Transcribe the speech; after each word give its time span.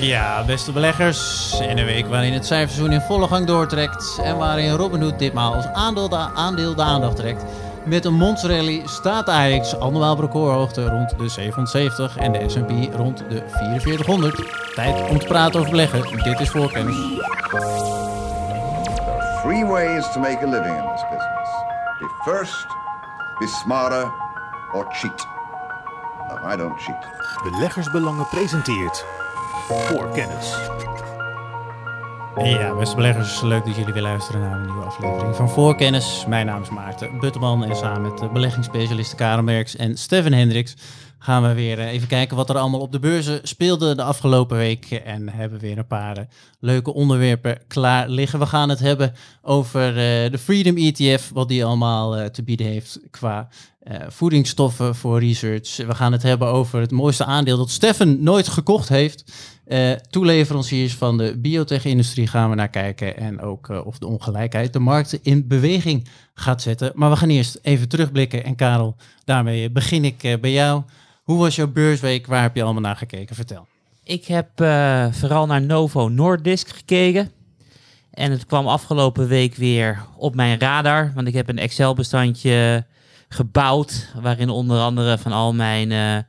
Ja, 0.00 0.44
beste 0.44 0.72
beleggers. 0.72 1.52
In 1.60 1.78
een 1.78 1.84
week 1.84 2.06
waarin 2.06 2.32
het 2.32 2.46
cijferseizoen 2.46 2.92
in 2.92 3.00
volle 3.00 3.26
gang 3.26 3.46
doortrekt. 3.46 4.20
En 4.22 4.36
waarin 4.36 4.70
Robinhood 4.70 5.18
ditmaal 5.18 5.54
als 5.54 5.66
aandeel 5.66 6.08
de, 6.08 6.16
aandeel 6.16 6.74
de 6.74 6.82
aandacht 6.82 7.16
trekt. 7.16 7.44
Met 7.84 8.04
een 8.04 8.14
monsterrally 8.14 8.82
staat 8.84 9.26
de 9.26 9.32
AX 9.32 9.78
andermaal 9.78 10.12
op 10.12 10.18
recordhoogte 10.20 10.88
rond 10.88 11.18
de 11.18 11.28
770 11.28 12.16
en 12.16 12.32
de 12.32 12.48
S&P 12.48 12.94
rond 12.94 13.18
de 13.18 13.42
4400. 13.46 14.42
Tijd 14.74 15.10
om 15.10 15.18
te 15.18 15.26
praten 15.26 15.60
over 15.60 15.70
beleggen. 15.70 16.22
Dit 16.22 16.40
is 16.40 16.50
voorkennis. 16.50 16.96
Three 19.42 19.64
ways 19.64 20.12
to 20.12 20.20
make 20.20 20.38
a 20.42 20.48
living 20.48 20.76
in 20.76 20.88
this 20.92 21.04
business. 21.10 21.50
Be 21.98 22.30
first, 22.30 22.66
be 23.38 23.46
smarter, 23.46 24.12
or 24.72 24.86
cheat. 24.90 25.26
No, 26.28 26.52
I 26.52 26.56
don't 26.56 26.80
cheat. 26.80 27.06
Beleggersbelangen 27.42 28.28
presenteert 28.28 29.04
voor 29.68 30.10
kennis. 30.10 30.56
Ja, 32.36 32.74
beste 32.74 32.96
beleggers, 32.96 33.40
leuk 33.42 33.64
dat 33.64 33.76
jullie 33.76 33.92
weer 33.92 34.02
luisteren 34.02 34.40
naar 34.40 34.58
een 34.58 34.66
nieuwe 34.66 34.84
aflevering 34.84 35.36
van 35.36 35.50
Voorkennis. 35.50 36.24
Mijn 36.28 36.46
naam 36.46 36.62
is 36.62 36.70
Maarten 36.70 37.20
Butterman 37.20 37.64
en 37.64 37.76
samen 37.76 38.02
met 38.02 38.18
de 38.18 38.28
beleggingsspecialisten 38.28 39.16
Karen 39.16 39.44
Merks 39.44 39.76
en 39.76 39.96
Steven 39.96 40.32
Hendricks 40.32 40.74
gaan 41.18 41.42
we 41.42 41.54
weer 41.54 41.78
eh, 41.78 41.92
even 41.92 42.08
kijken 42.08 42.36
wat 42.36 42.50
er 42.50 42.58
allemaal 42.58 42.80
op 42.80 42.92
de 42.92 42.98
beurzen 42.98 43.40
speelde 43.42 43.94
de 43.94 44.02
afgelopen 44.02 44.56
week. 44.56 44.90
En 44.90 45.28
hebben 45.28 45.58
weer 45.58 45.78
een 45.78 45.86
paar 45.86 46.16
eh, 46.16 46.24
leuke 46.60 46.94
onderwerpen 46.94 47.58
klaar 47.66 48.08
liggen. 48.08 48.38
We 48.38 48.46
gaan 48.46 48.68
het 48.68 48.78
hebben 48.78 49.14
over 49.42 49.88
eh, 49.88 50.30
de 50.30 50.38
Freedom 50.38 50.76
ETF, 50.76 51.30
wat 51.32 51.48
die 51.48 51.64
allemaal 51.64 52.30
te 52.30 52.42
bieden 52.42 52.66
heeft 52.66 53.00
qua 53.10 53.48
voedingsstoffen 54.08 54.94
voor 54.94 55.20
research. 55.20 55.76
We 55.76 55.94
gaan 55.94 56.12
het 56.12 56.22
hebben 56.22 56.48
over 56.48 56.80
het 56.80 56.90
mooiste 56.90 57.24
aandeel 57.24 57.56
dat 57.56 57.70
Steffen 57.70 58.22
nooit 58.22 58.48
gekocht 58.48 58.88
heeft. 58.88 59.32
Uh, 59.68 59.92
toeleveranciers 59.92 60.94
van 60.94 61.18
de 61.18 61.38
biotech-industrie 61.38 62.26
gaan 62.26 62.50
we 62.50 62.56
naar 62.56 62.68
kijken. 62.68 63.16
En 63.16 63.40
ook 63.40 63.68
of 63.68 63.98
de 63.98 64.06
ongelijkheid 64.06 64.72
de 64.72 64.78
markten 64.78 65.18
in 65.22 65.46
beweging 65.46 66.08
gaat 66.34 66.62
zetten. 66.62 66.92
Maar 66.94 67.10
we 67.10 67.16
gaan 67.16 67.28
eerst 67.28 67.58
even 67.62 67.88
terugblikken. 67.88 68.44
En 68.44 68.56
Karel, 68.56 68.96
daarmee 69.24 69.70
begin 69.70 70.04
ik 70.04 70.38
bij 70.40 70.52
jou. 70.52 70.82
Hoe 71.22 71.38
was 71.38 71.56
jouw 71.56 71.68
beursweek? 71.68 72.26
Waar 72.26 72.42
heb 72.42 72.54
je 72.54 72.62
allemaal 72.62 72.82
naar 72.82 72.96
gekeken? 72.96 73.34
Vertel. 73.34 73.66
Ik 74.02 74.26
heb 74.26 74.48
vooral 75.10 75.46
naar 75.46 75.62
Novo 75.62 76.08
Nordisk 76.08 76.68
gekeken. 76.68 77.30
En 78.10 78.30
het 78.30 78.46
kwam 78.46 78.66
afgelopen 78.66 79.28
week 79.28 79.54
weer 79.54 80.04
op 80.16 80.34
mijn 80.34 80.60
radar. 80.60 81.12
Want 81.14 81.26
ik 81.26 81.34
heb 81.34 81.48
een 81.48 81.58
Excel-bestandje 81.58 82.86
gebouwd. 83.28 84.08
Waarin 84.20 84.48
onder 84.48 84.80
andere 84.80 85.18
van 85.18 85.32
al 85.32 85.54
mijn 85.54 86.26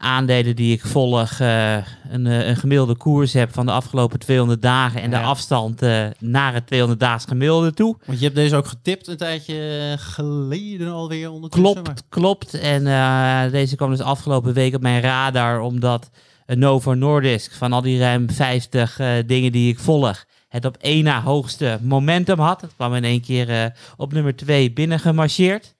aandelen 0.00 0.56
die 0.56 0.72
ik 0.72 0.86
volg 0.86 1.38
uh, 1.40 1.74
een, 2.10 2.24
een, 2.24 2.56
gemiddelde 2.56 2.96
koers 2.96 3.32
heb 3.32 3.52
van 3.52 3.66
de 3.66 3.72
afgelopen 3.72 4.18
200 4.18 4.62
dagen 4.62 5.02
en 5.02 5.10
de 5.10 5.18
afstand 5.18 5.82
uh, 5.82 6.06
naar 6.18 6.54
het 6.54 6.66
200 6.66 7.00
daags 7.00 7.24
gemiddelde 7.24 7.72
toe. 7.72 7.96
Want 8.06 8.18
je 8.18 8.24
hebt 8.24 8.36
deze 8.36 8.56
ook 8.56 8.66
getipt 8.66 9.06
een 9.06 9.16
tijdje 9.16 9.94
geleden 9.98 10.92
alweer 10.92 11.30
ondertussen. 11.30 11.72
Klopt, 11.72 11.86
maar. 11.86 11.98
klopt. 12.08 12.54
En 12.54 12.86
uh, 12.86 13.50
deze 13.50 13.76
kwam 13.76 13.90
dus 13.90 14.00
afgelopen 14.00 14.52
week 14.52 14.74
op 14.74 14.82
mijn 14.82 15.02
radar 15.02 15.60
omdat 15.60 16.10
Novo 16.46 16.94
Nordisk 16.94 17.52
van 17.52 17.72
al 17.72 17.82
die 17.82 17.98
ruim 17.98 18.30
50 18.30 19.00
dingen 19.26 19.52
die 19.52 19.72
ik 19.72 19.78
volg 19.78 20.24
het 20.48 20.64
op 20.64 20.76
één 20.76 21.04
na 21.04 21.22
hoogste 21.22 21.78
momentum 21.82 22.38
had. 22.38 22.60
Het 22.60 22.74
kwam 22.76 22.94
in 22.94 23.04
één 23.04 23.20
keer 23.20 23.72
op 23.96 24.12
nummer 24.12 24.36
2 24.36 24.72
binnengemarcheerd. 24.72 25.74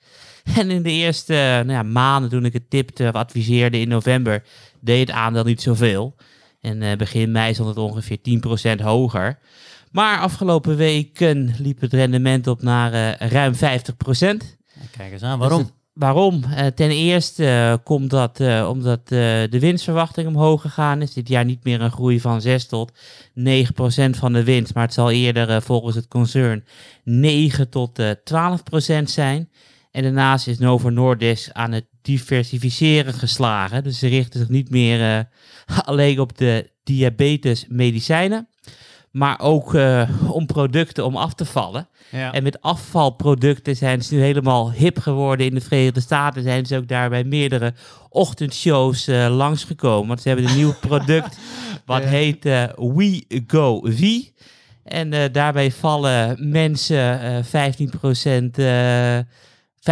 En 0.58 0.70
in 0.70 0.82
de 0.82 0.90
eerste 0.90 1.32
nou 1.32 1.72
ja, 1.72 1.82
maanden 1.82 2.30
toen 2.30 2.44
ik 2.44 2.52
het 2.52 2.70
tipte 2.70 3.08
of 3.08 3.14
adviseerde 3.14 3.80
in 3.80 3.88
november, 3.88 4.42
deed 4.80 5.08
het 5.08 5.16
aandeel 5.16 5.44
niet 5.44 5.62
zoveel. 5.62 6.14
En 6.60 6.82
uh, 6.82 6.96
begin 6.96 7.32
mei 7.32 7.54
stond 7.54 7.68
het 7.68 7.78
ongeveer 7.78 8.18
10% 8.78 8.82
hoger. 8.82 9.38
Maar 9.92 10.18
afgelopen 10.18 10.76
weken 10.76 11.54
liep 11.58 11.80
het 11.80 11.92
rendement 11.92 12.46
op 12.46 12.62
naar 12.62 12.92
uh, 12.92 13.28
ruim 13.28 13.54
50%. 13.54 13.58
Kijk 13.58 15.12
eens 15.12 15.22
aan, 15.22 15.38
waarom? 15.38 15.62
Dus 15.62 15.70
waarom? 15.92 16.42
Uh, 16.44 16.66
ten 16.66 16.90
eerste 16.90 17.80
komt 17.84 18.10
dat 18.10 18.40
omdat 18.66 19.08
de 19.08 19.58
winstverwachting 19.60 20.28
omhoog 20.28 20.60
gegaan 20.60 21.02
is. 21.02 21.12
Dit 21.12 21.28
jaar 21.28 21.44
niet 21.44 21.64
meer 21.64 21.80
een 21.80 21.90
groei 21.90 22.20
van 22.20 22.40
6 22.40 22.66
tot 22.66 22.92
9% 22.92 22.92
van 24.10 24.32
de 24.32 24.44
winst, 24.44 24.74
maar 24.74 24.84
het 24.84 24.94
zal 24.94 25.10
eerder 25.10 25.62
volgens 25.62 25.96
het 25.96 26.08
concern 26.08 26.64
9 27.04 27.68
tot 27.68 28.02
12% 28.02 29.02
zijn. 29.04 29.48
En 29.90 30.02
daarnaast 30.02 30.46
is 30.46 30.58
Novo 30.58 30.88
Nordisk 30.88 31.50
aan 31.52 31.72
het 31.72 31.86
diversificeren 32.02 33.14
geslagen. 33.14 33.84
Dus 33.84 33.98
ze 33.98 34.08
richten 34.08 34.40
zich 34.40 34.48
niet 34.48 34.70
meer 34.70 35.00
uh, 35.00 35.78
alleen 35.90 36.20
op 36.20 36.38
de 36.38 36.70
diabetesmedicijnen, 36.84 38.48
maar 39.10 39.40
ook 39.40 39.74
uh, 39.74 40.08
om 40.28 40.46
producten 40.46 41.04
om 41.04 41.16
af 41.16 41.34
te 41.34 41.44
vallen. 41.44 41.88
Ja. 42.10 42.32
En 42.32 42.42
met 42.42 42.62
afvalproducten 42.62 43.76
zijn 43.76 44.02
ze 44.02 44.14
nu 44.14 44.20
helemaal 44.20 44.72
hip 44.72 44.98
geworden 44.98 45.46
in 45.46 45.54
de 45.54 45.60
Verenigde 45.60 46.00
Staten. 46.00 46.42
Zijn 46.42 46.66
ze 46.66 46.76
ook 46.76 46.88
daar 46.88 47.08
bij 47.08 47.24
meerdere 47.24 47.74
ochtendshows 48.08 49.08
uh, 49.08 49.36
langsgekomen. 49.36 50.08
Want 50.08 50.20
ze 50.20 50.28
hebben 50.28 50.48
een 50.48 50.56
nieuw 50.56 50.74
product 50.80 51.38
wat 51.86 52.02
ja. 52.02 52.08
heet 52.08 52.44
We 52.44 53.42
Go 53.46 53.80
V. 53.84 54.22
En 54.84 55.32
daarbij 55.32 55.72
vallen 55.72 56.50
mensen 56.50 57.44
15% 57.44 57.48
15% 59.80 59.82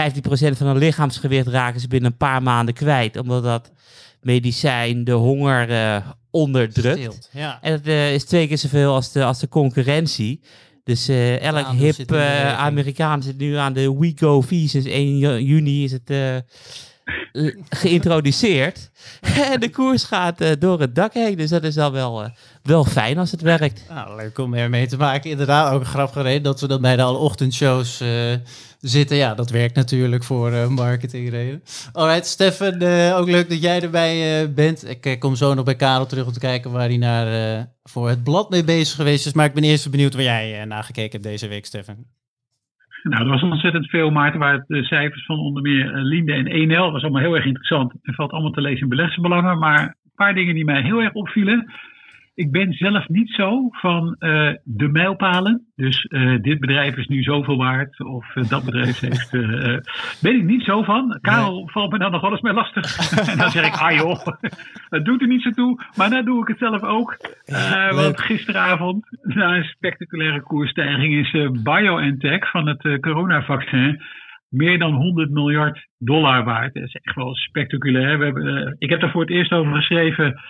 van 0.56 0.66
hun 0.66 0.76
lichaamsgewicht 0.76 1.46
raken 1.46 1.80
ze 1.80 1.88
binnen 1.88 2.10
een 2.10 2.16
paar 2.16 2.42
maanden 2.42 2.74
kwijt. 2.74 3.16
Omdat 3.16 3.42
dat 3.42 3.72
medicijn 4.20 5.04
de 5.04 5.12
honger 5.12 5.70
uh, 5.70 5.96
onderdrukt. 6.30 7.30
ja. 7.32 7.58
En 7.62 7.72
dat 7.72 7.86
uh, 7.86 8.14
is 8.14 8.24
twee 8.24 8.48
keer 8.48 8.58
zoveel 8.58 8.94
als 8.94 9.12
de, 9.12 9.24
als 9.24 9.38
de 9.38 9.48
concurrentie. 9.48 10.40
Dus 10.84 11.08
uh, 11.08 11.40
elk 11.40 11.66
ja, 11.66 11.74
hip 11.74 12.12
Amerikaan 12.56 13.22
zit 13.22 13.38
nu 13.38 13.54
aan 13.54 13.72
de 13.72 13.98
WeGo 13.98 14.40
V. 14.40 14.48
Sinds 14.48 14.86
1 14.86 15.18
juni 15.44 15.84
is 15.84 15.92
het 15.92 16.10
geïntroduceerd. 17.68 18.90
en 19.52 19.60
de 19.60 19.70
koers 19.70 20.04
gaat 20.04 20.60
door 20.60 20.80
het 20.80 20.94
dak 20.94 21.14
heen. 21.14 21.36
Dus 21.36 21.50
dat 21.50 21.64
is 21.64 21.74
dan 21.74 21.92
wel, 21.92 22.30
wel 22.62 22.84
fijn 22.84 23.18
als 23.18 23.30
het 23.30 23.40
werkt. 23.40 23.82
Nou, 23.88 24.16
leuk 24.16 24.38
om 24.38 24.70
mee 24.70 24.86
te 24.86 24.96
maken. 24.96 25.30
Inderdaad, 25.30 25.72
ook 25.72 25.80
een 25.80 25.86
grappige 25.86 26.22
reden 26.22 26.42
dat 26.42 26.60
we 26.60 26.66
dat 26.66 26.80
bij 26.80 26.96
de 26.96 27.02
alle 27.02 27.18
ochtendshows 27.18 28.02
zitten. 28.80 29.16
Ja, 29.16 29.34
dat 29.34 29.50
werkt 29.50 29.74
natuurlijk 29.74 30.24
voor 30.24 30.72
marketingreden. 30.72 31.62
Alright, 31.92 32.26
Stefan, 32.26 32.82
ook 33.12 33.28
leuk 33.28 33.48
dat 33.48 33.62
jij 33.62 33.82
erbij 33.82 34.52
bent. 34.52 34.88
Ik 34.88 35.16
kom 35.18 35.36
zo 35.36 35.54
nog 35.54 35.64
bij 35.64 35.76
Karel 35.76 36.06
terug 36.06 36.26
om 36.26 36.32
te 36.32 36.38
kijken 36.38 36.70
waar 36.70 36.88
hij 36.88 36.96
naar 36.96 37.68
voor 37.82 38.08
het 38.08 38.24
blad 38.24 38.50
mee 38.50 38.64
bezig 38.64 38.96
geweest 38.96 39.26
is. 39.26 39.32
Maar 39.32 39.46
ik 39.46 39.54
ben 39.54 39.64
eerst 39.64 39.90
benieuwd 39.90 40.14
waar 40.14 40.22
jij 40.22 40.64
naar 40.64 40.84
gekeken 40.84 41.10
hebt 41.10 41.22
deze 41.22 41.48
week, 41.48 41.66
Stefan. 41.66 42.06
Nou, 43.08 43.22
er 43.22 43.28
was 43.28 43.42
ontzettend 43.42 43.88
veel, 43.88 44.10
Maarten, 44.10 44.40
waar 44.40 44.64
de 44.66 44.84
cijfers 44.84 45.24
van 45.24 45.38
onder 45.38 45.62
meer 45.62 45.92
Linde 45.92 46.32
en 46.32 46.46
Enel 46.46 46.92
was 46.92 47.02
allemaal 47.02 47.22
heel 47.22 47.36
erg 47.36 47.44
interessant. 47.44 47.92
Het 48.02 48.14
valt 48.14 48.30
allemaal 48.30 48.50
te 48.50 48.60
lezen 48.60 48.82
in 48.82 48.88
beleggersbelangen, 48.88 49.58
maar 49.58 49.80
een 49.82 50.12
paar 50.14 50.34
dingen 50.34 50.54
die 50.54 50.64
mij 50.64 50.82
heel 50.82 51.02
erg 51.02 51.12
opvielen 51.12 51.72
ik 52.38 52.50
ben 52.50 52.72
zelf 52.72 53.08
niet 53.08 53.30
zo 53.30 53.68
van 53.70 54.16
uh, 54.18 54.50
de 54.64 54.88
mijlpalen. 54.88 55.66
Dus 55.76 56.06
uh, 56.08 56.40
dit 56.40 56.60
bedrijf 56.60 56.96
is 56.96 57.06
nu 57.06 57.22
zoveel 57.22 57.56
waard. 57.56 58.00
Of 58.04 58.34
uh, 58.34 58.48
dat 58.48 58.64
bedrijf 58.64 59.00
heeft. 59.00 59.30
ben 60.22 60.36
ik 60.36 60.44
niet 60.44 60.62
zo 60.62 60.82
van. 60.82 61.18
Karel 61.20 61.54
nee. 61.54 61.70
valt 61.70 61.92
me 61.92 61.98
dan 61.98 62.10
nog 62.10 62.30
eens 62.30 62.40
mee 62.40 62.52
lastig. 62.52 63.10
en 63.28 63.38
dan 63.42 63.50
zeg 63.50 63.66
ik, 63.66 63.74
ah 63.74 63.96
joh, 63.96 64.26
dat 64.90 65.04
doet 65.04 65.20
er 65.20 65.28
niet 65.28 65.42
zo 65.42 65.50
toe. 65.50 65.82
Maar 65.96 66.10
dan 66.10 66.24
doe 66.24 66.42
ik 66.42 66.48
het 66.48 66.58
zelf 66.58 66.82
ook. 66.82 67.16
want 67.90 68.20
gisteravond, 68.20 69.06
na 69.22 69.56
een 69.56 69.64
spectaculaire 69.64 70.42
koersstijging, 70.42 71.14
is 71.14 71.62
BioNTech 71.62 72.50
van 72.50 72.66
het 72.68 73.00
coronavaccin 73.00 74.02
meer 74.48 74.78
dan 74.78 74.92
100 74.92 75.30
miljard 75.30 75.86
dollar 75.98 76.44
waard. 76.44 76.74
Dat 76.74 76.82
is 76.82 76.98
echt 77.02 77.16
wel 77.16 77.34
spectaculair. 77.34 78.18
We 78.18 78.24
hebben, 78.24 78.76
ik 78.78 78.90
heb 78.90 79.00
daar 79.00 79.10
voor 79.10 79.20
het 79.20 79.30
eerst 79.30 79.52
over 79.52 79.74
geschreven 79.74 80.40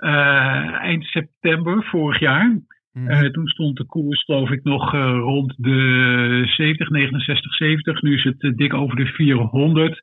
eind 0.00 1.04
september 1.04 1.84
vorig 1.84 2.18
jaar. 2.18 2.60
Mm. 2.92 3.10
Uh, 3.10 3.20
toen 3.20 3.46
stond 3.46 3.76
de 3.76 3.84
koers, 3.84 4.24
geloof 4.24 4.50
ik, 4.50 4.62
nog 4.62 4.94
uh, 4.94 5.00
rond 5.00 5.54
de 5.56 6.42
70, 6.46 6.88
69, 6.88 7.54
70. 7.54 8.02
Nu 8.02 8.14
is 8.14 8.24
het 8.24 8.56
dik 8.56 8.74
over 8.74 8.96
de 8.96 9.06
400. 9.06 10.02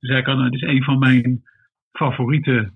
Dus 0.00 0.10
hij 0.10 0.22
kan, 0.22 0.44
het 0.44 0.54
is 0.54 0.62
een 0.62 0.82
van 0.82 0.98
mijn 0.98 1.42
favoriete 1.92 2.72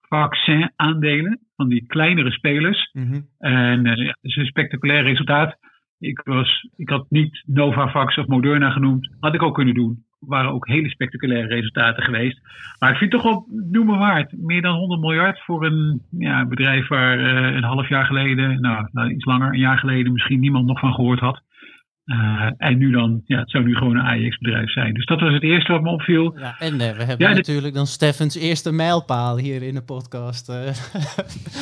vaccin-aandelen. 0.00 1.40
Van 1.56 1.68
die 1.68 1.86
kleinere 1.86 2.30
spelers. 2.30 2.90
Mm 2.92 3.10
-hmm. 3.10 3.28
En 3.38 3.84
ja, 3.84 4.04
het 4.04 4.18
is 4.20 4.36
een 4.36 4.46
spectaculair 4.46 5.02
resultaat. 5.02 5.56
Ik, 5.98 6.20
was, 6.24 6.68
ik 6.76 6.88
had 6.88 7.06
niet 7.10 7.42
Novavax 7.46 8.18
of 8.18 8.26
Moderna 8.26 8.70
genoemd. 8.70 9.14
Had 9.20 9.34
ik 9.34 9.42
ook 9.42 9.54
kunnen 9.54 9.74
doen 9.74 10.05
waren 10.18 10.52
ook 10.52 10.66
hele 10.66 10.88
spectaculaire 10.88 11.48
resultaten 11.48 12.02
geweest. 12.02 12.40
Maar 12.78 12.90
ik 12.90 12.96
vind 12.96 13.12
het 13.12 13.22
toch 13.22 13.30
wel 13.30 13.46
noemen 13.70 13.98
waard. 13.98 14.32
Meer 14.36 14.62
dan 14.62 14.76
100 14.76 15.00
miljard 15.00 15.40
voor 15.40 15.64
een 15.64 16.02
ja, 16.10 16.46
bedrijf 16.46 16.88
waar 16.88 17.18
uh, 17.18 17.54
een 17.56 17.64
half 17.64 17.88
jaar 17.88 18.04
geleden, 18.04 18.60
nou, 18.60 18.88
nou, 18.92 19.10
iets 19.10 19.24
langer, 19.24 19.48
een 19.48 19.58
jaar 19.58 19.78
geleden 19.78 20.12
misschien 20.12 20.40
niemand 20.40 20.66
nog 20.66 20.80
van 20.80 20.94
gehoord 20.94 21.20
had. 21.20 21.44
Uh, 22.06 22.50
en 22.56 22.78
nu 22.78 22.90
dan, 22.90 23.22
ja, 23.24 23.38
het 23.38 23.50
zou 23.50 23.64
nu 23.64 23.76
gewoon 23.76 23.96
een 23.96 24.04
AIX-bedrijf 24.04 24.70
zijn. 24.70 24.94
Dus 24.94 25.04
dat 25.04 25.20
was 25.20 25.32
het 25.32 25.42
eerste 25.42 25.72
wat 25.72 25.82
me 25.82 25.90
opviel. 25.90 26.38
Ja, 26.38 26.58
en 26.58 26.72
uh, 26.72 26.78
we 26.78 27.04
hebben 27.04 27.28
ja, 27.28 27.32
natuurlijk 27.34 27.74
dan 27.74 27.86
Steffens 27.86 28.36
eerste 28.36 28.72
mijlpaal 28.72 29.38
hier 29.38 29.62
in 29.62 29.74
de 29.74 29.82
podcast. 29.82 30.48
Uh, 30.48 30.72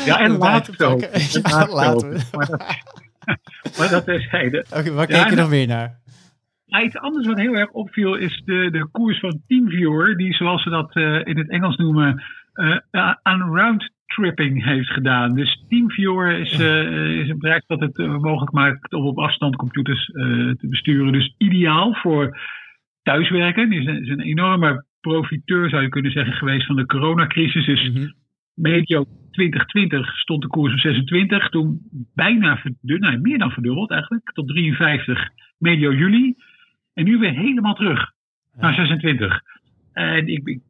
ja, 0.06 0.21
en 0.21 0.37
later 0.49 0.75
zo. 0.75 0.99
Ja, 1.43 1.67
laten 1.69 2.11
we. 2.11 2.21
Maar 2.33 2.47
dat, 2.47 2.65
maar 3.79 3.91
dat 3.91 4.05
terzijde. 4.05 4.65
Oké, 4.71 4.79
okay, 4.79 4.93
waar 4.93 5.06
kijk 5.06 5.31
je 5.31 5.37
nog 5.37 5.51
meer 5.51 5.67
naar? 5.67 6.03
Ja, 6.75 6.82
iets 6.82 6.99
anders 6.99 7.26
wat 7.26 7.38
heel 7.38 7.55
erg 7.55 7.71
opviel 7.71 8.15
is 8.15 8.43
de, 8.44 8.69
de 8.71 8.88
koers 8.93 9.19
van 9.19 9.43
TeamViewer, 9.47 10.17
die 10.17 10.35
zoals 10.35 10.62
ze 10.62 10.71
dat 10.71 10.97
in 11.26 11.38
het 11.38 11.50
Engels 11.50 11.76
noemen, 11.76 12.23
aan 13.23 13.41
round 13.41 13.91
tripping 14.15 14.65
heeft 14.65 14.91
gedaan. 14.91 15.35
Dus 15.35 15.65
TeamViewer 15.69 16.38
is, 16.38 16.59
uh, 16.59 17.21
is 17.21 17.29
een 17.29 17.38
bedrijf 17.38 17.65
dat 17.67 17.81
het 17.81 17.99
uh, 17.99 18.19
mogelijk 18.19 18.53
maakt 18.53 18.93
om 18.93 19.06
op 19.06 19.19
afstand 19.19 19.56
computers 19.56 20.09
uh, 20.09 20.25
te 20.50 20.69
besturen. 20.69 21.12
Dus 21.12 21.35
ideaal 21.38 21.94
voor 21.94 22.38
thuiswerken. 23.03 23.73
Is 23.73 23.87
een, 23.87 24.03
is 24.03 24.09
een 24.09 24.20
enorme 24.20 24.85
profiteur, 25.00 25.69
zou 25.69 25.82
je 25.82 25.88
kunnen 25.88 26.12
zeggen, 26.12 26.35
geweest 26.35 26.67
van 26.67 26.77
de 26.77 26.87
coronacrisis. 26.87 27.67
Dus 27.67 27.88
mm 27.88 27.97
-hmm. 27.97 28.15
medio 28.55 29.05
2020 29.31 30.19
stond 30.19 30.43
de 30.43 30.49
koers 30.49 30.73
op 30.73 30.79
26. 30.79 31.49
Toen 31.49 31.81
bijna 32.15 32.56
verdubbeld, 32.56 33.00
nou, 33.00 33.20
meer 33.20 33.38
dan 33.38 33.50
verdubbeld 33.50 33.91
eigenlijk, 33.91 34.31
tot 34.32 34.49
53 34.49 35.29
medio 35.59 35.93
juli. 35.93 36.35
En 36.94 37.05
nu 37.05 37.19
weer 37.19 37.32
helemaal 37.32 37.75
terug 37.75 38.12
naar 38.56 38.75
26. 38.75 39.41
En 39.93 40.29
ik, 40.29 40.46
ik 40.46 40.61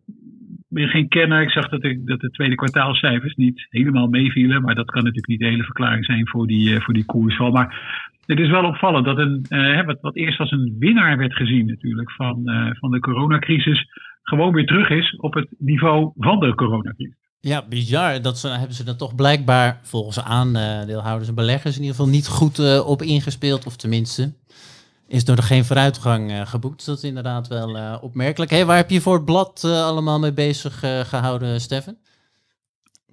ben 0.68 0.88
geen 0.88 1.08
kenner. 1.08 1.42
Ik 1.42 1.50
zag 1.50 1.68
dat, 1.68 1.84
ik, 1.84 2.06
dat 2.06 2.20
de 2.20 2.30
tweede 2.30 2.54
kwartaalcijfers 2.54 3.34
niet 3.34 3.66
helemaal 3.70 4.06
meevielen. 4.06 4.62
Maar 4.62 4.74
dat 4.74 4.90
kan 4.90 5.02
natuurlijk 5.02 5.28
niet 5.28 5.38
de 5.38 5.46
hele 5.46 5.62
verklaring 5.62 6.04
zijn 6.04 6.28
voor 6.28 6.46
die, 6.46 6.70
uh, 6.70 6.80
voor 6.80 6.94
die 6.94 7.04
koersval. 7.04 7.50
Maar 7.50 8.02
het 8.26 8.38
is 8.38 8.50
wel 8.50 8.64
opvallend 8.64 9.04
dat 9.04 9.18
een, 9.18 9.46
uh, 9.48 9.84
wat, 9.84 10.00
wat 10.00 10.16
eerst 10.16 10.40
als 10.40 10.50
een 10.50 10.76
winnaar 10.78 11.18
werd 11.18 11.34
gezien 11.34 11.66
natuurlijk 11.66 12.12
van, 12.12 12.42
uh, 12.44 12.70
van 12.72 12.90
de 12.90 13.00
coronacrisis. 13.00 13.86
Gewoon 14.22 14.52
weer 14.52 14.66
terug 14.66 14.88
is 14.88 15.16
op 15.16 15.34
het 15.34 15.48
niveau 15.58 16.12
van 16.16 16.40
de 16.40 16.54
coronacrisis. 16.54 17.16
Ja, 17.40 17.64
bizar. 17.68 18.22
Dat 18.22 18.38
ze, 18.38 18.48
hebben 18.48 18.76
ze 18.76 18.86
er 18.86 18.96
toch 18.96 19.14
blijkbaar 19.14 19.78
volgens 19.82 20.22
aandeelhouders 20.22 21.28
en 21.28 21.34
beleggers 21.34 21.76
in 21.76 21.82
ieder 21.82 21.96
geval 21.96 22.12
niet 22.12 22.28
goed 22.28 22.84
op 22.84 23.02
ingespeeld. 23.02 23.66
Of 23.66 23.76
tenminste, 23.76 24.32
is 25.08 25.28
er 25.28 25.42
geen 25.42 25.64
vooruitgang 25.64 26.30
uh, 26.30 26.40
geboekt. 26.40 26.86
Dat 26.86 26.96
is 26.96 27.04
inderdaad 27.04 27.48
wel 27.48 27.76
uh, 27.76 27.96
opmerkelijk. 28.00 28.50
Hey, 28.50 28.66
waar 28.66 28.76
heb 28.76 28.90
je 28.90 29.00
voor 29.00 29.14
het 29.14 29.24
blad 29.24 29.62
uh, 29.66 29.72
allemaal 29.72 30.18
mee 30.18 30.32
bezig 30.32 30.78
gehouden, 31.08 31.60
Steffen? 31.60 31.96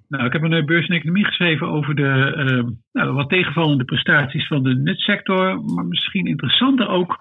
Nou, 0.08 0.24
ik 0.24 0.32
heb 0.32 0.42
een 0.42 0.66
beurs 0.66 0.88
in 0.88 0.94
economie 0.94 1.24
geschreven 1.24 1.68
over 1.68 1.94
de 1.94 2.74
nou, 2.92 3.12
wat 3.12 3.28
tegenvallende 3.28 3.84
prestaties 3.84 4.46
van 4.46 4.62
de 4.62 4.74
netsector. 4.74 5.62
Maar 5.64 5.84
misschien 5.84 6.26
interessanter 6.26 6.88
ook 6.88 7.16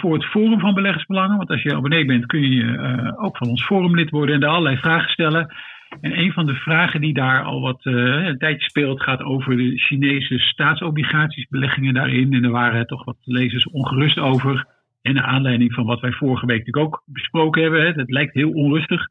voor 0.00 0.14
het 0.14 0.24
Forum 0.24 0.60
van 0.60 0.74
Beleggersbelangen. 0.74 1.36
Want 1.36 1.50
als 1.50 1.62
je 1.62 1.74
abonnee 1.74 2.04
bent, 2.04 2.26
kun 2.26 2.50
je 2.50 3.14
ook 3.16 3.36
van 3.36 3.48
ons 3.48 3.64
forumlid 3.64 4.10
worden 4.10 4.34
en 4.34 4.40
daar 4.40 4.50
allerlei 4.50 4.76
vragen 4.76 5.10
stellen. 5.10 5.54
En 6.00 6.18
een 6.18 6.32
van 6.32 6.46
de 6.46 6.54
vragen 6.54 7.00
die 7.00 7.14
daar 7.14 7.42
al 7.42 7.60
wat 7.60 7.84
uh, 7.84 8.26
een 8.26 8.38
tijdje 8.38 8.68
speelt, 8.68 9.02
gaat 9.02 9.22
over 9.22 9.56
de 9.56 9.78
Chinese 9.78 10.38
staatsobligatiesbeleggingen 10.38 11.94
daarin. 11.94 12.32
En 12.32 12.44
er 12.44 12.50
waren 12.50 12.86
toch 12.86 13.04
wat 13.04 13.16
lezers 13.20 13.66
ongerust 13.66 14.18
over. 14.18 14.66
En 15.02 15.14
naar 15.14 15.24
aanleiding 15.24 15.72
van 15.72 15.84
wat 15.84 16.00
wij 16.00 16.12
vorige 16.12 16.46
week 16.46 16.58
natuurlijk 16.58 16.94
ook 16.94 17.02
besproken 17.06 17.62
hebben. 17.62 17.80
Hè, 17.80 17.92
het 17.92 18.10
lijkt 18.10 18.34
heel 18.34 18.50
onrustig 18.50 19.06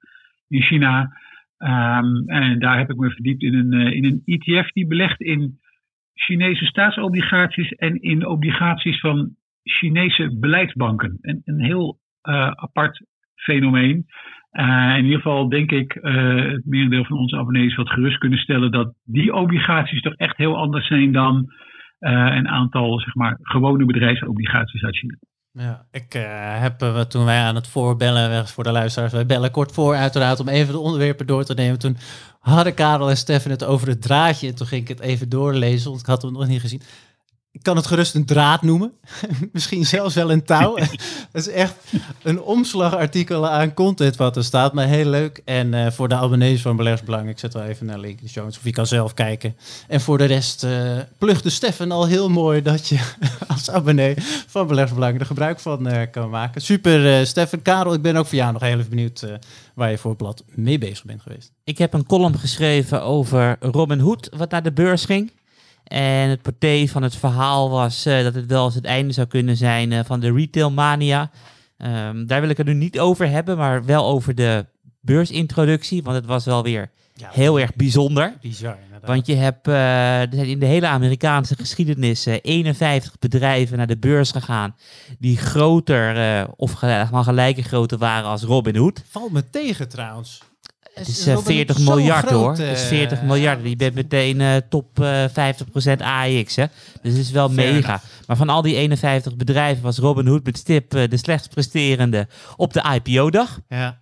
in 0.48 0.62
China. 0.62 1.18
Um, 1.58 2.24
en 2.28 2.60
daar 2.60 2.78
heb 2.78 2.90
ik 2.90 2.98
me 2.98 3.12
verdiept 3.12 3.42
in 3.42 3.54
een, 3.54 3.74
uh, 3.74 3.94
in 3.94 4.06
een 4.06 4.22
ETF 4.26 4.72
die 4.72 4.88
belegt 4.88 5.22
in 5.22 5.60
Chinese 6.14 6.66
staatsobligaties 6.66 7.72
en 7.72 8.02
in 8.02 8.26
obligaties 8.26 9.00
van 9.00 9.36
Chinese 9.64 10.38
beleidsbanken. 10.40 11.18
En 11.22 11.42
een 11.46 11.60
heel 11.60 12.00
uh, 12.24 12.52
apart 12.52 13.06
fenomeen. 13.36 14.06
Uh, 14.52 14.98
in 14.98 15.04
ieder 15.04 15.22
geval 15.22 15.50
denk 15.50 15.72
ik 15.72 15.96
uh, 15.96 16.52
het 16.52 16.66
merendeel 16.66 17.06
van 17.06 17.18
onze 17.18 17.38
abonnees 17.38 17.76
wat 17.76 17.90
gerust 17.90 18.18
kunnen 18.18 18.40
stellen 18.40 18.72
dat 18.72 18.94
die 19.04 19.34
obligaties 19.34 20.02
toch 20.02 20.14
echt 20.14 20.38
heel 20.38 20.58
anders 20.58 20.88
zijn 20.88 21.12
dan 21.12 21.36
uh, 22.00 22.12
een 22.12 22.48
aantal 22.48 23.00
zeg 23.00 23.16
maar, 23.16 23.38
gewone 23.42 23.86
bedrijfsobligaties 23.86 24.84
uit 24.84 24.98
China. 24.98 25.16
Ja, 25.54 25.86
ik 25.92 26.14
heb 26.60 26.78
toen 27.10 27.26
wij 27.26 27.42
aan 27.42 27.56
het 27.56 27.68
voorbellen, 27.68 28.48
voor 28.48 28.64
de 28.64 28.72
luisteraars, 28.72 29.14
wij 29.14 29.26
bellen 29.26 29.52
kort 29.52 29.72
voor 29.72 29.96
uiteraard 29.96 30.40
om 30.40 30.48
even 30.48 30.74
de 30.74 30.80
onderwerpen 30.80 31.28
door 31.28 31.44
te 31.44 31.54
nemen. 31.54 31.80
Toen 31.80 31.98
hadden 32.40 32.74
Karel 32.74 33.10
en 33.10 33.18
Steffen 33.18 33.52
het 33.52 33.66
over 33.66 33.88
het 33.88 34.02
draadje 34.02 34.48
en 34.48 34.56
toen 34.56 34.68
ging 34.68 34.82
ik 34.82 34.88
het 34.88 35.00
even 35.00 35.30
doorlezen, 35.30 35.90
want 35.90 36.02
ik 36.02 36.08
had 36.08 36.22
hem 36.22 36.32
nog 36.32 36.48
niet 36.48 36.62
gezien 36.62 36.82
ik 37.52 37.64
kan 37.64 37.76
het 37.76 37.88
gerust 37.88 38.16
een 38.16 38.26
draad 38.26 38.62
noemen. 38.62 38.92
Misschien 39.54 39.86
zelfs 39.86 40.16
wel 40.16 40.32
een 40.32 40.44
touw. 40.44 40.76
Het 41.32 41.48
is 41.48 41.48
echt 41.48 41.76
een 42.24 42.42
omslagartikel 42.42 43.48
aan 43.48 43.74
content 43.74 44.16
wat 44.16 44.36
er 44.36 44.44
staat. 44.44 44.74
Maar 44.74 44.88
heel 44.88 45.06
leuk. 45.06 45.42
En 45.46 45.74
uh, 45.74 45.92
voor 45.92 46.08
de 46.08 46.16
abonnees 46.16 46.62
van 46.62 46.76
Beleggersbelang, 46.76 47.30
ik 47.30 47.40
zet 47.40 47.54
wel 47.54 47.64
even 47.64 47.90
een 47.90 48.00
link 48.00 48.20
in 48.20 48.26
de 48.26 48.32
show. 48.32 48.48
Of 48.48 48.64
je 48.64 48.72
kan 48.72 48.88
zelf 48.88 49.14
kijken. 49.14 49.56
En 49.88 50.02
voor 50.02 50.18
de 50.18 50.26
rest 50.26 50.64
uh, 50.64 50.98
plugde 51.18 51.50
Stefan 51.50 51.92
al 51.92 52.08
heel 52.08 52.30
mooi 52.30 52.62
dat 52.62 52.88
je 52.88 53.00
als 53.48 53.70
abonnee 53.70 54.16
van 54.48 54.68
Beleggersbelang 54.68 55.20
er 55.20 55.26
gebruik 55.26 55.60
van 55.60 55.88
uh, 55.88 56.02
kan 56.12 56.30
maken. 56.30 56.62
Super, 56.62 57.28
Stefan. 57.28 57.62
Karel, 57.62 57.94
ik 57.94 58.02
ben 58.02 58.16
ook 58.16 58.26
voor 58.26 58.38
jou 58.38 58.54
nog 58.54 58.62
heel 58.62 58.78
even 58.78 58.90
benieuwd 58.90 59.26
waar 59.74 59.92
je 59.92 59.98
voor 59.98 60.10
het 60.10 60.20
blad 60.20 60.44
mee 60.48 60.78
bezig 60.78 61.06
bent 61.06 61.22
geweest. 61.22 61.52
Ik 61.64 61.78
heb 61.78 61.94
een 61.94 62.06
column 62.06 62.40
geschreven 62.40 63.04
over 63.04 63.58
Robin 63.60 64.00
Hood, 64.00 64.30
wat 64.36 64.52
naar 64.52 64.64
de 64.64 64.72
beurs 64.72 65.06
ging. 65.06 65.32
En 65.92 66.30
het 66.30 66.42
porté 66.42 66.88
van 66.88 67.04
het 67.04 67.16
verhaal 67.16 67.70
was 67.70 68.08
uh, 68.08 68.24
dat 68.24 68.34
het 68.34 68.46
wel 68.46 68.66
eens 68.66 68.76
het 68.76 68.86
einde 68.86 69.14
zou 69.14 69.28
kunnen 69.28 69.58
zijn 69.58 69.92
uh, 69.92 70.00
van 70.06 70.20
de 70.20 70.34
retailmania. 70.34 71.32
Um, 71.78 72.28
daar 72.28 72.42
wil 72.42 72.50
ik 72.50 72.58
het 72.58 72.66
nu 72.66 72.74
niet 72.74 73.00
over 73.00 73.30
hebben, 73.30 73.58
maar 73.58 73.86
wel 73.86 74.06
over 74.06 74.36
de 74.36 74.66
beursintroductie. 75.00 76.04
Want 76.04 76.16
het 76.16 76.26
was 76.26 76.46
wel 76.46 76.64
weer 76.64 76.92
ja, 77.14 77.30
heel 77.32 77.60
erg 77.60 77.76
bijzonder. 77.76 78.34
Bizar, 78.42 78.78
Want 79.02 79.26
je 79.28 79.36
hebt 79.36 79.68
uh, 79.68 80.22
er 80.22 80.28
zijn 80.32 80.48
in 80.48 80.60
de 80.60 80.66
hele 80.66 80.88
Amerikaanse 80.88 81.56
geschiedenis 81.56 82.26
51 82.26 83.20
bedrijven 83.20 83.78
naar 83.78 83.88
de 83.88 83.98
beurs 83.98 84.32
gegaan. 84.32 84.76
die 85.20 85.38
groter 85.38 86.48
of 86.56 86.72
gelijke 87.12 87.64
grootte 87.64 87.98
waren 87.98 88.30
als 88.30 88.44
Robin 88.44 88.76
Hood. 88.76 89.04
Valt 89.10 89.32
me 89.32 89.50
tegen 89.50 89.90
trouwens. 89.90 90.42
Het 90.94 91.08
is 91.08 91.28
uh, 91.28 91.38
40 91.38 91.80
miljard 91.80 92.26
groot, 92.26 92.58
hoor. 92.58 92.66
Het 92.66 92.78
is 92.78 92.84
40 92.84 93.22
uh, 93.22 93.28
miljard. 93.28 93.60
Je 93.64 93.76
bent 93.76 93.94
meteen 93.94 94.40
uh, 94.40 94.56
top 94.70 94.88
50% 95.00 95.04
AX. 95.98 96.56
Hè? 96.56 96.66
Dus 97.02 97.12
het 97.12 97.22
is 97.22 97.32
wel 97.32 97.50
mega. 97.50 98.02
Maar 98.28 98.38
van 98.38 98.50
al 98.50 98.62
die 98.62 98.76
51 98.76 99.36
bedrijven 99.36 99.84
was 99.84 99.98
Robinhood 99.98 100.44
met 100.44 100.58
stip 100.58 100.90
de 100.90 101.18
slechtst 101.18 101.50
presterende 101.50 102.28
op 102.56 102.74
de 102.74 103.02
IPO-dag. 103.04 103.60
Ja. 103.68 104.00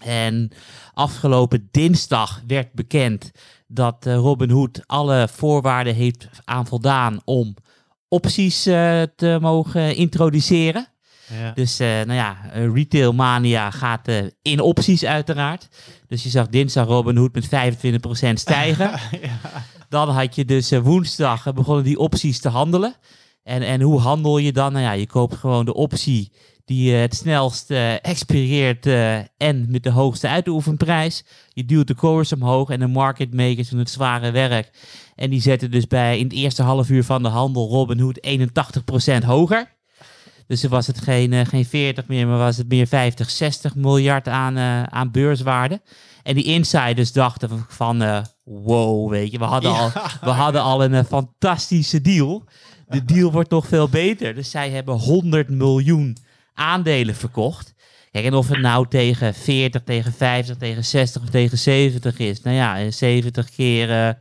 En 0.00 0.50
afgelopen 0.92 1.68
dinsdag 1.70 2.42
werd 2.46 2.72
bekend 2.72 3.30
dat 3.66 4.06
Robinhood 4.06 4.82
alle 4.86 5.28
voorwaarden 5.32 5.94
heeft 5.94 6.28
aan 6.44 6.66
voldaan 6.66 7.20
om 7.24 7.54
opties 8.08 8.62
te 8.62 9.38
mogen 9.40 9.96
introduceren. 9.96 10.93
Ja. 11.32 11.52
Dus 11.54 11.80
uh, 11.80 11.88
nou 11.88 12.12
ja, 12.12 12.36
Retail 12.52 13.12
Mania 13.12 13.70
gaat 13.70 14.08
uh, 14.08 14.16
in 14.42 14.60
opties 14.60 15.04
uiteraard. 15.04 15.68
Dus 16.08 16.22
je 16.22 16.28
zag 16.28 16.48
dinsdag 16.48 16.86
Robinhood 16.86 17.34
met 17.34 17.46
25% 17.46 17.48
stijgen. 18.34 18.90
ja. 19.22 19.40
Dan 19.88 20.08
had 20.08 20.34
je 20.34 20.44
dus 20.44 20.70
woensdag 20.70 21.52
begonnen 21.52 21.84
die 21.84 21.98
opties 21.98 22.40
te 22.40 22.48
handelen. 22.48 22.94
En, 23.42 23.62
en 23.62 23.80
hoe 23.80 24.00
handel 24.00 24.38
je 24.38 24.52
dan? 24.52 24.72
Nou 24.72 24.84
ja, 24.84 24.92
je 24.92 25.06
koopt 25.06 25.36
gewoon 25.36 25.64
de 25.64 25.74
optie 25.74 26.32
die 26.64 26.92
het 26.92 27.14
snelst 27.14 27.70
expireert 28.00 28.86
en 29.36 29.66
met 29.68 29.82
de 29.82 29.90
hoogste 29.90 30.28
uitoefenprijs. 30.28 31.24
Je 31.48 31.64
duwt 31.64 31.86
de 31.86 31.94
koers 31.94 32.32
omhoog 32.32 32.70
en 32.70 32.80
de 32.80 32.86
market 32.86 33.34
makers 33.34 33.68
doen 33.68 33.78
het 33.78 33.90
zware 33.90 34.30
werk. 34.30 34.70
En 35.14 35.30
die 35.30 35.40
zetten 35.40 35.70
dus 35.70 35.86
bij 35.86 36.18
in 36.18 36.24
het 36.24 36.32
eerste 36.32 36.62
half 36.62 36.90
uur 36.90 37.04
van 37.04 37.22
de 37.22 37.28
handel 37.28 37.68
Robinhood 37.68 38.20
81% 39.22 39.24
hoger. 39.24 39.73
Dus 40.46 40.64
was 40.64 40.86
het 40.86 41.00
geen, 41.00 41.32
uh, 41.32 41.44
geen 41.44 41.64
40 41.64 42.06
meer, 42.06 42.26
maar 42.26 42.38
was 42.38 42.56
het 42.56 42.68
meer 42.68 42.86
50, 42.86 43.30
60 43.30 43.74
miljard 43.74 44.28
aan, 44.28 44.58
uh, 44.58 44.82
aan 44.82 45.10
beurswaarde. 45.10 45.80
En 46.22 46.34
die 46.34 46.44
insiders 46.44 47.12
dachten 47.12 47.66
van, 47.68 48.02
uh, 48.02 48.22
wow, 48.44 49.10
weet 49.10 49.30
je, 49.30 49.38
we 49.38 49.44
hadden, 49.44 49.70
ja. 49.70 49.78
al, 49.78 49.90
we 50.20 50.30
hadden 50.30 50.62
al 50.62 50.84
een 50.84 51.04
fantastische 51.04 52.00
deal. 52.00 52.44
De 52.88 53.04
deal 53.04 53.32
wordt 53.32 53.50
nog 53.50 53.66
veel 53.66 53.88
beter. 53.88 54.34
Dus 54.34 54.50
zij 54.50 54.70
hebben 54.70 54.94
100 54.94 55.48
miljoen 55.48 56.16
aandelen 56.54 57.14
verkocht. 57.14 57.74
Kijk, 58.10 58.24
en 58.24 58.34
of 58.34 58.48
het 58.48 58.60
nou 58.60 58.88
tegen 58.88 59.34
40, 59.34 59.82
tegen 59.84 60.12
50, 60.12 60.56
tegen 60.56 60.84
60 60.84 61.22
of 61.22 61.30
tegen 61.30 61.58
70 61.58 62.18
is. 62.18 62.42
Nou 62.42 62.56
ja, 62.56 62.90
70 62.90 63.50
keer 63.50 64.18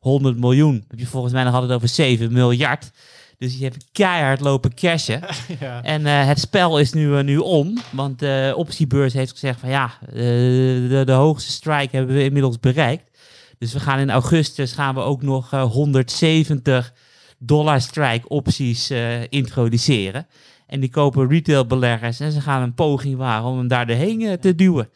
100 0.00 0.38
miljoen. 0.38 0.84
Heb 0.88 0.98
je 0.98 1.06
volgens 1.06 1.32
mij 1.32 1.44
nog 1.44 1.54
altijd 1.54 1.72
over 1.72 1.88
7 1.88 2.32
miljard. 2.32 2.90
Dus 3.38 3.58
je 3.58 3.64
hebt 3.64 3.84
keihard 3.92 4.40
lopen 4.40 4.74
cashen. 4.74 5.20
ja. 5.60 5.82
En 5.82 6.00
uh, 6.00 6.26
het 6.26 6.40
spel 6.40 6.78
is 6.78 6.92
nu, 6.92 7.08
uh, 7.08 7.22
nu 7.22 7.36
om. 7.36 7.78
Want 7.90 8.18
de 8.18 8.52
optiebeurs 8.56 9.12
heeft 9.12 9.32
gezegd 9.32 9.60
van 9.60 9.68
ja, 9.68 9.90
de, 10.12 11.02
de 11.04 11.12
hoogste 11.12 11.50
strike 11.50 11.96
hebben 11.96 12.14
we 12.14 12.24
inmiddels 12.24 12.60
bereikt. 12.60 13.10
Dus 13.58 13.72
we 13.72 13.80
gaan 13.80 13.98
in 13.98 14.10
augustus 14.10 14.72
gaan 14.72 14.94
we 14.94 15.00
ook 15.00 15.22
nog 15.22 15.50
170 15.50 16.92
dollar 17.38 17.80
strike 17.80 18.28
opties 18.28 18.90
eh, 18.90 19.22
introduceren. 19.28 20.26
En 20.66 20.80
die 20.80 20.90
kopen 20.90 21.28
retailbeleggers 21.28 22.20
en 22.20 22.32
ze 22.32 22.40
gaan 22.40 22.62
een 22.62 22.74
poging 22.74 23.16
wagen 23.16 23.48
om 23.48 23.58
hem 23.58 23.68
daar 23.68 23.86
doorheen 23.86 24.22
eh, 24.22 24.32
te 24.32 24.54
duwen. 24.54 24.88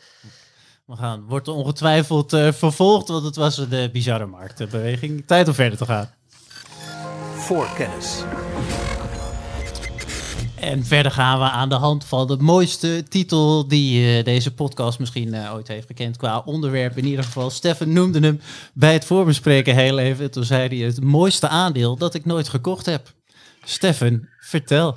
We 0.87 0.97
gaan, 0.97 1.25
wordt 1.26 1.49
ongetwijfeld 1.49 2.33
uh, 2.33 2.52
vervolgd, 2.52 3.09
want 3.09 3.25
het 3.25 3.37
was 3.37 3.59
een 3.59 3.90
bizarre 3.92 4.26
marktbeweging. 4.26 5.26
Tijd 5.26 5.49
om 5.49 5.54
verder 5.54 5.78
te 5.78 5.85
gaan. 5.85 6.11
Voorkennis. 7.49 8.25
En 10.61 10.85
verder 10.85 11.12
gaan 11.12 11.38
we 11.38 11.45
aan 11.45 11.69
de 11.69 11.75
hand 11.75 12.07
van 12.07 12.26
de 12.26 12.37
mooiste 12.37 13.02
titel 13.09 13.69
die 13.69 14.19
uh, 14.19 14.25
deze 14.25 14.55
podcast 14.55 14.99
misschien 14.99 15.28
uh, 15.28 15.55
ooit 15.55 15.69
heeft 15.69 15.87
gekend 15.87 16.17
qua 16.17 16.43
onderwerp. 16.45 16.97
In 16.97 17.05
ieder 17.05 17.25
geval, 17.25 17.50
Stefan 17.50 17.93
noemde 17.93 18.21
hem 18.21 18.40
bij 18.75 18.93
het 18.93 19.07
voorbespreken 19.07 19.75
heel 19.75 19.99
even. 19.99 20.31
Toen 20.31 20.45
zei 20.45 20.69
hij 20.69 20.87
het 20.87 21.02
mooiste 21.02 21.49
aandeel 21.49 21.97
dat 21.97 22.14
ik 22.14 22.25
nooit 22.25 22.49
gekocht 22.49 22.87
heb. 22.87 23.02
Stefan, 23.64 24.28
vertel. 24.38 24.97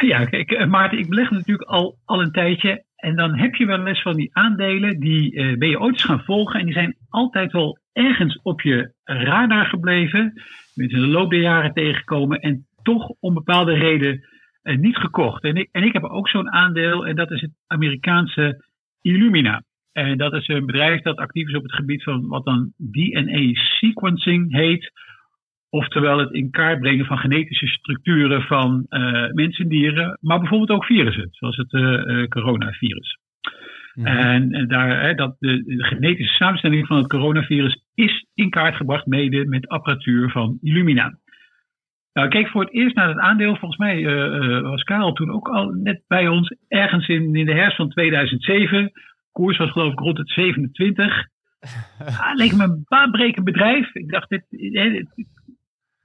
Ja, 0.00 0.24
kijk, 0.24 0.66
Maarten, 0.66 0.98
ik 0.98 1.08
beleg 1.08 1.30
natuurlijk 1.30 1.68
al, 1.68 1.98
al 2.04 2.20
een 2.20 2.32
tijdje. 2.32 2.84
En 2.96 3.16
dan 3.16 3.38
heb 3.38 3.54
je 3.54 3.66
wel 3.66 3.86
eens 3.86 4.02
van 4.02 4.16
die 4.16 4.30
aandelen, 4.32 5.00
die 5.00 5.32
uh, 5.32 5.58
ben 5.58 5.68
je 5.68 5.80
ooit 5.80 5.92
eens 5.92 6.04
gaan 6.04 6.24
volgen. 6.24 6.60
En 6.60 6.66
die 6.66 6.74
zijn 6.74 6.96
altijd 7.08 7.52
wel 7.52 7.78
ergens 7.92 8.40
op 8.42 8.60
je 8.60 8.92
radar 9.04 9.66
gebleven. 9.66 10.42
Met 10.74 10.90
in 10.90 11.00
de 11.00 11.06
loop 11.06 11.30
der 11.30 11.40
jaren 11.40 11.72
tegengekomen. 11.72 12.40
En 12.40 12.66
toch 12.82 13.08
om 13.20 13.34
bepaalde 13.34 13.72
reden 13.72 14.28
uh, 14.62 14.78
niet 14.78 14.96
gekocht. 14.96 15.42
En 15.42 15.56
ik, 15.56 15.68
en 15.72 15.82
ik 15.82 15.92
heb 15.92 16.04
ook 16.04 16.28
zo'n 16.28 16.52
aandeel. 16.52 17.06
En 17.06 17.16
dat 17.16 17.30
is 17.30 17.40
het 17.40 17.50
Amerikaanse 17.66 18.64
Illumina. 19.00 19.62
En 19.92 20.18
dat 20.18 20.32
is 20.32 20.48
een 20.48 20.66
bedrijf 20.66 21.02
dat 21.02 21.16
actief 21.16 21.48
is 21.48 21.54
op 21.54 21.62
het 21.62 21.74
gebied 21.74 22.02
van 22.02 22.28
wat 22.28 22.44
dan 22.44 22.72
DNA 22.76 23.54
sequencing 23.54 24.52
heet. 24.52 24.92
Oftewel 25.70 26.18
het 26.18 26.32
in 26.32 26.50
kaart 26.50 26.80
brengen 26.80 27.06
van 27.06 27.18
genetische 27.18 27.66
structuren 27.66 28.42
van 28.42 28.86
uh, 28.88 29.30
mensen 29.32 29.64
en 29.64 29.70
dieren, 29.70 30.18
maar 30.20 30.38
bijvoorbeeld 30.38 30.70
ook 30.70 30.84
virussen, 30.84 31.28
zoals 31.30 31.56
het 31.56 31.72
uh, 31.72 32.26
coronavirus. 32.26 33.18
Mm 33.94 34.06
-hmm. 34.06 34.16
En, 34.16 34.52
en, 34.52 34.68
daar, 34.68 35.02
hè, 35.02 35.14
dat 35.14 35.36
de, 35.38 35.62
de, 35.64 35.84
genetische 35.84 36.34
samenstelling 36.34 36.86
van 36.86 36.96
het 36.96 37.06
coronavirus 37.06 37.82
is 37.94 38.26
in 38.34 38.50
kaart 38.50 38.76
gebracht, 38.76 39.06
mede 39.06 39.46
met 39.46 39.68
apparatuur 39.68 40.30
van 40.30 40.58
Illumina. 40.62 41.18
Nou, 42.12 42.26
ik 42.26 42.32
keek 42.32 42.48
voor 42.48 42.64
het 42.64 42.72
eerst 42.72 42.96
naar 42.96 43.08
het 43.08 43.18
aandeel. 43.18 43.56
Volgens 43.56 43.80
mij 43.80 43.98
uh, 43.98 44.60
was 44.60 44.82
Karel 44.82 45.12
toen 45.12 45.30
ook 45.30 45.48
al 45.48 45.70
net 45.70 46.02
bij 46.06 46.28
ons, 46.28 46.54
ergens 46.68 47.08
in, 47.08 47.34
in 47.34 47.46
de 47.46 47.54
herfst 47.54 47.76
van 47.76 47.88
2007. 47.88 48.92
Koers 49.32 49.58
was 49.58 49.70
geloof 49.70 49.92
ik 49.92 49.98
rond 49.98 50.18
het 50.18 50.28
27. 50.28 51.26
ah, 51.98 52.34
leek 52.34 52.56
me 52.56 52.64
een 52.64 52.84
baanbrekend 52.88 53.44
bedrijf. 53.44 53.94
Ik 53.94 54.10
dacht, 54.10 54.28
dit, 54.28 54.44
dit, 54.48 55.06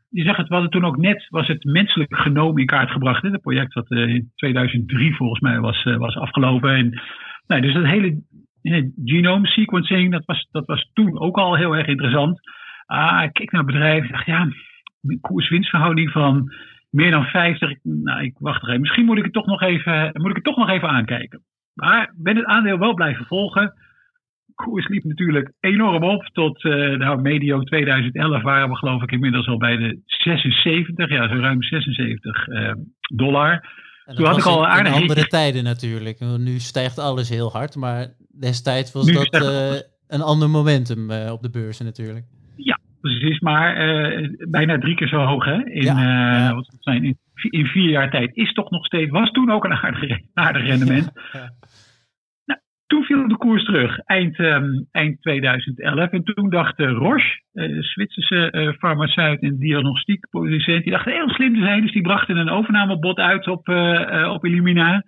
je 0.10 0.24
zag 0.24 0.38
het, 0.38 0.48
we 0.48 0.53
hadden 0.53 0.72
toen 0.72 0.86
ook 0.86 0.98
net, 0.98 1.27
was 1.29 1.48
het 1.48 1.63
menselijk 1.63 2.15
genoom 2.15 2.58
in 2.58 2.65
kaart 2.65 2.91
gebracht. 2.91 3.22
Hè? 3.22 3.29
Het 3.29 3.41
project 3.41 3.74
dat 3.74 3.91
uh, 3.91 4.08
in 4.08 4.32
2003 4.36 5.15
volgens 5.15 5.39
mij 5.39 5.60
was, 5.60 5.86
uh, 5.86 5.98
was 5.98 6.15
afgelopen. 6.15 6.75
En, 6.75 7.01
nou, 7.48 7.62
dus 7.62 7.74
dat 7.74 7.86
hele 7.86 8.22
uh, 8.62 8.86
genome 9.06 9.48
sequencing, 9.48 10.12
dat 10.12 10.25
was, 10.25 10.48
dat 10.51 10.66
was 10.66 10.89
toen 10.94 11.20
ook 11.20 11.38
al 11.38 11.56
heel 11.56 11.75
erg 11.75 11.88
interessant. 11.88 12.39
Ah, 12.86 13.24
ik 13.24 13.34
keek 13.34 13.51
naar 13.51 13.63
het 13.63 13.72
bedrijf 13.72 14.04
en 14.04 14.12
dacht, 14.12 14.25
ja, 14.25 14.48
koers-winstverhouding 15.22 16.12
van 16.12 16.54
meer 16.89 17.12
dan 17.12 17.25
50. 17.25 17.74
Nou, 17.84 18.24
ik 18.24 18.36
wacht 18.38 18.62
er 18.62 18.68
even. 18.68 18.82
Misschien 18.82 19.06
moet 19.06 19.18
ik 19.18 19.24
het 19.24 19.34
toch 19.34 19.46
nog 19.46 19.62
even, 19.62 20.12
moet 20.13 20.30
ik 20.30 20.36
het 20.36 20.46
toch 20.46 20.58
nog 20.58 20.70
even 20.70 20.89
aankijken. 20.89 21.42
Maar 21.74 22.13
ben 22.16 22.36
het 22.36 22.46
aandeel 22.46 22.77
wel 22.77 22.94
blijven 22.94 23.25
volgen 23.25 23.74
koers 24.63 24.88
liep 24.88 25.04
natuurlijk 25.04 25.51
enorm 25.60 26.04
op. 26.04 26.25
Tot 26.34 26.63
uh, 26.63 26.98
nou, 26.98 27.22
medio 27.22 27.62
2011 27.62 28.42
waren 28.42 28.70
we 28.70 28.75
geloof 28.75 29.04
ik 29.04 29.12
inmiddels 29.12 29.48
al 29.48 29.58
bij 29.58 29.77
de 29.77 30.01
76, 30.06 31.10
ja, 31.10 31.27
zo 31.27 31.39
ruim 31.39 31.63
76 31.63 32.48
uh, 32.48 32.72
dollar. 33.16 33.86
Toen 34.15 34.25
had 34.25 34.37
ik 34.37 34.45
al 34.45 34.67
aardig... 34.67 34.95
In 34.95 35.01
andere 35.01 35.27
tijden 35.27 35.63
natuurlijk. 35.63 36.19
Nu 36.19 36.59
stijgt 36.59 36.99
alles 36.99 37.29
heel 37.29 37.51
hard, 37.51 37.75
maar 37.75 38.07
destijds 38.39 38.91
was 38.91 39.05
nu 39.05 39.13
dat 39.13 39.43
uh, 39.43 39.79
een 40.07 40.21
ander 40.21 40.49
momentum 40.49 41.11
op 41.11 41.41
de 41.41 41.49
beurzen 41.49 41.85
natuurlijk. 41.85 42.25
Ja, 42.55 42.79
precies. 43.01 43.39
Maar 43.39 43.75
bijna 44.49 44.77
drie 44.77 44.95
keer 44.95 45.07
zo 45.07 45.17
hoog 45.17 45.45
hè? 45.45 45.65
In, 45.65 45.83
ja, 45.83 46.01
ja. 46.37 46.55
Wat 46.55 46.75
zijn, 46.79 47.03
in, 47.03 47.17
in, 47.49 47.65
vier 47.65 47.89
jaar 47.89 48.09
tijd 48.09 48.35
is 48.35 48.53
toch 48.53 48.69
nog 48.69 48.85
steeds, 48.85 49.11
was 49.11 49.31
toen 49.31 49.51
ook 49.51 49.63
een 49.63 49.73
aardig, 49.73 50.19
aardig 50.33 50.63
rendement. 50.63 51.11
ja. 51.33 51.53
Toen 52.88 53.03
viel 53.03 53.27
de 53.27 53.38
koers 53.38 53.63
terug, 53.63 54.00
eind, 54.00 54.39
um, 54.39 54.88
eind 54.91 55.22
2011. 55.22 56.10
En 56.10 56.24
toen 56.24 56.50
dacht 56.50 56.79
Roche, 56.79 57.41
uh, 57.53 57.82
Zwitserse 57.82 58.51
uh, 58.51 58.74
farmaceut 58.74 59.41
en 59.41 59.58
diagnostiekproducent, 59.58 60.84
die 60.84 60.91
dacht 60.91 61.06
heel 61.06 61.29
slim 61.29 61.53
te 61.53 61.62
zijn. 61.62 61.82
Dus 61.82 61.91
die 61.91 62.01
brachten 62.01 62.38
een 62.38 62.50
overnamebod 62.50 63.17
uit 63.17 63.48
op, 63.48 63.67
op 64.29 64.46
Illumina. 64.46 65.03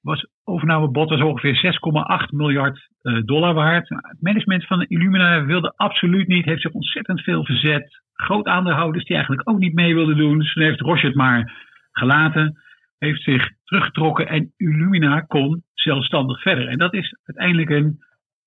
Was, 0.00 0.26
overnamebod 0.44 1.10
was 1.10 1.20
ongeveer 1.20 1.78
6,8 2.26 2.26
miljard 2.30 2.88
dollar 3.24 3.54
waard. 3.54 3.88
Het 3.88 4.20
management 4.20 4.66
van 4.66 4.82
Illumina 4.82 5.44
wilde 5.44 5.72
absoluut 5.76 6.28
niet, 6.28 6.44
heeft 6.44 6.62
zich 6.62 6.72
ontzettend 6.72 7.20
veel 7.20 7.44
verzet. 7.44 8.02
Groot 8.12 8.46
aandeelhouders 8.46 9.04
die 9.04 9.16
eigenlijk 9.16 9.48
ook 9.48 9.58
niet 9.58 9.74
mee 9.74 9.94
wilden 9.94 10.16
doen. 10.16 10.38
Dus 10.38 10.52
toen 10.52 10.62
heeft 10.62 10.80
Roche 10.80 11.06
het 11.06 11.14
maar 11.14 11.52
gelaten 11.92 12.63
heeft 12.98 13.22
zich 13.22 13.50
teruggetrokken 13.64 14.28
en 14.28 14.52
Illumina 14.56 15.20
kon 15.20 15.62
zelfstandig 15.74 16.42
verder. 16.42 16.68
En 16.68 16.78
dat 16.78 16.94
is 16.94 17.16
uiteindelijk 17.24 17.70
een 17.70 17.98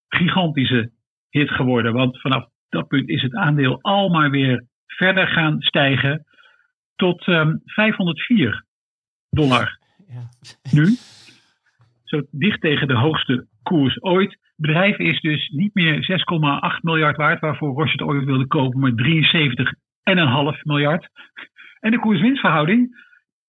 gigantische 0.08 0.92
hit 1.30 1.52
geworden. 1.52 1.94
Want 1.94 2.22
vanaf 2.22 2.46
dat 2.70 2.88
punt 2.88 3.10
is 3.10 3.22
het 3.22 3.36
aandeel 3.36 3.82
al 3.82 4.10
maar 4.10 4.30
weer 4.30 4.66
verder 4.88 5.28
gaan 5.28 5.62
stijgen 5.62 6.26
tot 6.96 7.28
um, 7.28 7.62
504 7.66 8.64
dollar. 9.30 9.80
Ja. 10.08 10.30
Nu, 10.72 10.98
zo 12.04 12.22
dicht 12.32 12.62
tegen 12.62 12.88
de 12.88 12.98
hoogste 12.98 13.48
koers 13.64 14.02
ooit. 14.02 14.32
Het 14.32 14.66
bedrijf 14.66 14.98
is 14.98 15.22
dus 15.22 15.50
niet 15.50 15.74
meer 15.74 16.22
6,8 16.76 16.82
miljard 16.82 17.18
waard, 17.18 17.40
waarvoor 17.40 17.74
Roche 17.74 17.92
het 17.92 18.02
ooit 18.02 18.24
wilde 18.24 18.48
kopen, 18.48 18.80
maar 18.80 18.92
73,5 20.56 20.62
miljard. 20.64 21.08
En 21.80 21.92
de 21.92 22.00
koers-winstverhouding 22.00 23.07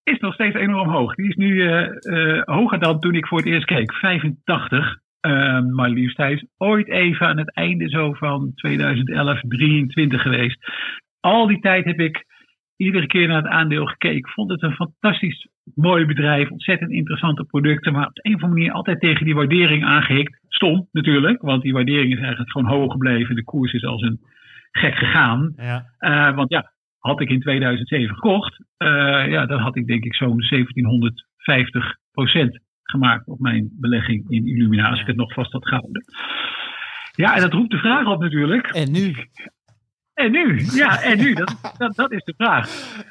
is 0.09 0.19
nog 0.19 0.35
steeds 0.35 0.57
enorm 0.57 0.89
hoog. 0.89 1.15
Die 1.15 1.29
is 1.29 1.37
nu 1.37 1.55
uh, 1.55 1.89
uh, 2.01 2.43
hoger 2.45 2.79
dan 2.79 3.01
toen 3.01 3.15
ik 3.15 3.27
voor 3.27 3.39
het 3.39 3.47
eerst 3.47 3.67
keek. 3.67 3.93
85. 3.93 4.99
Uh, 5.27 5.61
maar 5.61 5.89
liefst 5.89 6.17
hij 6.17 6.33
is 6.33 6.45
ooit 6.57 6.89
even 6.89 7.27
aan 7.27 7.39
het 7.39 7.55
einde 7.55 7.89
zo 7.89 8.13
van 8.13 8.53
2011, 8.55 9.41
23 9.41 10.23
geweest. 10.23 10.59
Al 11.21 11.47
die 11.47 11.61
tijd 11.61 11.85
heb 11.85 12.01
ik 12.01 12.25
iedere 12.77 13.07
keer 13.07 13.29
naar 13.29 13.43
het 13.43 13.53
aandeel 13.53 13.87
gekeken. 13.87 14.31
Vond 14.31 14.51
het 14.51 14.63
een 14.63 14.75
fantastisch 14.75 15.49
mooi 15.75 16.07
bedrijf. 16.07 16.51
Ontzettend 16.51 16.91
interessante 16.91 17.45
producten. 17.45 17.93
Maar 17.93 18.07
op 18.07 18.15
de 18.15 18.29
een 18.29 18.35
of 18.35 18.43
andere 18.43 18.61
manier 18.61 18.77
altijd 18.77 19.01
tegen 19.01 19.25
die 19.25 19.35
waardering 19.35 19.85
aangehikt. 19.85 20.39
Stom 20.49 20.89
natuurlijk, 20.93 21.43
want 21.43 21.63
die 21.63 21.73
waardering 21.73 22.13
is 22.13 22.21
eigenlijk 22.21 22.51
gewoon 22.51 22.69
hoog 22.69 22.93
gebleven. 22.93 23.35
De 23.35 23.45
koers 23.45 23.73
is 23.73 23.85
als 23.85 24.03
een 24.03 24.21
gek 24.71 24.95
gegaan. 24.95 25.53
Ja. 25.57 25.85
Uh, 26.01 26.35
want 26.37 26.51
ja, 26.51 26.73
had 26.99 27.21
ik 27.21 27.31
in 27.31 27.41
2007 27.41 28.15
gekocht, 28.15 28.61
uh, 28.79 28.89
ja, 29.29 29.47
dan 29.47 29.61
had 29.61 29.77
ik 29.77 29.87
denk 29.87 30.05
ik 30.05 30.15
zo'n 30.15 30.43
1750% 30.43 30.45
gemaakt 32.83 33.27
op 33.27 33.41
mijn 33.41 33.69
belegging 33.81 34.31
in 34.31 34.47
Illumina, 34.47 34.91
als 34.91 35.01
ik 35.01 35.07
het 35.07 35.17
nog 35.17 35.33
vast 35.33 35.53
had 35.53 35.69
gehouden. 35.69 36.05
Ja, 37.13 37.35
en 37.35 37.41
dat 37.41 37.53
roept 37.53 37.71
de 37.71 37.79
vraag 37.79 38.07
op 38.07 38.21
natuurlijk. 38.21 38.67
En 38.67 38.93
nu? 38.93 39.15
En 40.15 40.31
nu, 40.31 40.61
ja, 40.75 41.03
en 41.03 41.19
nu, 41.19 41.35
dat, 41.35 41.59
dat, 41.79 41.97
dat 41.97 42.13
is 42.13 42.25
de 42.25 42.35
vraag. 42.37 42.69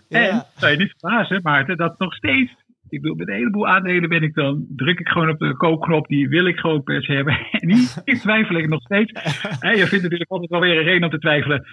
Ja. 0.07 0.19
En, 0.19 0.45
zou 0.55 0.71
je 0.71 0.77
niet 0.77 0.95
verbazen, 0.97 1.39
Maarten, 1.43 1.77
dat 1.77 1.99
nog 1.99 2.13
steeds, 2.13 2.51
ik 2.89 3.01
bedoel, 3.01 3.15
met 3.15 3.27
een 3.27 3.33
heleboel 3.33 3.67
aandelen 3.67 4.09
ben 4.09 4.23
ik 4.23 4.33
dan, 4.33 4.65
druk 4.75 4.99
ik 4.99 5.07
gewoon 5.07 5.29
op 5.29 5.39
de 5.39 5.57
koopknop, 5.57 6.07
die 6.07 6.29
wil 6.29 6.45
ik 6.45 6.57
gewoon 6.59 6.83
per 6.83 7.03
se 7.03 7.11
hebben. 7.11 7.37
En 7.59 7.67
die 7.67 8.19
twijfel 8.19 8.55
ik 8.55 8.67
nog 8.67 8.81
steeds. 8.81 9.11
En 9.59 9.77
je 9.77 9.87
vindt 9.87 10.03
natuurlijk 10.03 10.31
altijd 10.31 10.49
wel 10.49 10.59
weer 10.59 10.77
een 10.77 10.83
reden 10.83 11.03
om 11.03 11.09
te 11.09 11.19
twijfelen. 11.19 11.65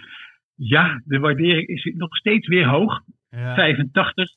Ja, 0.56 1.02
de 1.04 1.18
waardering 1.18 1.68
is 1.68 1.92
nog 1.94 2.16
steeds 2.16 2.48
weer 2.48 2.66
hoog. 2.66 3.00
Ja. 3.30 3.54
85. 3.54 4.28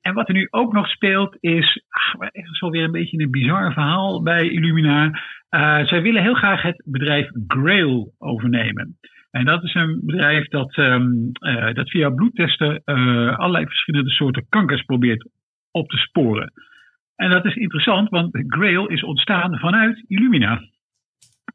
En 0.00 0.14
wat 0.14 0.28
er 0.28 0.34
nu 0.34 0.46
ook 0.50 0.72
nog 0.72 0.88
speelt 0.88 1.36
is, 1.40 1.82
ach, 1.88 2.12
het 2.18 2.48
is 2.52 2.62
alweer 2.62 2.84
een 2.84 2.92
beetje 2.92 3.18
een 3.18 3.30
bizar 3.30 3.72
verhaal 3.72 4.22
bij 4.22 4.48
Illumina. 4.48 5.04
Uh, 5.50 5.86
zij 5.86 6.02
willen 6.02 6.22
heel 6.22 6.34
graag 6.34 6.62
het 6.62 6.82
bedrijf 6.84 7.30
Grail 7.46 8.14
overnemen. 8.18 8.98
En 9.30 9.44
dat 9.44 9.62
is 9.62 9.74
een 9.74 10.00
bedrijf 10.04 10.48
dat, 10.48 10.76
um, 10.76 11.30
uh, 11.40 11.72
dat 11.72 11.90
via 11.90 12.10
bloedtesten 12.10 12.82
uh, 12.84 13.38
allerlei 13.38 13.66
verschillende 13.66 14.10
soorten 14.10 14.46
kankers 14.48 14.82
probeert 14.82 15.28
op 15.70 15.88
te 15.88 15.96
sporen. 15.96 16.52
En 17.16 17.30
dat 17.30 17.44
is 17.44 17.54
interessant, 17.54 18.08
want 18.08 18.44
Grail 18.46 18.86
is 18.86 19.02
ontstaan 19.02 19.58
vanuit 19.58 20.04
Illumina. 20.06 20.60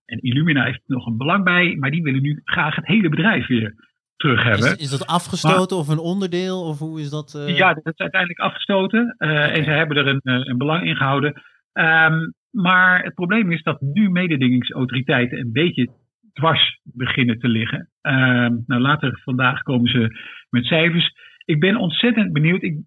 En 0.05 0.19
Illumina 0.19 0.63
heeft 0.63 0.81
nog 0.87 1.05
een 1.05 1.17
belang 1.17 1.43
bij, 1.43 1.75
maar 1.79 1.91
die 1.91 2.03
willen 2.03 2.21
nu 2.21 2.41
graag 2.43 2.75
het 2.75 2.87
hele 2.87 3.09
bedrijf 3.09 3.47
weer 3.47 3.73
terug 4.21 4.43
hebben. 4.43 4.65
Is, 4.65 4.75
is 4.75 4.89
dat 4.89 5.07
afgestoten 5.07 5.77
maar, 5.77 5.85
of 5.85 5.87
een 5.87 5.99
onderdeel? 6.13 6.61
Of 6.61 6.79
hoe 6.79 6.99
is 6.99 7.09
dat? 7.09 7.33
Uh... 7.37 7.57
Ja, 7.57 7.73
dat 7.73 7.93
is 7.93 7.99
uiteindelijk 7.99 8.39
afgestoten. 8.39 9.15
Uh, 9.17 9.29
okay. 9.29 9.49
En 9.49 9.63
ze 9.63 9.69
hebben 9.69 9.97
er 9.97 10.07
een, 10.07 10.21
een 10.49 10.57
belang 10.57 10.85
in 10.85 10.95
gehouden. 10.95 11.41
Um, 11.73 12.33
maar 12.51 13.03
het 13.03 13.13
probleem 13.13 13.51
is 13.51 13.63
dat 13.63 13.81
nu 13.81 14.09
mededingingsautoriteiten 14.09 15.39
een 15.39 15.51
beetje 15.51 15.89
dwars 16.33 16.79
beginnen 16.83 17.39
te 17.39 17.47
liggen. 17.47 17.89
Ehm, 18.01 18.55
nou, 18.65 18.81
later 18.81 19.19
vandaag 19.23 19.61
komen 19.61 19.91
ze 19.91 20.19
met 20.49 20.65
cijfers. 20.65 21.13
Ik 21.45 21.59
ben 21.59 21.75
ontzettend 21.75 22.33
benieuwd. 22.33 22.63
Ik 22.63 22.77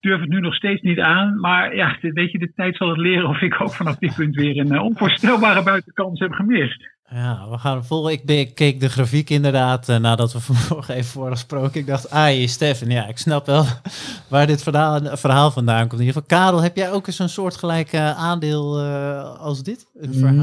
durf 0.00 0.20
het 0.20 0.28
nu 0.28 0.40
nog 0.40 0.54
steeds 0.54 0.82
niet 0.82 1.00
aan. 1.00 1.40
Maar 1.40 1.76
ja, 1.76 1.96
weet 2.00 2.32
je, 2.32 2.38
de 2.38 2.52
tijd 2.52 2.76
zal 2.76 2.88
het 2.88 2.98
leren 2.98 3.28
of 3.28 3.40
ik 3.40 3.60
ook 3.60 3.72
vanaf 3.72 3.96
dit 3.96 4.14
punt 4.14 4.34
weer 4.34 4.58
een 4.58 4.78
onvoorstelbare 4.78 5.62
buitenkans 5.62 6.20
heb 6.20 6.32
gemist. 6.32 6.90
Ja, 7.14 7.46
we 7.50 7.58
gaan 7.58 7.84
volgen. 7.84 8.12
Ik, 8.12 8.22
ik 8.24 8.54
keek 8.54 8.80
de 8.80 8.88
grafiek 8.88 9.30
inderdaad 9.30 9.88
uh, 9.88 9.96
nadat 9.96 10.32
we 10.32 10.40
vanmorgen 10.52 10.94
even 10.94 11.10
voor 11.10 11.30
gesproken. 11.30 11.80
Ik 11.80 11.86
dacht, 11.86 12.10
ai, 12.10 12.48
Stefan, 12.48 12.90
ja, 12.90 13.06
ik 13.06 13.18
snap 13.18 13.46
wel 13.46 13.64
waar 14.28 14.46
dit 14.46 14.62
verhaal, 14.62 15.00
verhaal 15.16 15.50
vandaan 15.50 15.88
komt. 15.88 16.00
In 16.00 16.06
ieder 16.06 16.22
geval, 16.22 16.38
Karel, 16.38 16.62
heb 16.62 16.76
jij 16.76 16.92
ook 16.92 17.06
eens 17.06 17.18
een 17.18 17.28
soortgelijk 17.28 17.92
uh, 17.92 18.18
aandeel 18.18 18.84
uh, 18.84 19.38
als 19.38 19.62
dit? 19.62 19.86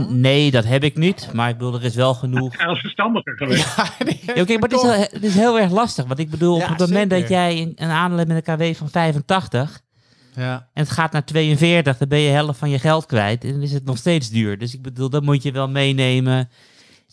Nee, 0.09 0.51
dat 0.51 0.65
heb 0.65 0.83
ik 0.83 0.97
niet. 0.97 1.29
Maar 1.33 1.49
ik 1.49 1.57
bedoel, 1.57 1.73
er 1.73 1.83
is 1.83 1.95
wel 1.95 2.13
genoeg. 2.13 2.55
Karel 2.55 2.73
is 2.73 2.81
verstandiger 2.81 3.37
geweest. 3.37 3.67
Ja, 4.09 4.35
ja, 4.35 4.41
okay, 4.41 4.57
maar 4.57 4.69
het 4.69 4.77
is, 4.77 4.81
heel, 4.81 4.91
het 4.91 5.23
is, 5.23 5.33
heel, 5.35 5.59
erg 5.59 5.71
lastig. 5.71 6.05
Want 6.05 6.19
ik 6.19 6.29
bedoel, 6.29 6.57
ja, 6.57 6.63
op 6.63 6.69
het 6.69 6.79
zeker. 6.79 6.93
moment 6.93 7.09
dat 7.11 7.29
jij 7.29 7.61
een, 7.61 7.71
een 7.75 7.89
aandeel 7.89 8.17
hebt 8.17 8.29
met 8.29 8.47
een 8.47 8.55
KW 8.55 8.77
van 8.77 8.89
85. 8.89 9.81
Ja. 10.39 10.69
En 10.73 10.83
het 10.83 10.91
gaat 10.91 11.11
naar 11.11 11.25
42, 11.25 11.97
dan 11.97 12.07
ben 12.07 12.19
je 12.19 12.29
helft 12.29 12.59
van 12.59 12.69
je 12.69 12.79
geld 12.79 13.05
kwijt. 13.05 13.43
En 13.43 13.51
dan 13.51 13.61
is 13.61 13.71
het 13.71 13.85
nog 13.85 13.97
steeds 13.97 14.29
duur. 14.29 14.57
Dus 14.57 14.73
ik 14.73 14.81
bedoel, 14.81 15.09
dat 15.09 15.23
moet 15.23 15.43
je 15.43 15.51
wel 15.51 15.69
meenemen 15.69 16.49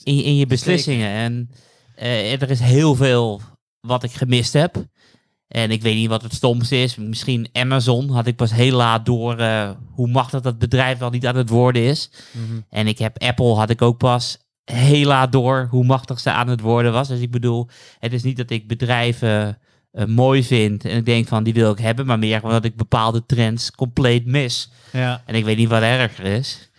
in, 0.03 0.25
in 0.25 0.37
je 0.37 0.47
beslissingen. 0.47 1.11
En 1.11 1.51
uh, 1.99 2.43
er 2.43 2.51
is 2.51 2.61
heel 2.61 2.95
veel 2.95 3.41
wat 3.81 4.03
ik 4.03 4.13
gemist 4.13 4.53
heb. 4.53 4.85
En 5.49 5.71
ik 5.71 5.83
weet 5.83 5.95
niet 5.95 6.09
wat 6.09 6.23
het 6.23 6.35
stomste 6.35 6.77
is. 6.83 6.97
Misschien 6.97 7.49
Amazon 7.53 8.11
had 8.11 8.27
ik 8.27 8.37
pas 8.37 8.53
heel 8.53 8.77
laat 8.77 9.07
door 9.07 9.41
uh, 9.41 9.71
hoe 9.91 10.09
machtig 10.09 10.41
dat 10.41 10.59
bedrijf 10.59 10.99
wel 10.99 11.11
niet 11.11 11.27
aan 11.27 11.37
het 11.37 11.49
worden 11.49 11.83
is. 11.83 12.11
Mm-hmm. 12.31 12.65
En 12.71 12.87
ik 12.87 12.99
heb 12.99 13.19
Apple 13.19 13.55
had 13.55 13.71
ik 13.71 13.83
ook 13.83 13.99
pas 13.99 14.39
heel 14.65 15.07
laat 15.07 15.33
door 15.33 15.67
hoe 15.71 15.85
machtig 15.85 16.21
ze 16.21 16.31
aan 16.31 16.49
het 16.49 16.61
worden 16.61 16.93
was. 16.93 17.09
Dus 17.09 17.21
ik 17.21 17.31
bedoel, 17.31 17.69
het 17.99 18.13
is 18.13 18.23
niet 18.23 18.37
dat 18.37 18.51
ik 18.51 18.69
bedrijven 18.69 19.59
uh, 19.97 20.05
mooi 20.05 20.45
vind 20.45 20.85
en 20.85 20.97
ik 20.97 21.05
denk 21.07 21.29
van 21.29 21.45
die 21.45 21.55
wil 21.55 21.73
ik 21.73 21.79
hebben, 21.79 22.07
maar 22.07 22.19
meer 22.19 22.43
omdat 22.43 22.65
ik 22.65 22.77
bepaalde 22.77 23.27
trends 23.27 23.71
compleet 23.71 24.27
mis. 24.27 24.71
Ja. 24.93 25.23
En 25.27 25.35
ik 25.35 25.45
weet 25.45 25.57
niet 25.57 25.69
wat 25.69 25.83
erger 25.83 26.25
is. 26.25 26.71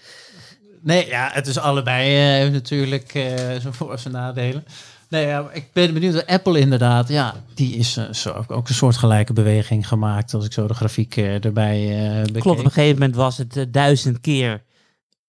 Nee, 0.82 1.08
ja, 1.08 1.30
het 1.34 1.48
is 1.48 1.58
allebei 1.58 2.46
uh, 2.46 2.52
natuurlijk 2.52 3.14
uh, 3.14 3.24
zijn 3.36 3.74
voor- 3.74 4.00
en 4.06 4.12
nadelen. 4.12 4.66
Nee, 5.10 5.26
ja, 5.26 5.50
ik 5.54 5.70
ben 5.74 5.94
benieuwd. 5.94 6.26
Apple 6.26 6.60
inderdaad, 6.60 7.08
ja, 7.10 7.36
die 7.54 7.76
is 7.76 8.10
zo 8.12 8.46
ook 8.48 8.68
een 8.68 8.76
soortgelijke 8.76 9.34
beweging 9.34 9.88
gemaakt 9.88 10.34
als 10.34 10.46
ik 10.46 10.54
zo 10.54 10.68
de 10.68 10.74
grafiek 10.74 11.18
erbij 11.18 11.88
bekeek. 12.26 12.42
Klopt, 12.42 12.60
op 12.60 12.66
een 12.66 12.72
gegeven 12.72 13.00
moment 13.00 13.16
was 13.16 13.38
het 13.38 13.66
duizend 13.72 14.20
keer 14.20 14.64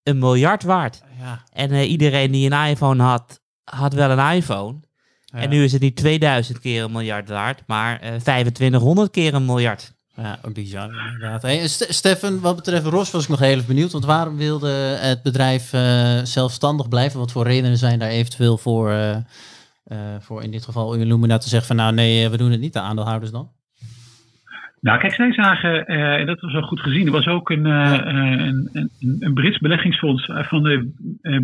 een 0.02 0.18
miljard 0.18 0.62
waard. 0.62 1.02
Ja. 1.20 1.42
En 1.52 1.72
iedereen 1.74 2.30
die 2.30 2.50
een 2.50 2.66
iPhone 2.66 3.02
had, 3.02 3.40
had 3.64 3.92
wel 3.92 4.10
een 4.10 4.34
iPhone. 4.34 4.80
Ja. 5.32 5.38
En 5.38 5.50
nu 5.50 5.64
is 5.64 5.72
het 5.72 5.82
niet 5.82 5.96
2000 5.96 6.60
keer 6.60 6.84
een 6.84 6.92
miljard 6.92 7.28
waard, 7.28 7.62
maar 7.66 7.98
2500 7.98 9.10
keer 9.10 9.34
een 9.34 9.44
miljard. 9.44 9.96
Ja, 10.22 10.38
ook 10.42 10.54
bizar 10.54 10.90
inderdaad. 11.12 11.42
Hey, 11.42 11.66
St 11.68 11.94
Stefan, 11.94 12.40
wat 12.40 12.56
betreft 12.56 12.84
Ros 12.86 13.10
was 13.10 13.22
ik 13.22 13.28
nog 13.28 13.38
heel 13.38 13.54
even 13.54 13.66
benieuwd. 13.66 13.92
Want 13.92 14.04
waarom 14.04 14.36
wilde 14.36 14.70
het 15.00 15.22
bedrijf 15.22 15.72
uh, 15.72 15.80
zelfstandig 16.22 16.88
blijven? 16.88 17.18
Wat 17.18 17.32
voor 17.32 17.44
redenen 17.44 17.76
zijn 17.76 17.98
daar 17.98 18.08
eventueel 18.08 18.58
voor, 18.58 18.90
uh, 18.90 19.16
uh, 19.92 19.98
voor 20.20 20.42
in 20.42 20.50
dit 20.50 20.64
geval 20.64 20.94
Illumina 20.94 21.38
te 21.38 21.48
zeggen 21.48 21.68
van 21.68 21.76
nou 21.76 21.94
nee, 21.94 22.28
we 22.28 22.36
doen 22.36 22.50
het 22.50 22.60
niet, 22.60 22.72
de 22.72 22.80
aandeelhouders 22.80 23.30
dan? 23.30 23.48
Nou, 24.80 24.98
kijk, 24.98 25.14
zij 25.14 25.32
zagen, 25.32 25.86
en 25.86 26.26
dat 26.26 26.40
was 26.40 26.52
wel 26.52 26.62
goed 26.62 26.80
gezien, 26.80 27.06
er 27.06 27.12
was 27.12 27.26
ook 27.26 27.50
een, 27.50 27.64
een, 27.64 28.68
een, 28.72 28.90
een, 29.20 29.34
Brits 29.34 29.58
beleggingsfonds 29.58 30.30
van 30.34 30.62
de 30.62 30.92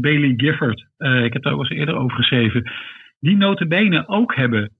Bailey 0.00 0.35
Gifford. 0.37 0.87
ik 0.99 1.33
heb 1.33 1.43
daar 1.43 1.53
ook 1.53 1.61
eens 1.61 1.69
eerder 1.69 1.97
over 1.97 2.17
geschreven. 2.17 2.71
Die 3.25 3.37
notabene 3.37 4.09
ook 4.09 4.35
hebben 4.35 4.71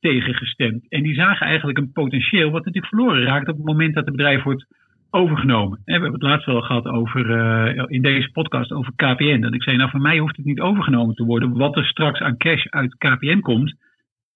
tegengestemd. 0.00 0.88
En 0.88 1.02
die 1.02 1.14
zagen 1.14 1.46
eigenlijk 1.46 1.78
een 1.78 1.92
potentieel 1.92 2.50
wat 2.50 2.64
natuurlijk 2.64 2.94
verloren 2.94 3.22
raakt 3.22 3.48
op 3.48 3.56
het 3.56 3.64
moment 3.64 3.94
dat 3.94 4.04
het 4.04 4.16
bedrijf 4.16 4.42
wordt 4.42 4.66
overgenomen. 5.10 5.78
En 5.78 5.84
we 5.84 5.92
hebben 5.92 6.12
het 6.12 6.22
laatst 6.22 6.46
wel 6.46 6.60
gehad 6.60 6.86
over, 6.86 7.30
uh, 7.30 7.84
in 7.86 8.02
deze 8.02 8.30
podcast 8.30 8.72
over 8.72 8.92
KPN. 8.96 9.40
Dat 9.40 9.54
ik 9.54 9.62
zei, 9.62 9.76
nou 9.76 9.90
voor 9.90 10.00
mij 10.00 10.18
hoeft 10.18 10.36
het 10.36 10.44
niet 10.44 10.60
overgenomen 10.60 11.14
te 11.14 11.24
worden. 11.24 11.52
Wat 11.52 11.76
er 11.76 11.84
straks 11.84 12.20
aan 12.20 12.36
cash 12.36 12.66
uit 12.66 12.94
KPN 12.94 13.40
komt, 13.40 13.74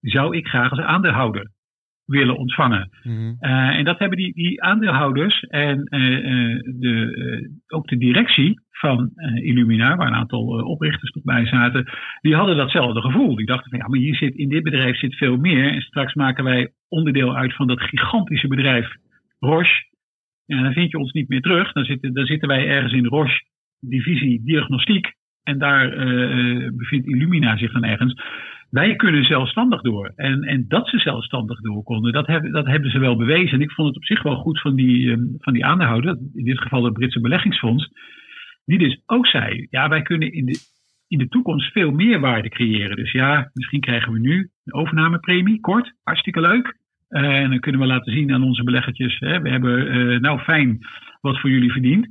zou 0.01 0.37
ik 0.37 0.47
graag 0.47 0.69
als 0.69 0.79
aandeelhouder 0.79 1.49
willen 2.09 2.37
ontvangen. 2.37 2.89
Mm-hmm. 3.03 3.37
uh, 3.41 3.77
en 3.77 3.85
dat 3.85 3.99
hebben 3.99 4.17
die, 4.17 4.33
die 4.33 4.63
aandeelhouders 4.63 5.39
en 5.39 5.77
uh, 5.77 6.59
de, 6.79 7.51
ook 7.67 7.87
de 7.87 7.97
directie 7.97 8.59
van 8.71 9.11
Illumina, 9.35 9.95
waar 9.95 10.07
een 10.07 10.13
aantal 10.13 10.43
oprichters 10.45 11.11
toch 11.11 11.23
bij 11.23 11.45
zaten, 11.45 11.89
die 12.21 12.35
hadden 12.35 12.57
datzelfde 12.57 13.01
gevoel. 13.01 13.35
Die 13.35 13.45
dachten 13.45 13.69
van 13.69 13.79
ja, 13.79 13.87
maar 13.87 13.99
hier 13.99 14.15
zit, 14.15 14.35
in 14.35 14.49
dit 14.49 14.63
bedrijf 14.63 14.97
zit 14.97 15.15
veel 15.15 15.37
meer. 15.37 15.73
En 15.73 15.81
straks 15.81 16.13
maken 16.13 16.43
wij 16.43 16.71
onderdeel 16.87 17.35
uit 17.35 17.55
van 17.55 17.67
dat 17.67 17.81
gigantische 17.81 18.47
bedrijf 18.47 18.95
Roche. 19.39 19.87
En 20.45 20.63
dan 20.63 20.73
vind 20.73 20.91
je 20.91 20.97
ons 20.97 21.11
niet 21.11 21.29
meer 21.29 21.41
terug. 21.41 21.71
Dan 21.71 21.85
zitten, 21.85 22.13
dan 22.13 22.25
zitten 22.25 22.47
wij 22.47 22.67
ergens 22.67 22.93
in 22.93 23.05
Roche 23.05 23.43
divisie 23.79 24.41
diagnostiek. 24.43 25.13
En 25.43 25.57
daar 25.57 25.89
bevindt 26.75 27.07
Illumina 27.07 27.57
zich 27.57 27.71
dan 27.71 27.83
ergens. 27.83 28.21
Wij 28.69 28.95
kunnen 28.95 29.23
zelfstandig 29.23 29.81
door. 29.81 30.11
En, 30.15 30.43
en 30.43 30.65
dat 30.67 30.87
ze 30.89 30.97
zelfstandig 30.97 31.61
door 31.61 31.83
konden, 31.83 32.13
dat, 32.13 32.27
hebben 32.27 32.51
dat 32.51 32.65
hebben 32.65 32.91
ze 32.91 32.99
wel 32.99 33.15
bewezen. 33.15 33.51
En 33.51 33.61
ik 33.61 33.71
vond 33.71 33.87
het 33.87 33.97
op 33.97 34.05
zich 34.05 34.23
wel 34.23 34.35
goed 34.35 34.61
van 34.61 34.75
die, 34.75 35.09
um, 35.09 35.35
van 35.37 35.53
die 35.53 35.65
aandeelhouder, 35.65 36.17
in 36.33 36.45
dit 36.45 36.59
geval 36.59 36.83
het 36.83 36.93
Britse 36.93 37.19
beleggingsfonds, 37.19 37.89
die 38.65 38.77
dus 38.77 39.01
ook 39.05 39.27
zei, 39.27 39.67
ja, 39.69 39.89
wij 39.89 40.01
kunnen 40.01 40.33
in 40.33 40.45
de, 40.45 40.59
in 41.07 41.17
de 41.17 41.27
toekomst 41.27 41.71
veel 41.71 41.91
meer 41.91 42.19
waarde 42.19 42.49
creëren. 42.49 42.95
Dus 42.95 43.11
ja, 43.11 43.49
misschien 43.53 43.79
krijgen 43.79 44.13
we 44.13 44.19
nu 44.19 44.49
een 44.63 44.73
overnamepremie, 44.73 45.59
kort, 45.59 45.93
hartstikke 46.03 46.41
leuk. 46.41 46.77
Uh, 47.09 47.21
en 47.21 47.49
dan 47.49 47.59
kunnen 47.59 47.81
we 47.81 47.87
laten 47.87 48.13
zien 48.13 48.33
aan 48.33 48.43
onze 48.43 48.63
beleggertjes, 48.63 49.19
hè, 49.19 49.41
we 49.41 49.49
hebben 49.49 49.95
uh, 49.95 50.19
nou 50.19 50.39
fijn 50.39 50.77
wat 51.21 51.39
voor 51.39 51.49
jullie 51.49 51.71
verdiend. 51.71 52.07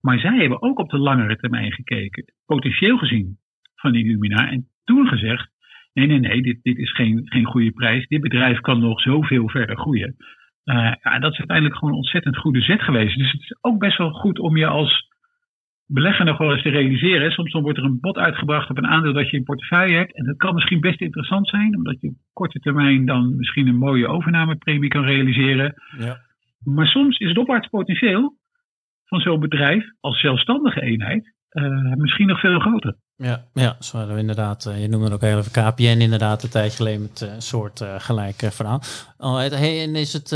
Maar 0.00 0.18
zij 0.18 0.36
hebben 0.36 0.62
ook 0.62 0.78
op 0.78 0.90
de 0.90 0.98
langere 0.98 1.36
termijn 1.36 1.72
gekeken, 1.72 2.32
potentieel 2.44 2.96
gezien 2.96 3.38
van 3.74 3.92
die 3.92 4.04
Illumina. 4.04 4.50
En 4.50 4.66
toen 4.84 5.06
gezegd, 5.06 5.50
Nee, 5.96 6.06
nee, 6.06 6.18
nee, 6.18 6.42
dit, 6.42 6.62
dit 6.62 6.78
is 6.78 6.92
geen, 6.92 7.20
geen 7.24 7.44
goede 7.44 7.70
prijs. 7.70 8.06
Dit 8.06 8.20
bedrijf 8.20 8.60
kan 8.60 8.80
nog 8.80 9.00
zoveel 9.00 9.48
verder 9.48 9.76
groeien. 9.76 10.16
Uh, 10.64 10.92
ja, 11.02 11.18
dat 11.18 11.32
is 11.32 11.38
uiteindelijk 11.38 11.76
gewoon 11.76 11.90
een 11.90 12.00
ontzettend 12.00 12.36
goede 12.36 12.60
zet 12.60 12.82
geweest. 12.82 13.18
Dus 13.18 13.32
het 13.32 13.40
is 13.40 13.56
ook 13.60 13.78
best 13.78 13.98
wel 13.98 14.10
goed 14.10 14.38
om 14.38 14.56
je 14.56 14.66
als 14.66 15.08
belegger 15.86 16.24
nog 16.24 16.38
wel 16.38 16.52
eens 16.52 16.62
te 16.62 16.68
realiseren. 16.68 17.30
Soms 17.30 17.52
dan 17.52 17.62
wordt 17.62 17.78
er 17.78 17.84
een 17.84 18.00
bod 18.00 18.16
uitgebracht 18.16 18.70
op 18.70 18.76
een 18.76 18.86
aandeel 18.86 19.12
dat 19.12 19.30
je 19.30 19.36
in 19.36 19.44
portefeuille 19.44 19.96
hebt. 19.96 20.16
En 20.16 20.24
dat 20.24 20.36
kan 20.36 20.54
misschien 20.54 20.80
best 20.80 21.00
interessant 21.00 21.48
zijn, 21.48 21.76
omdat 21.76 22.00
je 22.00 22.08
op 22.08 22.16
korte 22.32 22.58
termijn 22.58 23.06
dan 23.06 23.36
misschien 23.36 23.66
een 23.66 23.78
mooie 23.78 24.08
overnamepremie 24.08 24.88
kan 24.88 25.04
realiseren. 25.04 25.74
Ja. 25.98 26.20
Maar 26.64 26.86
soms 26.86 27.18
is 27.18 27.28
het 27.28 27.38
opwaarts 27.38 27.68
potentieel 27.68 28.36
van 29.04 29.20
zo'n 29.20 29.40
bedrijf 29.40 29.84
als 30.00 30.20
zelfstandige 30.20 30.82
eenheid 30.82 31.34
uh, 31.56 31.94
misschien 31.94 32.26
nog 32.26 32.40
veel 32.40 32.58
groter. 32.58 32.96
Ja, 33.16 33.44
ja 33.54 33.76
zo 33.80 33.96
hadden 33.96 34.14
we 34.14 34.20
inderdaad. 34.20 34.66
Uh, 34.68 34.82
je 34.82 34.88
noemde 34.88 35.12
ook 35.12 35.20
heel 35.20 35.38
even 35.38 35.72
KPN 35.72 36.00
inderdaad 36.00 36.42
een 36.42 36.50
tijdje 36.50 36.76
geleden 36.76 37.02
met 37.02 37.20
een 37.20 37.28
uh, 37.28 37.34
soort 37.38 37.80
uh, 37.80 37.94
gelijk 37.98 38.34
verhaal. 38.34 38.80
Oh, 39.18 39.36
hey, 39.36 39.82
en 39.82 39.94
is 39.94 40.12
het, 40.12 40.30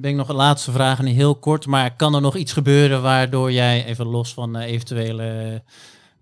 ben 0.00 0.10
ik 0.10 0.16
nog 0.16 0.28
een 0.28 0.34
laatste 0.34 0.72
vraag 0.72 0.98
en 0.98 1.06
heel 1.06 1.34
kort, 1.34 1.66
maar 1.66 1.96
kan 1.96 2.14
er 2.14 2.20
nog 2.20 2.36
iets 2.36 2.52
gebeuren 2.52 3.02
waardoor 3.02 3.52
jij, 3.52 3.84
even 3.84 4.06
los 4.06 4.34
van 4.34 4.56
eventuele 4.56 5.62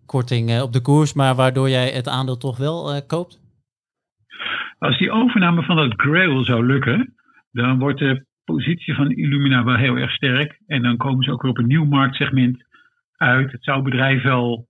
korting 0.06 0.60
op 0.60 0.72
de 0.72 0.80
koers, 0.80 1.12
maar 1.12 1.34
waardoor 1.34 1.68
jij 1.68 1.88
het 1.90 2.08
aandeel 2.08 2.36
toch 2.36 2.56
wel 2.56 3.02
koopt? 3.06 3.40
Als 4.78 4.98
die 4.98 5.10
overname 5.10 5.62
van 5.62 5.76
dat 5.76 5.92
Grail 5.96 6.44
zou 6.44 6.66
lukken, 6.66 7.14
dan 7.52 7.78
wordt 7.78 7.98
de 7.98 8.24
positie 8.44 8.94
van 8.94 9.10
Illumina 9.10 9.64
wel 9.64 9.76
heel 9.76 9.96
erg 9.96 10.10
sterk. 10.10 10.60
En 10.66 10.82
dan 10.82 10.96
komen 10.96 11.24
ze 11.24 11.32
ook 11.32 11.42
weer 11.42 11.50
op 11.50 11.58
een 11.58 11.66
nieuw 11.66 11.84
marktsegment 11.84 12.64
uit. 13.20 13.52
Het 13.52 13.64
zou 13.64 13.82
bedrijf 13.82 14.22
wel 14.22 14.66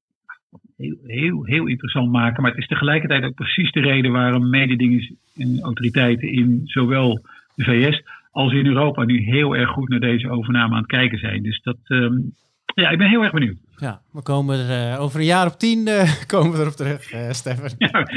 heel, 0.77 0.97
heel, 1.07 1.45
heel 1.45 1.67
interessant 1.67 2.13
maken. 2.13 2.43
Maar 2.43 2.51
het 2.51 2.61
is 2.61 2.67
tegelijkertijd 2.67 3.25
ook 3.25 3.35
precies 3.35 3.73
de 3.73 3.81
reden 3.81 4.13
waarom 4.13 4.51
mededingers 4.51 5.13
en 5.37 5.61
autoriteiten 5.63 6.33
in 6.33 6.61
zowel 6.65 7.21
de 7.55 7.65
VS 7.65 8.03
als 8.31 8.53
in 8.53 8.67
Europa 8.67 9.05
nu 9.05 9.19
heel 9.19 9.57
erg 9.57 9.71
goed 9.71 9.89
naar 9.89 10.01
deze 10.01 10.31
overname 10.31 10.73
aan 10.73 10.81
het 10.81 10.91
kijken 10.91 11.19
zijn. 11.19 11.43
Dus 11.43 11.61
dat, 11.63 11.77
um, 11.89 12.35
ja, 12.75 12.91
ik 12.91 12.99
ben 12.99 13.09
heel 13.09 13.23
erg 13.23 13.33
benieuwd. 13.33 13.57
Ja, 13.77 14.01
we 14.13 14.23
komen 14.23 14.59
er 14.59 14.93
uh, 14.93 15.01
over 15.01 15.21
een 15.21 15.27
jaar 15.27 15.47
of 15.47 15.57
tien 15.57 15.89
uh, 15.89 16.13
komen 16.27 16.53
we 16.53 16.59
erop 16.59 16.73
terug, 16.73 17.13
uh, 17.15 17.31
Stefan. 17.31 17.71
Ja, 17.79 18.09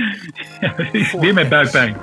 ja, 0.62 0.76
weer 1.22 1.34
met 1.34 1.50
buikpijn. 1.50 1.96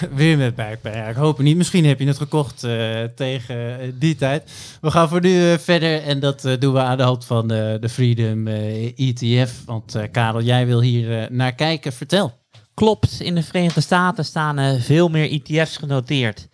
Weer 0.14 0.36
met 0.36 0.54
buikpijn. 0.54 1.08
Ik 1.08 1.16
hoop 1.16 1.36
het 1.36 1.46
niet. 1.46 1.56
Misschien 1.56 1.84
heb 1.84 1.98
je 1.98 2.06
het 2.06 2.16
gekocht 2.16 2.64
uh, 2.64 3.02
tegen 3.14 3.98
die 3.98 4.14
tijd. 4.14 4.50
We 4.80 4.90
gaan 4.90 5.08
voor 5.08 5.20
nu 5.20 5.50
uh, 5.50 5.58
verder 5.58 6.02
en 6.02 6.20
dat 6.20 6.48
doen 6.58 6.72
we 6.72 6.80
aan 6.80 6.96
de 6.96 7.02
hand 7.02 7.24
van 7.24 7.48
de 7.48 7.88
Freedom 7.88 8.46
ETF. 8.46 9.64
Want 9.64 9.96
Karel, 10.12 10.42
jij 10.42 10.66
wil 10.66 10.80
hier 10.80 11.28
naar 11.30 11.54
kijken. 11.54 11.92
Vertel. 11.92 12.32
Klopt. 12.74 13.20
In 13.20 13.34
de 13.34 13.42
Verenigde 13.42 13.80
Staten 13.80 14.24
staan 14.24 14.80
veel 14.80 15.08
meer 15.08 15.30
ETF's 15.30 15.76
genoteerd 15.76 16.48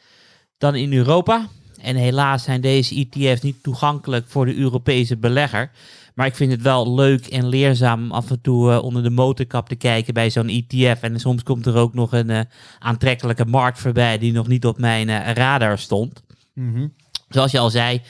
dan 0.58 0.74
in 0.74 0.92
Europa. 0.92 1.48
En 1.80 1.96
helaas 1.96 2.42
zijn 2.42 2.60
deze 2.60 3.08
ETF's 3.10 3.42
niet 3.42 3.62
toegankelijk 3.62 4.24
voor 4.28 4.46
de 4.46 4.56
Europese 4.56 5.16
belegger. 5.16 5.70
Maar 6.14 6.26
ik 6.26 6.34
vind 6.34 6.52
het 6.52 6.62
wel 6.62 6.94
leuk 6.94 7.26
en 7.26 7.48
leerzaam 7.48 8.02
om 8.02 8.12
af 8.12 8.30
en 8.30 8.40
toe 8.40 8.72
eh, 8.72 8.82
onder 8.82 9.02
de 9.02 9.10
motorkap 9.10 9.68
te 9.68 9.74
kijken 9.74 10.14
bij 10.14 10.30
zo'n 10.30 10.48
ETF. 10.48 11.02
En 11.02 11.20
soms 11.20 11.42
komt 11.42 11.66
er 11.66 11.76
ook 11.76 11.94
nog 11.94 12.12
een 12.12 12.30
eh, 12.30 12.40
aantrekkelijke 12.78 13.44
markt 13.44 13.78
voorbij 13.78 14.18
die 14.18 14.32
nog 14.32 14.48
niet 14.48 14.66
op 14.66 14.78
mijn 14.78 15.08
eh, 15.08 15.32
radar 15.32 15.78
stond. 15.78 16.22
Mhm. 16.54 16.88
Zoals 17.28 17.50
je 17.50 17.58
al 17.58 17.70
zei, 17.70 18.00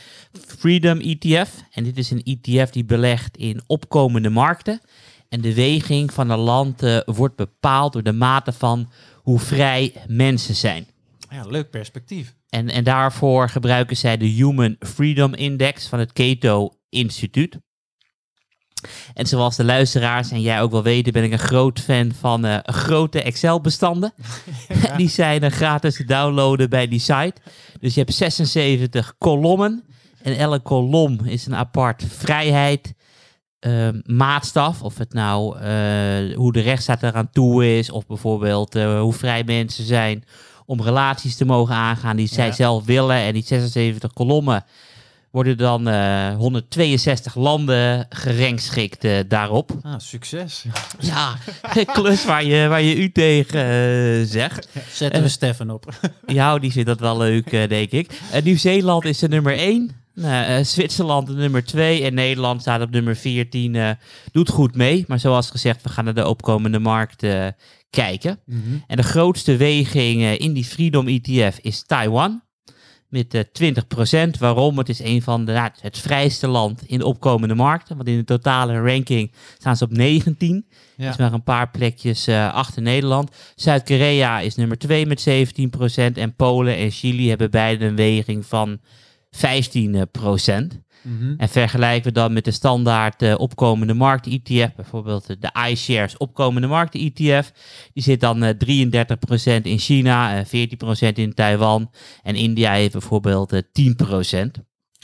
Freedom 0.46 0.98
ETF. 0.98 1.64
En 1.70 1.84
dit 1.84 1.98
is 1.98 2.10
een 2.10 2.22
ETF 2.24 2.70
die 2.70 2.84
belegt 2.84 3.36
in 3.36 3.62
opkomende 3.66 4.30
markten. 4.30 4.80
En 5.28 5.40
de 5.40 5.54
weging 5.54 6.12
van 6.12 6.30
een 6.30 6.38
land 6.38 6.82
wordt 7.04 7.36
bepaald 7.36 7.92
door 7.92 8.02
de 8.02 8.12
mate 8.12 8.52
van 8.52 8.90
hoe 9.14 9.38
vrij 9.38 9.92
mensen 10.06 10.54
zijn. 10.54 10.86
Ja, 11.30 11.44
leuk 11.46 11.70
perspectief. 11.70 12.34
En, 12.48 12.68
en 12.68 12.84
daarvoor 12.84 13.48
gebruiken 13.48 13.96
zij 13.96 14.16
de 14.16 14.26
Human 14.26 14.76
Freedom 14.78 15.34
Index 15.34 15.86
van 15.86 15.98
het 15.98 16.12
Cato 16.12 16.70
Instituut. 16.88 17.58
En 19.14 19.26
zoals 19.26 19.56
de 19.56 19.64
luisteraars 19.64 20.30
en 20.30 20.40
jij 20.40 20.60
ook 20.60 20.70
wel 20.70 20.82
weten, 20.82 21.12
ben 21.12 21.24
ik 21.24 21.32
een 21.32 21.38
groot 21.38 21.80
fan 21.80 22.12
van 22.20 22.44
eh, 22.44 22.58
grote 22.62 23.22
Excel-bestanden. 23.22 24.12
die 24.96 25.08
zijn 25.08 25.42
eh, 25.42 25.50
gratis 25.50 25.96
te 25.96 26.04
downloaden 26.04 26.70
bij 26.70 26.88
die 26.88 27.00
site. 27.00 27.34
Dus 27.80 27.94
je 27.94 28.00
hebt 28.00 28.14
76 28.14 29.14
kolommen. 29.18 29.84
En 30.22 30.36
elke 30.36 30.60
kolom 30.60 31.18
is 31.24 31.46
een 31.46 31.54
apart 31.56 32.04
vrijheid, 32.08 32.94
eh, 33.58 33.88
maatstaf. 34.04 34.82
Of 34.82 34.98
het 34.98 35.12
nou 35.12 35.58
eh, 35.58 36.36
hoe 36.36 36.52
de 36.52 36.60
rechtsstaat 36.60 37.02
eraan 37.02 37.30
toe 37.30 37.78
is. 37.78 37.90
Of 37.90 38.06
bijvoorbeeld 38.06 38.74
eh, 38.74 39.00
hoe 39.00 39.12
vrij 39.12 39.44
mensen 39.44 39.84
zijn 39.84 40.24
om 40.66 40.82
relaties 40.82 41.36
te 41.36 41.44
mogen 41.44 41.74
aangaan 41.74 42.16
die 42.16 42.26
zij 42.28 42.46
Ja. 42.46 42.52
zelf 42.52 42.84
willen. 42.84 43.16
En 43.16 43.32
die 43.32 43.44
76 43.44 44.12
kolommen 44.12 44.64
worden 45.32 45.56
dan 45.56 45.88
eh 45.88 46.34
162 46.36 47.34
landen 47.34 48.06
gerangschikt 48.08 49.04
eh, 49.04 49.18
daarop. 49.28 49.70
Ah, 49.82 49.94
succes. 49.98 50.64
Ja, 51.00 51.36
klus 51.92 52.24
waar 52.24 52.44
je, 52.44 52.68
waar 52.68 52.82
je 52.82 52.96
u 52.96 53.12
tegen 53.12 53.60
eh, 53.60 54.26
zegt. 54.26 54.68
Zetten 54.92 55.22
we 55.22 55.28
Stefan 55.28 55.70
op. 55.70 55.94
Ja, 56.26 56.58
die 56.58 56.72
vindt 56.72 56.88
dat 56.88 57.00
wel 57.00 57.16
leuk, 57.16 57.52
eh, 57.52 57.68
denk 57.68 57.90
ik. 57.90 58.20
Eh, 58.32 58.42
Nieuw-Zeeland 58.42 59.04
is 59.04 59.18
de 59.18 59.28
nummer 59.28 59.58
1. 59.58 59.90
Zwitserland 60.62 61.26
de 61.26 61.32
nummer 61.34 61.64
2 61.64 62.02
en 62.04 62.14
Nederland 62.14 62.60
staat 62.60 62.82
op 62.82 62.90
nummer 62.90 63.16
14. 63.16 63.74
eh, 63.74 63.90
doet 64.32 64.48
goed 64.48 64.74
mee, 64.76 65.04
maar 65.08 65.18
zoals 65.18 65.50
gezegd, 65.50 65.82
we 65.82 65.88
gaan 65.88 66.04
naar 66.04 66.14
de 66.14 66.28
opkomende 66.28 66.78
markt 66.78 67.22
eh, 67.22 67.46
kijken. 67.90 68.38
Mhm. 68.46 68.58
En 68.86 68.96
de 68.96 69.02
grootste 69.02 69.56
weging 69.56 70.22
eh, 70.22 70.38
in 70.40 70.52
die 70.52 70.64
Freedom 70.64 71.08
ETF 71.08 71.58
is 71.60 71.82
Taiwan. 71.86 72.42
Met 73.12 73.34
eh 73.34 74.30
20%. 74.34 74.38
Waarom? 74.38 74.78
Het 74.78 74.88
is 74.88 75.02
een 75.02 75.22
van 75.22 75.44
de, 75.44 75.52
ja, 75.52 75.72
het 75.80 75.98
vrijste 75.98 76.48
land 76.48 76.82
in 76.86 76.98
de 76.98 77.04
opkomende 77.06 77.54
markten. 77.54 77.96
Want 77.96 78.08
in 78.08 78.16
de 78.16 78.24
totale 78.24 78.80
ranking 78.80 79.32
staan 79.58 79.76
ze 79.76 79.84
op 79.84 79.90
19. 79.90 80.66
Ja. 80.96 81.04
Dat 81.04 81.12
is 81.12 81.18
maar 81.18 81.32
een 81.32 81.42
paar 81.42 81.70
plekjes 81.70 82.26
eh, 82.26 82.54
achter 82.54 82.82
Nederland. 82.82 83.36
Zuid-Korea 83.54 84.40
is 84.40 84.54
nummer 84.54 84.78
2 84.78 85.06
met 85.06 85.28
17%. 85.28 86.12
En 86.14 86.34
Polen 86.36 86.76
en 86.76 86.90
Chili 86.90 87.28
hebben 87.28 87.50
beide 87.50 87.84
een 87.84 87.96
weging 87.96 88.46
van 88.46 88.80
15%. 89.30 89.40
Mhm. 91.02 91.34
En 91.36 91.48
vergelijken 91.48 92.02
we 92.02 92.12
dan 92.12 92.32
met 92.32 92.44
de 92.44 92.50
standaard 92.50 93.22
eh, 93.22 93.34
opkomende 93.38 93.94
markt 93.94 94.26
ETF, 94.26 94.74
bijvoorbeeld 94.74 95.30
eh, 95.30 95.36
de 95.40 95.70
iShares 95.70 96.16
opkomende 96.16 96.66
markt 96.66 96.94
ETF. 96.94 97.52
Die 97.92 98.02
zit 98.02 98.20
dan 98.20 98.42
eh 98.42 98.54
33% 99.60 99.62
in 99.62 99.78
China, 99.78 100.36
eh 100.36 100.44
14% 100.44 101.12
in 101.14 101.34
Taiwan. 101.34 101.90
En 102.22 102.34
India 102.34 102.72
heeft 102.72 102.92
bijvoorbeeld 102.92 103.52
eh 103.52 103.60
10%. 103.72 104.60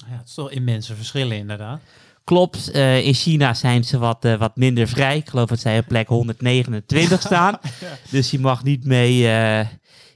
Ja, 0.09 0.17
het 0.17 0.29
is 0.29 0.35
toch 0.35 0.51
immense 0.51 0.95
verschillen 0.95 1.37
inderdaad. 1.37 1.81
Klopt, 2.29 2.71
eh, 2.71 3.07
in 3.07 3.15
China 3.15 3.55
zijn 3.55 3.85
ze 3.85 3.99
wat, 3.99 4.25
eh, 4.25 4.35
wat 4.35 4.57
minder 4.57 4.89
vrij. 4.89 5.17
Ik 5.17 5.29
geloof 5.29 5.49
dat 5.49 5.61
zij 5.61 5.79
op 5.79 5.87
plek 5.87 6.09
129 6.09 7.21
staan. 7.21 7.59
Dus 8.11 8.31
je 8.31 8.39
mag 8.39 8.65
niet 8.65 8.85
mee 8.85 9.29
eh, 9.29 9.67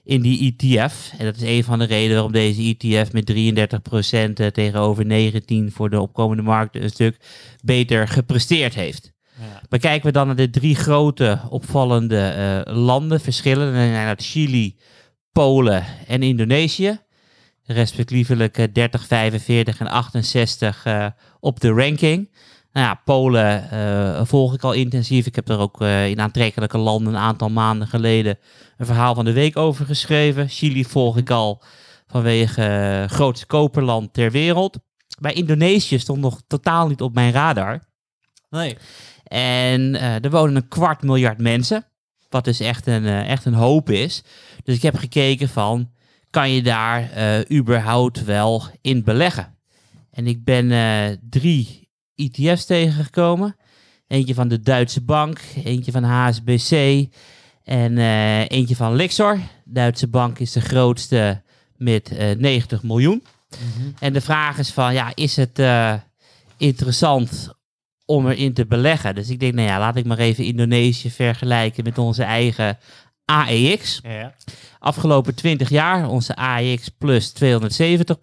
in 0.04 0.22
die 0.22 0.54
ETF. 0.56 1.12
En 1.18 1.24
dat 1.24 1.36
is 1.36 1.42
een 1.42 1.64
van 1.64 1.78
de 1.78 1.84
redenen 1.84 2.14
waarom 2.14 2.32
deze 2.32 2.76
ETF 2.78 3.12
met 3.12 3.32
33% 3.32 4.32
eh, 4.34 4.46
tegenover 4.46 5.04
19% 5.04 5.72
voor 5.72 5.90
de 5.90 6.00
opkomende 6.00 6.42
markten 6.42 6.82
een 6.82 6.90
stuk 6.90 7.16
beter 7.64 8.08
gepresteerd 8.08 8.74
heeft. 8.74 9.12
Ja. 9.38 9.60
Maar 9.68 9.78
kijken 9.78 10.06
we 10.06 10.12
dan 10.12 10.26
naar 10.26 10.36
de 10.36 10.50
drie 10.50 10.74
grote 10.74 11.40
opvallende 11.48 12.18
eh, 12.18 12.74
landen, 12.74 13.20
verschillen, 13.20 13.72
dan 13.72 13.82
zijn 13.82 14.06
dat 14.06 14.24
Chili, 14.24 14.76
Polen 15.32 15.84
en 16.06 16.22
Indonesië. 16.22 17.00
Respectievelijk 17.64 18.58
eh, 18.58 18.66
30, 18.72 19.06
45 19.06 19.80
en 19.80 19.86
68 19.86 20.84
eh, 20.84 21.06
op 21.40 21.60
de 21.60 21.70
ranking. 21.70 22.30
Nou 22.72 22.86
ja, 22.86 23.00
Polen 23.04 23.70
eh, 23.70 24.24
volg 24.24 24.54
ik 24.54 24.62
al 24.62 24.72
intensief. 24.72 25.26
Ik 25.26 25.34
heb 25.34 25.48
er 25.48 25.58
ook 25.58 25.80
eh, 25.80 26.08
in 26.08 26.20
aantrekkelijke 26.20 26.78
landen 26.78 27.14
een 27.14 27.20
aantal 27.20 27.48
maanden 27.48 27.88
geleden 27.88 28.38
een 28.76 28.86
verhaal 28.86 29.14
van 29.14 29.24
de 29.24 29.32
week 29.32 29.56
over 29.56 29.86
geschreven. 29.86 30.48
Chili 30.48 30.84
volg 30.84 31.16
ik 31.16 31.30
al 31.30 31.62
vanwege 32.06 32.62
eh, 32.62 33.08
grootste 33.08 33.46
koperland 33.46 34.12
ter 34.12 34.30
wereld. 34.30 34.78
Bij 35.20 35.32
Indonesië 35.32 35.98
stond 35.98 36.20
nog 36.20 36.42
totaal 36.46 36.88
niet 36.88 37.00
op 37.00 37.14
mijn 37.14 37.32
radar. 37.32 37.80
Nee. 38.50 38.76
En 39.24 40.00
er 40.00 40.30
wonen 40.30 40.56
een 40.56 40.68
kwart 40.68 41.02
miljard 41.02 41.38
mensen. 41.38 41.84
Wat 42.28 42.44
dus 42.44 42.60
echt 42.60 42.86
een, 42.86 43.06
echt 43.06 43.44
een 43.44 43.54
hoop 43.54 43.90
is. 43.90 44.22
Dus 44.64 44.76
ik 44.76 44.82
heb 44.82 44.96
gekeken 44.96 45.48
van, 45.48 45.90
kan 46.30 46.50
je 46.50 46.62
daar 46.62 47.10
überhaupt 47.52 48.24
wel 48.24 48.62
in 48.80 49.04
beleggen? 49.04 49.56
En 50.10 50.26
ik 50.26 50.44
ben 50.44 50.68
drie 51.30 51.81
ETF's 52.14 52.64
tegengekomen. 52.64 53.56
Eentje 54.06 54.34
van 54.34 54.48
de 54.48 54.60
Duitse 54.60 55.00
Bank, 55.00 55.40
eentje 55.64 55.92
van 55.92 56.02
HSBC 56.02 57.06
en 57.64 57.98
eh, 57.98 58.48
eentje 58.48 58.76
van 58.76 58.94
Lixor. 58.94 59.38
Duitse 59.64 60.08
Bank 60.08 60.38
is 60.38 60.52
de 60.52 60.60
grootste 60.60 61.42
met 61.76 62.16
eh 62.16 62.36
90 62.36 62.82
miljoen. 62.82 63.22
Mhm. 63.50 63.90
En 63.98 64.12
de 64.12 64.20
vraag 64.20 64.58
is 64.58 64.70
van, 64.70 64.92
ja, 64.92 65.12
is 65.14 65.36
het 65.36 65.58
eh, 65.58 65.94
interessant 66.56 67.54
om 68.04 68.28
erin 68.28 68.52
te 68.52 68.66
beleggen? 68.66 69.14
Dus 69.14 69.28
ik 69.30 69.40
denk, 69.40 69.54
nou 69.54 69.68
ja, 69.68 69.78
laat 69.78 69.96
ik 69.96 70.04
maar 70.04 70.18
even 70.18 70.44
Indonesië 70.44 71.10
vergelijken 71.10 71.84
met 71.84 71.98
onze 71.98 72.22
eigen 72.22 72.78
AEX. 73.24 74.00
Ja. 74.02 74.34
Afgelopen 74.78 75.34
20 75.34 75.68
jaar 75.68 76.08
onze 76.08 76.36
AEX 76.36 76.88
plus 76.88 77.30
270 77.30 78.20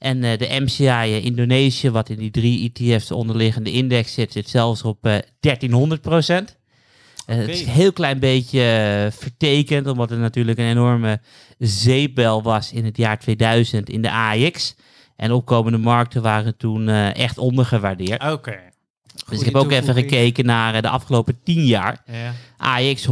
En 0.00 0.24
eh, 0.24 0.38
de 0.38 0.60
MCI 0.60 1.20
Indonesië, 1.22 1.90
wat 1.90 2.08
in 2.08 2.18
die 2.18 2.30
drie 2.30 2.72
ETF's 2.72 3.10
onderliggende 3.10 3.72
index 3.72 4.12
zit, 4.12 4.32
zit 4.32 4.48
zelfs 4.48 4.82
op 4.82 5.06
eh 5.06 5.16
1300% 5.16 6.58
Het 7.26 7.48
is 7.48 7.60
een 7.60 7.68
heel 7.68 7.92
klein 7.92 8.18
beetje 8.18 8.60
eh, 8.60 9.18
vertekend, 9.18 9.86
omdat 9.86 10.10
er 10.10 10.18
natuurlijk 10.18 10.58
een 10.58 10.70
enorme 10.70 11.20
zeepbel 11.58 12.42
was 12.42 12.72
in 12.72 12.84
het 12.84 12.96
jaar 12.96 13.18
2000 13.18 13.90
in 13.90 14.02
de 14.02 14.10
AEX. 14.10 14.74
En 15.20 15.32
opkomende 15.32 15.78
markten 15.78 16.22
waren 16.22 16.56
toen 16.56 16.88
eh, 16.88 17.16
echt 17.16 17.38
ondergewaardeerd. 17.38 18.32
Oké. 18.32 18.58
dus 19.28 19.38
ik 19.38 19.44
heb 19.44 19.54
ook 19.54 19.70
even 19.70 19.94
gekeken 19.94 20.44
naar 20.44 20.74
eh, 20.74 20.82
de 20.82 20.88
afgelopen 20.88 21.40
10 21.44 21.66
jaar. 21.66 22.02
Ja. 22.06 22.32
AX 22.56 23.06
180% 23.06 23.08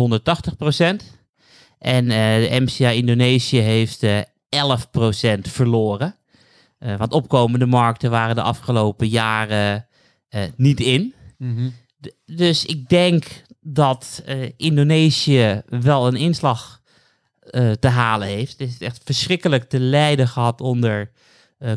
En 1.78 2.10
eh, 2.10 2.50
de 2.50 2.60
MCI 2.60 2.84
Indonesië 2.84 3.58
heeft 3.58 4.02
eh 4.02 4.18
11% 5.38 5.40
verloren. 5.40 6.16
Eh, 6.78 6.96
want 6.96 7.12
opkomende 7.12 7.66
markten 7.66 8.10
waren 8.10 8.34
de 8.34 8.42
afgelopen 8.42 9.08
jaren 9.08 9.86
eh, 10.28 10.42
niet 10.56 10.80
in. 10.80 11.14
Mhm. 11.38 11.70
Dus 12.26 12.64
ik 12.64 12.88
denk 12.88 13.24
dat 13.60 14.22
eh, 14.26 14.50
Indonesië 14.56 15.62
wel 15.68 16.06
een 16.06 16.16
inslag 16.16 16.76
te 17.80 17.88
halen 17.88 18.28
heeft. 18.28 18.58
Het 18.58 18.68
is 18.68 18.78
echt 18.78 19.00
verschrikkelijk 19.04 19.68
te 19.68 19.80
lijden 19.80 20.28
gehad 20.28 20.60
onder 20.60 21.10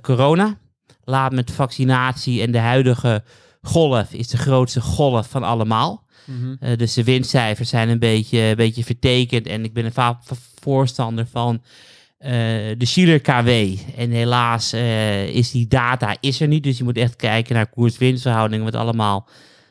corona. 0.01 0.57
Laat 1.03 1.31
met 1.31 1.51
vaccinatie 1.51 2.41
en 2.41 2.51
de 2.51 2.57
huidige 2.57 3.23
golf 3.61 4.13
is 4.13 4.27
de 4.27 4.37
grootste 4.37 4.81
golf 4.81 5.29
van 5.29 5.43
allemaal. 5.43 6.05
Mhm. 6.25 6.75
Dus 6.77 6.93
de 6.93 7.03
winstcijfers 7.03 7.69
zijn 7.69 7.89
een 7.89 7.99
beetje, 7.99 8.39
een 8.39 8.55
beetje 8.55 8.83
vertekend. 8.83 9.47
En 9.47 9.63
ik 9.63 9.73
ben 9.73 9.85
een 9.85 10.17
voorstander 10.61 11.27
van 11.27 11.61
de 12.77 12.85
Schiller 12.85 13.19
KW. 13.19 13.49
En 13.97 14.11
helaas 14.11 14.73
eh, 14.73 15.27
is 15.27 15.51
die 15.51 15.67
data 15.67 16.15
is 16.19 16.41
er 16.41 16.47
niet. 16.47 16.63
Dus 16.63 16.77
je 16.77 16.83
moet 16.83 16.97
echt 16.97 17.15
kijken 17.15 17.55
naar 17.55 17.69
koers-winstverhoudingen, 17.69 18.65
wat 18.65 18.75
allemaal 18.75 19.27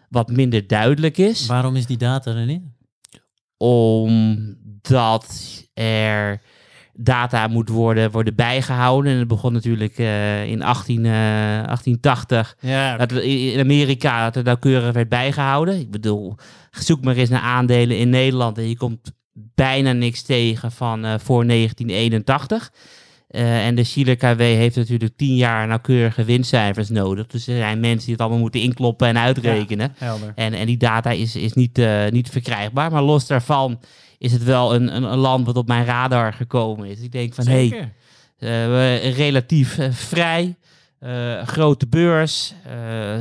wat 0.09 0.31
minder 0.31 0.67
duidelijk 0.67 1.19
is. 1.19 1.47
Waarom 1.47 1.77
is 1.77 1.87
die 1.87 1.97
data 1.97 2.35
er 2.35 2.47
niet? 2.47 2.63
Omdat 3.57 5.27
er 5.75 6.43
data 6.93 7.47
moet 7.47 7.69
worden, 7.69 8.11
worden 8.11 8.35
bijgehouden. 8.35 9.13
En 9.13 9.19
het 9.19 9.29
begon 9.29 9.53
natuurlijk 9.53 9.99
eh, 9.99 10.45
in 10.47 10.63
18, 10.63 11.05
eh, 11.05 11.13
1880 11.13 12.57
Ja, 12.61 12.97
dat 12.97 13.13
in 13.13 13.61
Amerika 13.61 14.25
dat 14.25 14.37
er 14.37 14.43
nauwkeurig 14.43 14.93
werd 14.93 15.09
bijgehouden. 15.09 15.81
Ik 15.81 15.91
bedoel, 15.91 16.37
zoek 16.71 17.05
maar 17.05 17.17
eens 17.17 17.29
naar 17.29 17.41
aandelen 17.41 17.99
in 17.99 18.11
Nederland 18.11 18.59
en 18.59 18.69
je 18.69 18.77
komt 18.77 19.13
bijna 19.55 19.93
niks 19.93 20.23
tegen 20.23 20.73
van 20.73 21.05
eh, 21.05 21.15
voor 21.19 21.47
1981. 21.47 22.73
Eh, 23.29 23.67
en 23.67 23.75
de 23.75 23.85
Chile 23.85 24.15
KW 24.17 24.39
heeft 24.39 24.77
natuurlijk 24.77 25.17
tien 25.17 25.35
jaar 25.35 25.67
nauwkeurige 25.67 26.25
winstcijfers 26.25 26.89
nodig. 26.89 27.27
Dus 27.27 27.47
er 27.47 27.57
zijn 27.57 27.81
mensen 27.81 28.05
die 28.05 28.13
het 28.13 28.21
allemaal 28.21 28.39
moeten 28.41 28.61
inkloppen 28.61 29.09
en 29.09 29.19
uitrekenen. 29.19 29.93
Helder. 29.99 30.33
En, 30.35 30.53
en 30.53 30.67
die 30.67 30.77
data 30.77 31.11
is, 31.11 31.37
is 31.37 31.53
niet, 31.53 31.79
eh, 31.79 32.07
niet 32.09 32.29
verkrijgbaar. 32.29 32.91
Maar 32.91 33.03
los 33.03 33.27
daarvan 33.27 33.81
is 34.19 34.33
het 34.33 34.45
wel 34.45 34.75
een, 34.75 34.97
een, 34.97 35.03
een 35.03 35.19
land 35.19 35.47
wat 35.47 35.57
op 35.57 35.69
mijn 35.69 35.85
radar 35.85 36.33
gekomen 36.33 36.89
is. 36.89 37.01
Ik 37.01 37.13
denk 37.13 37.35
van, 37.35 37.47
hé, 37.47 37.69
hey, 37.69 37.93
we- 38.69 39.13
relatief 39.17 39.79
vrij, 39.91 40.57
grote 41.45 41.87
beurs, 41.87 42.55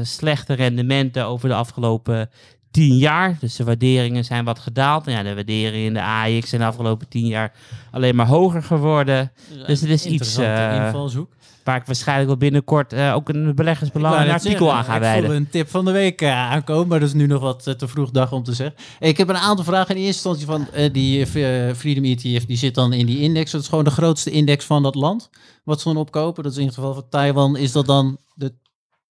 slechte 0.04 0.54
rendementen 0.54 1.26
over 1.26 1.50
de 1.50 1.56
afgelopen 1.56 2.30
tien 2.72 2.98
jaar. 2.98 3.38
Dus 3.40 3.56
de 3.56 3.64
waarderingen 3.64 4.26
zijn 4.26 4.46
wat 4.46 4.60
gedaald. 4.60 5.08
En 5.08 5.14
ja, 5.14 5.24
de 5.24 5.36
waarderingen 5.36 5.86
in 5.86 5.94
de 5.94 6.04
AX 6.04 6.50
zijn 6.50 6.62
de 6.62 6.68
afgelopen 6.68 7.08
tien 7.08 7.28
jaar 7.28 7.52
alleen 7.92 8.16
maar 8.16 8.28
hoger 8.28 8.64
geworden. 8.64 9.32
Dus 9.68 9.82
het 9.82 9.90
is 9.90 10.06
iets, 10.06 10.38
invalshoek. 10.38 11.38
Waar 11.64 11.78
ik 11.78 11.86
waarschijnlijk 11.86 12.28
wel 12.28 12.38
binnenkort 12.38 12.94
eh, 12.94 13.14
ook 13.16 13.30
een 13.30 13.56
beleggersbelang 13.56 14.16
Ik 14.16 14.22
een 14.22 14.32
artikel 14.32 14.66
zeggen, 14.66 14.78
aan 14.78 14.84
ga 14.84 14.96
Ik 14.96 15.02
voel 15.02 15.12
wijden. 15.12 15.36
een 15.36 15.50
tip 15.50 15.70
van 15.70 15.86
de 15.86 15.92
week 15.92 16.22
eh, 16.22 16.52
aankomen, 16.52 16.88
maar 16.88 17.00
dat 17.00 17.08
is 17.08 17.14
nu 17.14 17.28
nog 17.28 17.42
wat 17.42 17.64
te 17.78 17.88
vroeg 17.88 18.12
dag 18.12 18.32
om 18.32 18.44
te 18.44 18.54
zeggen. 18.54 18.76
Ik 19.00 19.18
heb 19.18 19.30
een 19.30 19.38
aantal 19.38 19.66
vragen. 19.66 19.96
In 19.96 20.02
eerste 20.02 20.30
instantie 20.30 20.46
van 20.46 20.92
die 20.92 21.26
Freedom 21.76 22.04
ETF, 22.04 22.46
die 22.46 22.58
zit 22.58 22.76
dan 22.76 22.94
in 22.94 23.06
die 23.06 23.20
index. 23.20 23.52
Dat 23.52 23.62
is 23.62 23.68
gewoon 23.68 23.84
de 23.84 23.92
grootste 23.92 24.32
index 24.32 24.66
van 24.66 24.84
dat 24.84 24.96
land, 24.96 25.30
wat 25.64 25.82
ze 25.82 25.88
dan 25.88 25.98
opkopen. 25.98 26.44
Dat 26.44 26.52
is 26.52 26.58
in 26.58 26.66
het 26.66 26.76
geval 26.76 26.94
van 26.94 27.10
Taiwan, 27.10 27.58
is 27.58 27.72
dat 27.72 27.86
dan 27.86 28.18
de 28.34 28.54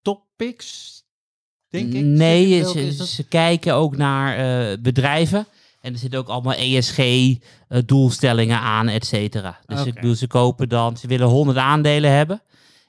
topics, 0.01 0.98
denk 1.69 1.93
ik? 1.93 2.03
Nee, 2.03 2.63
ze, 2.63 2.87
is 2.87 3.15
ze 3.15 3.23
kijken 3.23 3.73
ook 3.73 3.97
naar 3.97 4.37
eh, 4.37 4.77
bedrijven. 4.79 5.47
En 5.81 5.93
er 5.93 5.99
zitten 5.99 6.19
ook 6.19 6.27
allemaal 6.27 6.53
ESG-doelstellingen 6.53 8.59
aan, 8.59 8.87
et 8.87 9.05
cetera. 9.05 9.59
Dus 9.65 9.85
ik 9.85 9.93
bedoel, 9.93 10.15
ze 10.15 10.27
kopen 10.27 10.69
dan, 10.69 10.97
ze 10.97 11.07
willen 11.07 11.27
100 11.27 11.57
aandelen 11.57 12.11
hebben. 12.11 12.41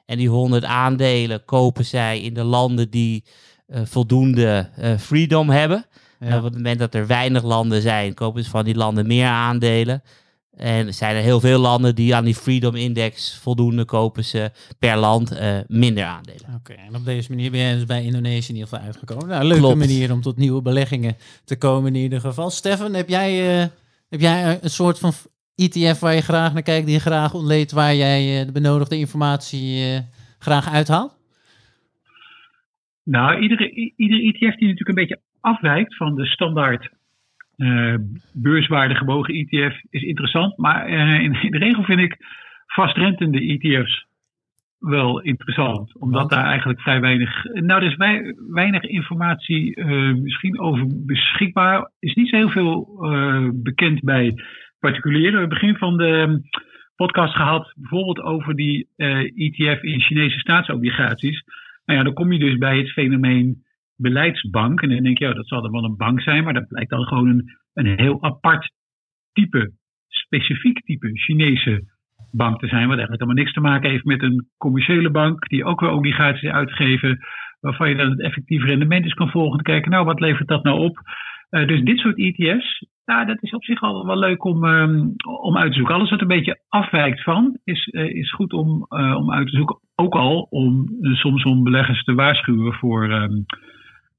En 0.07 0.19
die 0.19 0.29
100 0.29 0.65
aandelen 0.65 1.45
kopen 1.45 1.85
zij 1.85 2.21
in 2.21 2.35
de 2.35 2.45
landen 2.45 2.91
die 2.91 3.25
eh, 3.67 3.81
voldoende 3.85 4.69
eh, 4.77 4.99
freedom 4.99 5.51
hebben. 5.51 5.87
Ja. 6.21 6.27
En 6.27 6.39
op 6.39 6.45
het 6.45 6.55
moment 6.55 6.79
dat 6.79 6.95
er 6.95 7.07
weinig 7.07 7.43
landen 7.43 7.83
zijn, 7.83 8.15
kopen 8.15 8.45
ze 8.45 8.51
van 8.51 8.65
die 8.65 8.75
landen 8.75 9.07
meer 9.07 9.27
aandelen. 9.27 10.03
En 10.57 10.87
er 10.87 10.93
zijn 10.93 11.17
er 11.17 11.23
heel 11.23 11.41
veel 11.41 11.59
landen 11.59 11.95
die 11.95 12.15
aan 12.15 12.25
die 12.25 12.35
Freedom 12.35 12.75
Index 12.75 13.39
voldoende 13.39 13.85
kopen 13.85 14.25
ze 14.25 14.51
per 14.79 14.97
land 14.97 15.33
eh, 15.33 15.59
minder 15.67 16.05
aandelen. 16.05 16.55
Oké, 16.57 16.73
en 16.73 16.95
op 16.95 17.05
deze 17.05 17.31
manier 17.31 17.51
ben 17.51 17.61
je 17.61 17.75
dus 17.75 17.87
bij 17.87 18.05
Indonesië 18.05 18.49
in 18.49 18.55
ieder 18.55 18.69
geval 18.69 18.87
uitgekomen. 18.87 19.29
Nou, 19.29 19.41
een 19.41 19.47
leuke 19.47 19.63
Klopt. 19.63 19.79
manier 19.79 20.13
om 20.13 20.21
tot 20.21 20.37
nieuwe 20.37 20.63
beleggingen 20.63 21.17
te 21.45 21.59
komen 21.59 21.95
in 21.95 22.01
ieder 22.01 22.21
geval. 22.21 22.51
Stefan, 22.51 22.95
heb 22.95 23.09
jij, 23.09 23.61
eh, 23.61 23.69
heb 24.09 24.21
jij 24.21 24.59
een 24.63 24.71
soort 24.71 24.99
van 24.99 25.13
ETF 25.61 26.01
waar 26.01 26.15
je 26.15 26.21
graag 26.21 26.53
naar 26.53 26.63
kijkt, 26.63 26.87
die 26.87 26.95
je 26.95 27.01
graag 27.01 27.35
ontleedt, 27.35 27.73
waar 27.73 27.95
jij 27.95 28.41
eh, 28.41 28.47
de 28.47 28.53
benodigde 28.53 28.99
informatie 28.99 29.85
eh, 29.85 29.99
graag 30.39 30.73
uithaalt? 30.73 31.19
Nou, 33.05 33.41
iedere, 33.41 33.71
iedere 33.97 34.23
ETF 34.23 34.57
die 34.57 34.69
natuurlijk 34.69 34.89
een 34.89 34.95
beetje 34.95 35.21
afwijkt 35.41 35.97
van 35.97 36.15
de 36.15 36.27
standaard 36.27 36.91
eh 37.61 37.95
beurswaarde 38.33 38.95
gebogen 38.95 39.35
ETF 39.35 39.81
is 39.91 40.03
interessant. 40.03 40.57
Maar 40.57 40.87
eh, 40.87 41.23
in, 41.23 41.43
in 41.43 41.51
de 41.51 41.59
regel 41.59 41.83
vind 41.83 42.01
ik 42.01 42.17
vastrentende 42.67 43.41
ETF's 43.41 44.09
wel 44.79 45.21
interessant. 45.21 45.99
Omdat 45.99 46.21
Want? 46.21 46.31
daar 46.31 46.45
eigenlijk 46.45 46.81
vrij 46.81 47.01
weinig... 47.01 47.45
Nou, 47.45 47.83
er 47.83 47.91
is 47.91 47.97
wei- 47.97 48.35
weinig 48.51 48.83
informatie 48.83 49.75
eh, 49.75 50.13
misschien 50.15 50.61
over 50.61 50.87
beschikbaar. 51.07 51.91
Is 51.99 52.15
niet 52.15 52.29
zo 52.29 52.37
heel 52.37 52.51
veel 52.51 52.99
eh, 53.03 53.49
bekend 53.53 54.01
bij 54.01 54.35
particulieren. 54.79 55.33
We 55.33 55.39
hebben 55.39 55.59
begin 55.59 55.77
van 55.77 55.97
de 55.97 56.41
podcast 56.97 57.35
gehad 57.35 57.73
bijvoorbeeld 57.77 58.21
over 58.21 58.55
die 58.55 58.89
eh, 58.97 59.19
ETF 59.19 59.83
in 59.83 60.01
Chinese 60.01 60.39
staatsobligaties. 60.39 61.45
Nou 61.85 61.99
ja, 61.99 62.05
dan 62.05 62.15
kom 62.15 62.33
je 62.33 62.39
dus 62.39 62.59
bij 62.59 62.79
het 62.79 62.93
fenomeen 62.93 63.65
beleidsbank. 64.01 64.81
En 64.81 64.89
dan 64.89 65.03
denk 65.03 65.19
je, 65.19 65.25
ja, 65.25 65.33
dat 65.33 65.49
zal 65.49 65.63
dan 65.63 65.73
wel 65.73 65.85
een 65.85 65.97
bank 65.97 66.21
zijn, 66.21 66.45
maar 66.45 66.55
dat 66.55 66.69
blijkt 66.69 66.91
dan 66.91 67.05
gewoon 67.05 67.29
een, 67.29 67.59
een 67.73 67.99
heel 67.99 68.23
apart 68.23 68.73
type, 69.33 69.73
specifiek 70.09 70.85
type 70.85 71.11
Chinese 71.13 71.85
bank 72.33 72.59
te 72.59 72.67
zijn. 72.67 72.89
Wat 72.89 72.99
eigenlijk 72.99 73.23
helemaal 73.23 73.43
niks 73.43 73.53
te 73.53 73.61
maken 73.61 73.91
heeft 73.91 74.05
met 74.05 74.23
een 74.23 74.49
commerciële 74.59 75.11
bank, 75.11 75.49
die 75.49 75.65
ook 75.65 75.81
weer 75.81 75.91
obligaties 75.91 76.51
uitgeven, 76.51 77.19
waarvan 77.61 77.89
je 77.89 77.97
dan 77.97 78.11
het 78.11 78.21
effectieve 78.21 78.67
rendement 78.67 79.05
eens 79.05 79.15
kan 79.15 79.31
volgen. 79.31 79.57
Te 79.57 79.71
kijken, 79.71 79.91
nou, 79.91 80.05
wat 80.05 80.21
levert 80.21 80.49
dat 80.49 80.65
nou 80.65 80.79
op? 80.79 81.01
Eh, 81.51 81.67
dus 81.67 81.83
dit 81.83 81.99
soort 81.99 82.19
ETF's, 82.19 82.85
ja, 83.05 83.25
dat 83.25 83.43
is 83.43 83.51
op 83.51 83.65
zich 83.65 83.83
al 83.83 84.07
wel 84.07 84.19
leuk 84.19 84.45
om, 84.45 84.65
ehm, 84.65 85.09
om 85.43 85.57
uit 85.57 85.71
te 85.71 85.77
zoeken. 85.77 85.95
Alles 85.95 86.11
wat 86.11 86.21
een 86.21 86.27
beetje 86.27 86.61
afwijkt 86.69 87.23
van, 87.23 87.59
is, 87.65 87.89
eh, 87.89 88.15
is 88.15 88.33
goed 88.33 88.53
om, 88.53 88.87
eh, 88.89 89.17
om 89.17 89.33
uit 89.33 89.47
te 89.47 89.57
zoeken. 89.57 89.79
Ook 89.95 90.15
al 90.15 90.47
om 90.51 90.89
soms 91.01 91.43
om 91.43 91.63
beleggers 91.63 92.05
te 92.05 92.15
waarschuwen 92.15 92.73
voor, 92.73 93.11
ehm, 93.11 93.43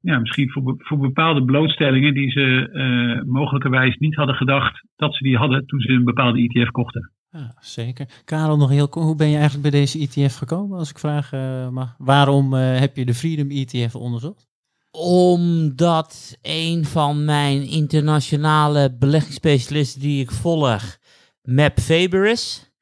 ja, 0.02 0.20
misschien 0.20 0.50
voor, 0.50 0.76
voor 0.78 0.98
bepaalde 0.98 1.46
blootstellingen 1.46 2.14
die 2.14 2.32
ze 2.32 2.70
eh, 2.72 3.24
mogelijkerwijs 3.26 3.98
niet 3.98 4.16
hadden 4.16 4.36
gedacht 4.36 4.84
dat 4.96 5.16
ze 5.16 5.24
die 5.24 5.38
hadden 5.38 5.66
toen 5.66 5.80
ze 5.80 5.92
een 5.92 6.04
bepaalde 6.04 6.40
ETF 6.42 6.72
kochten. 6.72 7.12
Ja, 7.30 7.56
zeker. 7.60 8.08
Karel, 8.26 8.58
nog 8.58 8.70
heel 8.70 8.88
kort, 8.88 9.06
hoe 9.06 9.16
ben 9.16 9.28
je 9.28 9.38
eigenlijk 9.38 9.70
bij 9.70 9.80
deze 9.80 10.00
ETF 10.00 10.36
gekomen, 10.36 10.78
als 10.78 10.90
ik 10.90 11.00
vraag 11.00 11.34
eh, 11.34 11.70
mag? 11.70 11.96
Waarom 11.98 12.54
eh, 12.54 12.80
heb 12.80 12.96
je 12.96 13.06
de 13.06 13.14
Freedom 13.14 13.50
ETF 13.50 13.96
onderzocht? 13.96 14.50
Omdat 14.92 16.38
een 16.42 16.86
van 16.86 17.26
mijn 17.26 17.70
internationale 17.70 18.96
beleggingsspecialisten 19.00 20.02
die 20.02 20.22
ik 20.22 20.32
volg, 20.32 20.98
Map 21.44 21.80
Faber 21.80 22.28
is. 22.28 22.74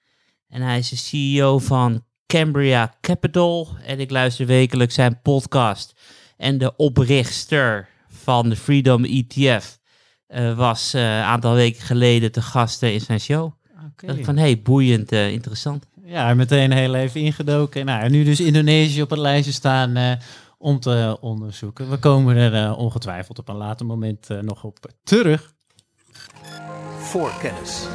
En 0.48 0.62
hij 0.62 0.78
is 0.78 0.90
de 0.90 0.96
CEO 0.96 1.60
van 1.60 2.04
Cambria 2.26 2.94
Capital. 3.02 3.68
En 3.86 4.00
ik 4.00 4.10
luister 4.10 4.46
wekelijks 4.46 4.96
zijn 4.96 5.22
podcast. 5.22 5.94
En 6.40 6.58
de 6.58 6.76
oprichter 6.76 7.90
van 8.08 8.50
de 8.50 8.56
Freedom 8.56 9.04
ETF 9.04 9.80
eh, 10.28 10.58
was 10.58 10.94
eh, 10.94 11.02
een 11.02 11.24
aantal 11.24 11.54
weken 11.54 11.82
geleden 11.82 12.32
te 12.32 12.42
gasten 12.42 12.94
in 12.94 13.02
zijn 13.02 13.20
show. 13.20 13.52
Dat 13.96 14.18
ik 14.18 14.26
van, 14.26 14.38
hey, 14.38 14.62
boeiend, 14.62 15.12
eh, 15.12 15.32
interessant. 15.32 15.86
Ja, 16.10 16.34
meteen 16.34 16.72
heel 16.72 16.96
even 16.96 17.22
ingedoken. 17.22 17.86
Nou, 17.86 18.02
en 18.02 18.12
nu 18.12 18.24
dus 18.24 18.40
Indonesië 18.40 19.02
op 19.02 19.10
het 19.10 19.20
lijstje 19.20 19.52
staan 19.52 19.96
eh, 19.96 20.12
om 20.58 20.80
te 20.80 21.18
onderzoeken. 21.22 21.90
We 21.90 21.98
komen 21.98 22.36
er 22.36 22.54
eh, 22.54 22.78
ongetwijfeld 22.78 23.40
op 23.40 23.50
een 23.50 23.56
later 23.56 23.86
moment 23.86 24.30
eh, 24.30 24.40
nog 24.40 24.64
op 24.64 24.78
terug. 25.04 25.54
Voor 27.00 27.32
kennis. 27.40 27.88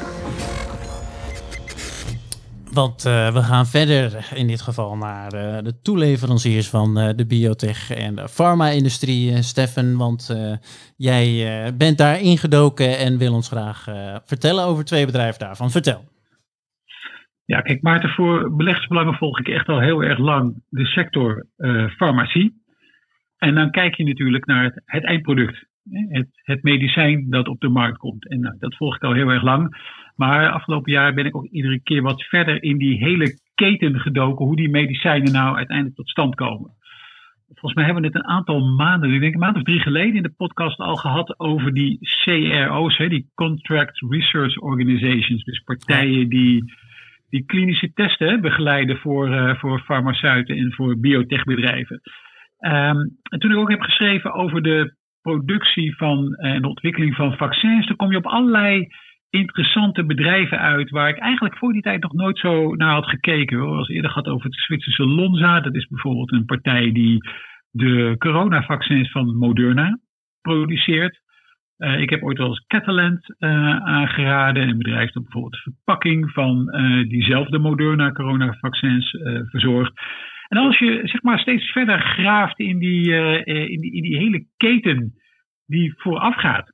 Want 2.75 3.05
eh, 3.05 3.33
we 3.33 3.43
gaan 3.43 3.67
verder 3.67 4.31
in 4.35 4.47
dit 4.47 4.61
geval 4.61 4.97
naar 4.97 5.33
eh, 5.33 5.63
de 5.63 5.81
toeleveranciers 5.83 6.69
van 6.71 6.99
eh, 6.99 7.09
de 7.17 7.27
biotech 7.27 7.91
en 7.91 8.15
de 8.15 8.29
farma-industrie, 8.29 9.43
Stefan. 9.43 9.97
Want 9.97 10.23
jij 10.97 11.27
bent 11.79 11.99
daar 11.99 12.21
ingedoken 12.21 12.99
en 12.99 13.19
wil 13.19 13.35
ons 13.35 13.49
graag 13.49 13.85
vertellen 14.25 14.65
over 14.65 14.85
twee 14.85 15.07
bedrijven 15.07 15.39
daarvan. 15.39 15.71
Vertel. 15.71 16.05
Ja, 17.45 17.61
kijk 17.61 17.83
Maarten, 17.83 18.09
voor 18.09 18.57
beleggersbelangen 18.57 19.15
volg 19.15 19.39
ik 19.39 19.49
echt 19.49 19.69
al 19.69 19.81
heel 19.81 20.03
erg 20.03 20.19
lang 20.19 20.63
de 20.69 20.87
sector 20.87 21.47
farmacie. 21.97 22.63
En 23.39 23.55
dan 23.55 23.71
kijk 23.71 23.95
je 23.95 24.05
natuurlijk 24.05 24.47
naar 24.47 24.65
het, 24.65 24.83
het 24.85 25.05
eindproduct. 25.05 25.67
Het, 25.91 26.29
het 26.33 26.63
medicijn 26.63 27.31
dat 27.31 27.49
op 27.49 27.61
de 27.61 27.69
markt 27.69 27.99
komt. 27.99 28.29
En 28.29 28.41
nou, 28.41 28.57
dat 28.59 28.77
volg 28.77 28.97
ik 28.97 29.03
al 29.03 29.13
heel 29.13 29.29
erg 29.29 29.43
lang. 29.43 29.77
Maar 30.17 30.51
afgelopen 30.51 30.93
jaar 30.93 31.15
ben 31.15 31.27
ik 31.27 31.37
ook 31.37 31.47
iedere 31.51 31.81
keer 31.81 32.03
wat 32.03 32.23
verder 32.23 32.63
in 32.63 32.79
die 32.79 32.99
hele 32.99 33.39
keten 33.55 34.01
gedoken. 34.01 34.47
Hoe 34.47 34.57
die 34.57 34.71
medicijnen 34.71 35.33
nou 35.33 35.57
uiteindelijk 35.57 35.97
tot 35.97 36.09
stand 36.09 36.35
komen. 36.35 36.71
Volgens 37.55 37.75
mij 37.75 37.85
hebben 37.85 38.03
we 38.03 38.09
het 38.09 38.17
een 38.17 38.37
aantal 38.37 38.61
maanden, 38.61 39.13
ik 39.13 39.21
denk 39.21 39.35
een 39.35 39.41
maand 39.41 39.57
of 39.57 39.63
drie 39.63 39.81
geleden 39.81 40.15
in 40.15 40.23
de 40.23 40.35
podcast 40.37 40.79
al 40.79 40.97
gehad 40.97 41.39
over 41.39 41.75
die 41.75 41.99
CRO's, 42.01 42.97
hè, 42.97 43.09
die 43.09 43.31
Contract 43.35 44.05
Research 44.09 44.59
Organizations. 44.59 45.45
Dus 45.45 45.61
partijen 45.61 46.29
die, 46.29 46.75
die 47.31 47.45
klinische 47.45 47.93
testen 47.95 48.29
hè, 48.29 48.41
begeleiden 48.41 48.97
voor, 48.97 49.33
eh, 49.33 49.55
voor 49.59 49.81
farmaceuten 49.81 50.57
en 50.57 50.73
voor 50.73 50.99
biotechbedrijven. 50.99 52.01
Ehm, 52.59 52.99
en 53.23 53.39
toen 53.39 53.53
ik 53.53 53.59
ook 53.59 53.71
heb 53.71 53.81
geschreven 53.81 54.33
over 54.33 54.63
de 54.63 54.95
productie 55.23 55.97
van 55.97 56.35
eh, 56.35 56.51
en 56.51 56.63
de 56.63 56.69
ontwikkeling 56.69 57.15
van 57.15 57.37
vaccins, 57.37 57.87
dan 57.87 57.97
kom 57.97 58.11
je 58.11 58.17
op 58.17 58.27
allerlei 58.27 58.89
interessante 59.35 60.05
bedrijven 60.05 60.59
uit 60.59 60.91
waar 60.91 61.09
ik 61.09 61.19
eigenlijk 61.19 61.57
voor 61.57 61.73
die 61.73 61.83
tijd 61.83 62.03
nog 62.03 62.13
nooit 62.13 62.39
zo 62.39 62.75
naar 62.75 62.93
had 62.93 63.09
gekeken. 63.09 63.61
We 63.61 63.67
hadden 63.67 63.95
eerder 63.95 64.11
gehad 64.11 64.29
over 64.29 64.45
het 64.45 64.55
Zwitserse 64.55 65.07
Lonza. 65.07 65.61
Dat 65.61 65.75
is 65.75 65.87
bijvoorbeeld 65.87 66.33
een 66.33 66.45
partij 66.45 66.93
die 66.93 67.19
de 67.71 68.15
coronavaccins 68.19 69.11
van 69.11 69.37
Moderna 69.37 69.99
produceert. 70.41 71.21
Uh, 71.79 72.01
ik 72.01 72.11
heb 72.11 72.23
ooit 72.23 72.39
wel 72.39 72.49
eens 72.49 72.65
Catalent 72.67 73.35
uh, 73.39 73.77
aangeraden. 73.77 74.69
Een 74.69 74.79
bedrijf 74.79 75.11
dat 75.11 75.23
bijvoorbeeld 75.23 75.53
de 75.53 75.71
verpakking 75.71 76.31
van 76.31 76.77
uh, 76.77 77.09
diezelfde 77.09 77.59
Moderna 77.59 78.13
coronavaccins 78.13 79.11
verzorgt. 79.51 79.93
En 80.49 80.59
als 80.59 80.79
je 80.79 81.01
zeg 81.05 81.23
maar 81.23 81.39
steeds 81.39 81.73
verder 81.73 82.01
graaft 82.01 82.59
in 82.59 82.79
die, 82.79 83.15
in 83.45 83.81
die, 83.81 83.93
in 83.93 84.03
die 84.03 84.17
hele 84.17 84.47
keten 84.57 85.13
die 85.67 85.95
voorafgaat 85.97 86.74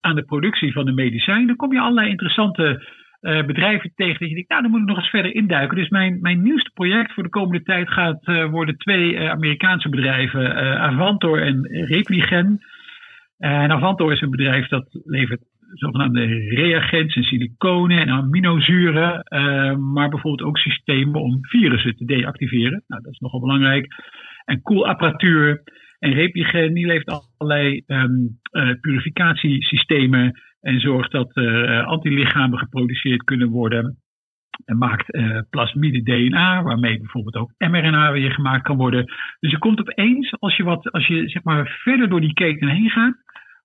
aan 0.00 0.14
de 0.14 0.24
productie 0.24 0.72
van 0.72 0.84
de 0.84 0.92
medicijn, 0.92 1.46
dan 1.46 1.56
kom 1.56 1.72
je 1.72 1.80
allerlei 1.80 2.08
interessante 2.08 2.84
eh, 3.20 3.44
bedrijven 3.44 3.92
tegen 3.94 4.18
dat 4.18 4.28
je 4.28 4.34
denkt, 4.34 4.50
nou 4.50 4.62
dan 4.62 4.70
moet 4.70 4.80
ik 4.80 4.86
nog 4.86 4.96
eens 4.96 5.08
verder 5.08 5.34
induiken. 5.34 5.76
Dus 5.76 5.88
mijn, 5.88 6.20
mijn 6.20 6.42
nieuwste 6.42 6.70
project 6.74 7.12
voor 7.12 7.22
de 7.22 7.28
komende 7.28 7.62
tijd 7.62 7.90
gaat 7.90 8.26
eh, 8.26 8.50
worden 8.50 8.76
twee 8.76 9.16
eh, 9.16 9.30
Amerikaanse 9.30 9.88
bedrijven, 9.88 10.54
Avantor 10.80 11.42
en 11.42 11.66
Repligen. 11.66 12.58
En 13.38 13.70
Avantor 13.70 14.12
is 14.12 14.20
een 14.20 14.30
bedrijf 14.30 14.68
dat 14.68 15.00
levert 15.04 15.40
zogenaamde 15.72 16.24
reagens 16.48 17.16
en 17.16 17.22
siliconen 17.22 17.98
en 17.98 18.10
aminozuren, 18.10 19.24
maar 19.92 20.08
bijvoorbeeld 20.08 20.48
ook 20.48 20.58
systemen 20.58 21.20
om 21.20 21.38
virussen 21.40 21.96
te 21.96 22.04
deactiveren. 22.04 22.82
Nou, 22.86 23.02
dat 23.02 23.12
is 23.12 23.18
nogal 23.18 23.40
belangrijk. 23.40 23.86
En 24.44 24.62
koelapparatuur. 24.62 25.62
En 26.00 26.12
Repligen 26.12 26.74
die 26.74 26.86
levert 26.86 27.30
allerlei 27.38 27.82
ehm, 27.86 28.10
eh, 28.50 28.70
purificatiesystemen 28.80 30.40
en 30.60 30.80
zorgt 30.80 31.12
dat 31.12 31.36
er 31.36 31.64
eh, 31.64 31.86
antilichamen 31.86 32.58
geproduceerd 32.58 33.24
kunnen 33.24 33.48
worden. 33.48 33.98
En 34.64 34.78
maakt 34.78 35.12
eh, 35.12 35.38
plasmide 35.50 36.02
DNA, 36.02 36.62
waarmee 36.62 36.98
bijvoorbeeld 36.98 37.36
ook 37.36 37.52
mRNA 37.58 38.12
weer 38.12 38.32
gemaakt 38.32 38.62
kan 38.62 38.76
worden. 38.76 39.04
Dus 39.40 39.50
je 39.50 39.58
komt 39.58 39.80
opeens, 39.80 40.34
als 40.38 40.56
je, 40.56 40.62
wat, 40.62 40.92
als 40.92 41.06
je 41.06 41.28
zeg 41.28 41.42
maar 41.42 41.78
verder 41.82 42.08
door 42.08 42.20
die 42.20 42.32
keten 42.32 42.68
heen 42.68 42.90
gaat, 42.90 43.16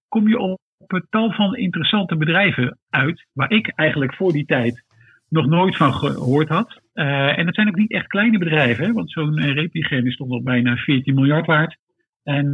kom 0.07 0.27
je 0.27 0.37
op 0.37 0.59
een 0.87 1.07
tal 1.09 1.31
van 1.31 1.55
interessante 1.55 2.17
bedrijven 2.17 2.77
uit, 2.89 3.27
waar 3.33 3.51
ik 3.51 3.67
eigenlijk 3.67 4.15
voor 4.15 4.31
die 4.31 4.45
tijd 4.45 4.83
nog 5.29 5.45
nooit 5.45 5.77
van 5.77 5.93
gehoord 5.93 6.49
had. 6.49 6.81
En 6.93 7.45
dat 7.45 7.55
zijn 7.55 7.67
ook 7.67 7.75
niet 7.75 7.91
echt 7.91 8.07
kleine 8.07 8.37
bedrijven, 8.37 8.85
hè, 8.85 8.93
want 8.93 9.11
zo'n 9.11 9.39
Repligen 9.39 10.05
is 10.05 10.15
toch 10.15 10.27
nog 10.27 10.43
bijna 10.43 10.75
14 10.75 11.15
miljard 11.15 11.45
waard. 11.45 11.77
En 12.25 12.45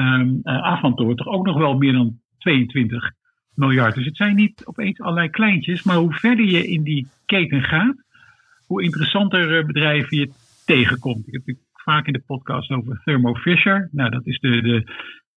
um, 0.00 0.42
toch 1.16 1.26
ook 1.26 1.46
nog 1.46 1.58
wel 1.58 1.74
meer 1.74 1.92
dan 1.92 2.18
22 2.38 3.10
miljard. 3.54 3.94
Dus 3.94 4.04
het 4.04 4.16
zijn 4.16 4.36
niet 4.36 4.62
opeens 4.64 5.00
allerlei 5.00 5.30
kleintjes, 5.30 5.82
maar 5.82 5.96
hoe 5.96 6.12
verder 6.12 6.44
je 6.44 6.68
in 6.68 6.82
die 6.82 7.06
keten 7.26 7.62
gaat, 7.62 8.04
hoe 8.66 8.82
interessanter 8.82 9.66
bedrijven 9.66 10.16
je 10.16 10.30
tegenkomt. 10.64 11.26
Ik 11.26 11.32
heb 11.32 11.42
het 11.46 11.58
vaak 11.72 12.06
in 12.06 12.12
de 12.12 12.22
podcast 12.26 12.70
over 12.70 13.00
Thermo 13.04 13.34
Fisher. 13.34 13.88
Nou, 13.92 14.10
dat 14.10 14.26
is 14.26 14.38
de, 14.38 14.62
de 14.62 14.92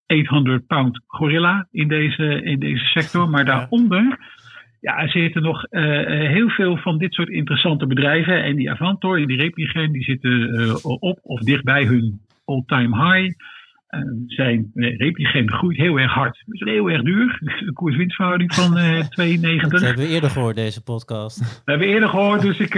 800 0.06 0.68
pound 0.68 1.02
gorilla 1.08 1.68
in 1.72 1.88
deze, 1.88 2.42
in 2.44 2.60
deze 2.60 2.86
sector. 2.86 3.30
Maar 3.30 3.46
daaronder 3.46 4.18
ja, 4.80 5.08
zitten 5.08 5.42
nog 5.42 5.66
uh, 5.70 5.82
heel 6.30 6.50
veel 6.50 6.78
van 6.78 6.98
dit 6.98 7.14
soort 7.14 7.30
interessante 7.30 7.88
bedrijven. 7.88 8.44
En 8.44 8.56
die 8.56 8.72
Avantor 8.72 9.20
en 9.20 9.28
die 9.28 9.38
Repligen, 9.38 9.92
die 9.92 10.04
zitten 10.04 10.60
uh, 10.60 10.76
op 10.84 11.20
of 11.22 11.40
dichtbij 11.40 11.86
hun 11.86 12.22
all-time 12.46 13.12
high. 13.12 13.36
Uh, 13.94 14.00
zijn 14.28 14.72
Repligen 14.74 15.52
groeit 15.52 15.78
heel 15.78 16.00
erg 16.00 16.12
hard. 16.12 16.42
Het 16.46 16.54
is 16.54 16.60
heel 16.60 16.90
erg 16.90 17.02
duur. 17.02 17.40
Een 17.66 17.74
koers-winstverhouding 17.74 18.54
van 18.54 18.74
92. 19.10 19.70
Dat 19.70 19.82
hebben 19.82 20.06
we 20.06 20.12
eerder 20.12 20.30
gehoord, 20.30 20.56
deze 20.56 20.84
podcast. 20.84 21.40
We 21.66 21.72
hebben 21.72 21.88
eerder 21.88 22.10
gehoord, 22.10 22.42
dus 22.42 22.60
ik, 22.60 22.76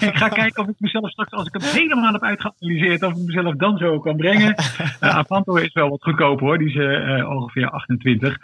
ik 0.00 0.16
ga 0.16 0.28
kijken 0.28 0.62
of 0.62 0.68
ik 0.68 0.74
mezelf 0.78 1.10
straks, 1.10 1.32
als 1.32 1.46
ik 1.46 1.60
hem 1.60 1.82
helemaal 1.82 2.12
heb 2.12 2.22
uitgeanalyseerd, 2.22 3.02
of 3.02 3.16
ik 3.16 3.26
mezelf 3.26 3.54
dan 3.54 3.78
zo 3.78 4.00
kan 4.00 4.16
brengen. 4.16 4.54
Avantor 5.00 5.62
is 5.62 5.72
wel 5.72 5.88
wat 5.88 6.02
goedkoper 6.02 6.46
hoor, 6.46 6.58
die 6.58 6.68
is 6.68 7.24
ongeveer 7.24 7.70
28. 7.70 8.36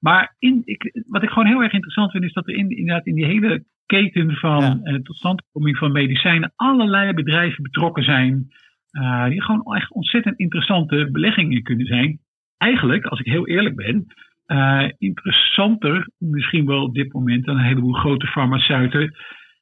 Maar 0.00 0.34
in, 0.38 0.62
ik, 0.64 1.02
wat 1.06 1.22
ik 1.22 1.28
gewoon 1.28 1.46
heel 1.46 1.62
erg 1.62 1.72
interessant 1.72 2.10
vind, 2.10 2.24
is 2.24 2.32
dat 2.32 2.48
er 2.48 2.54
in, 2.54 2.70
inderdaad 2.70 3.06
in 3.06 3.14
die 3.14 3.26
hele 3.26 3.64
keten 3.86 4.32
van 4.32 4.80
ja. 4.84 4.92
uh, 4.92 5.00
totstandkoming 5.00 5.76
van 5.76 5.92
medicijnen 5.92 6.52
allerlei 6.56 7.12
bedrijven 7.12 7.62
betrokken 7.62 8.04
zijn. 8.04 8.48
Uh, 8.92 9.28
die 9.28 9.42
gewoon 9.42 9.74
echt 9.74 9.92
ontzettend 9.92 10.38
interessante 10.38 11.08
beleggingen 11.12 11.62
kunnen 11.62 11.86
zijn. 11.86 12.20
Eigenlijk, 12.56 13.04
als 13.04 13.20
ik 13.20 13.26
heel 13.26 13.46
eerlijk 13.46 13.76
ben, 13.76 14.06
uh, 14.46 14.88
interessanter 14.98 16.08
misschien 16.18 16.66
wel 16.66 16.82
op 16.82 16.94
dit 16.94 17.12
moment 17.12 17.44
dan 17.44 17.56
een 17.56 17.64
heleboel 17.64 17.92
grote 17.92 18.26
farmaceuten. 18.26 19.14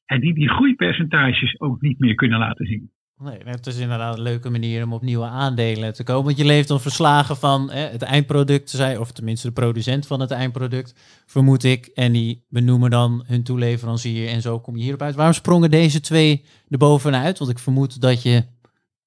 En 0.05 0.21
die 0.21 0.35
die 0.35 0.49
groeipercentages 0.49 1.61
ook 1.61 1.81
niet 1.81 1.99
meer 1.99 2.15
kunnen 2.15 2.39
laten 2.39 2.67
zien. 2.67 2.91
Nee, 3.21 3.39
het 3.45 3.67
is 3.67 3.79
inderdaad 3.79 4.17
een 4.17 4.23
leuke 4.23 4.51
manier 4.51 4.85
om 4.85 4.93
op 4.93 5.03
nieuwe 5.03 5.27
aandelen 5.27 5.93
te 5.93 6.05
komen. 6.05 6.25
Want 6.25 6.39
je 6.39 6.45
leeft 6.45 6.69
dan 6.69 6.81
verslagen 6.81 7.37
van 7.37 7.71
hè, 7.71 7.81
het 7.81 8.03
eindproduct, 8.03 8.71
zij, 8.71 8.97
of 8.97 9.13
tenminste 9.13 9.47
de 9.47 9.53
producent 9.53 10.07
van 10.07 10.21
het 10.21 10.31
eindproduct, 10.31 11.23
vermoed 11.27 11.65
ik. 11.65 11.87
En 11.87 12.13
die 12.13 12.45
benoemen 12.49 12.91
dan 12.91 13.25
hun 13.27 13.43
toeleverancier 13.43 14.29
en 14.29 14.41
zo 14.41 14.61
kom 14.61 14.77
je 14.77 14.83
hierop 14.83 15.03
uit. 15.03 15.15
Waarom 15.15 15.35
sprongen 15.35 15.71
deze 15.71 16.01
twee 16.01 16.45
er 16.69 16.79
bovenuit? 16.79 17.39
Want 17.39 17.51
ik 17.51 17.59
vermoed 17.59 18.01
dat 18.01 18.23
je, 18.23 18.45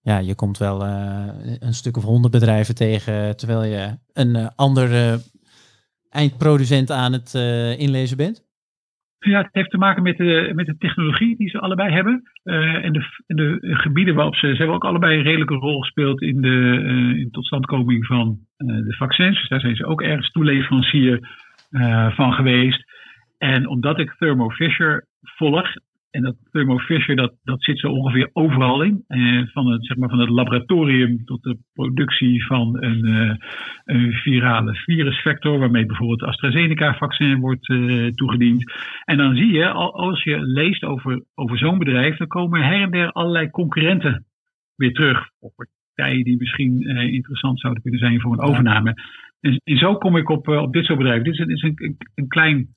ja, 0.02 0.18
je 0.18 0.36
komt 0.36 0.58
wel 0.58 0.86
uh, 0.86 1.28
een 1.60 1.74
stuk 1.74 1.98
of 1.98 2.04
honderd 2.04 2.34
bedrijven 2.34 2.76
tegen, 2.76 3.38
terwijl 3.38 3.64
je 3.64 3.98
een 4.14 4.36
uh, 4.36 4.48
andere 4.56 5.20
eindproducent 6.10 6.92
aan 6.92 7.14
het 7.14 7.34
uh, 7.36 7.80
inlezen 7.80 8.18
bent. 8.18 8.50
Ja, 9.20 9.42
het 9.42 9.50
heeft 9.52 9.70
te 9.70 9.78
maken 9.78 10.04
met 10.04 10.18
de, 10.18 10.52
met 10.54 10.66
de 10.66 10.78
technologie 10.78 11.38
die 11.38 11.50
ze 11.50 11.60
allebei 11.60 11.94
hebben. 11.94 12.24
En, 12.44 12.94
de, 12.94 13.06
en 13.28 13.36
de 13.36 13.58
gebieden 13.62 14.16
waarop 14.16 14.36
ze. 14.36 14.48
Ze 14.48 14.56
hebben 14.56 14.76
ook 14.76 14.86
allebei 14.86 15.18
een 15.18 15.24
redelijke 15.24 15.54
rol 15.54 15.80
gespeeld 15.80 16.22
in 16.22 16.42
de 16.42 16.84
in 17.18 17.32
totstandkoming 17.32 18.06
van 18.06 18.40
de 18.58 18.96
vaccins. 18.98 19.40
Dus 19.40 19.50
daar 19.50 19.60
zijn 19.60 19.76
ze 19.76 19.86
ook 19.86 20.02
ergens 20.02 20.32
toeleverancier 20.32 21.30
van 22.10 22.34
geweest. 22.34 22.84
En 23.38 23.68
omdat 23.68 24.00
ik 24.00 24.16
Thermo 24.18 24.50
Fisher 24.50 25.08
volg. 25.22 25.74
En 26.12 26.21
dat 26.21 26.36
Thermo 26.52 26.78
Fisher, 26.78 27.15
dat, 27.15 27.34
dat 27.43 27.63
zit 27.63 27.80
zo 27.80 27.88
ongeveer 27.88 28.30
overal 28.34 28.82
in. 28.82 29.04
van, 29.54 29.71
het, 29.71 29.86
zeg 29.86 29.97
maar, 29.97 30.10
van 30.10 30.19
het 30.19 30.30
laboratorium 30.30 31.26
tot 31.26 31.43
de 31.43 31.58
productie 31.74 32.45
van 32.45 32.84
een, 32.84 33.39
een 33.86 34.12
virale 34.12 34.74
virusvector, 34.74 35.60
waarmee 35.60 35.86
bijvoorbeeld 35.86 36.24
AstraZeneca-vaccin 36.24 37.39
wordt 37.39 37.69
uh, 37.69 38.08
toegediend. 38.08 38.71
En 39.06 39.17
dan 39.17 39.36
zie 39.36 39.52
je, 39.52 39.69
als 39.71 40.24
je 40.24 40.39
leest 40.39 40.84
over, 40.84 41.24
over 41.36 41.58
zo'n 41.58 41.78
bedrijf, 41.78 42.17
dan 42.17 42.28
komen 42.28 42.63
her 42.63 42.82
en 42.82 42.91
der 42.91 43.12
allerlei 43.12 43.50
concurrenten 43.50 44.26
weer 44.76 44.93
terug. 44.93 45.30
Of 45.39 45.54
partijen 45.93 46.24
die 46.24 46.38
misschien 46.38 46.82
uh, 46.82 47.13
interessant 47.13 47.60
zouden 47.60 47.82
kunnen 47.82 48.00
zijn 48.00 48.21
voor 48.21 48.34
een 48.34 48.50
overname. 48.50 48.93
En, 49.39 49.62
en 49.63 49.78
zo 49.78 49.95
kom 49.95 50.17
ik 50.17 50.30
op, 50.30 50.47
op 50.47 50.74
dit 50.74 50.86
soort 50.86 50.97
bedrijven. 50.97 51.24
Dit 51.24 51.34
is, 51.34 51.39
dit 51.39 51.56
is 51.56 51.63
een, 51.63 51.74
een, 51.76 51.97
een 52.15 52.28
klein 52.28 52.67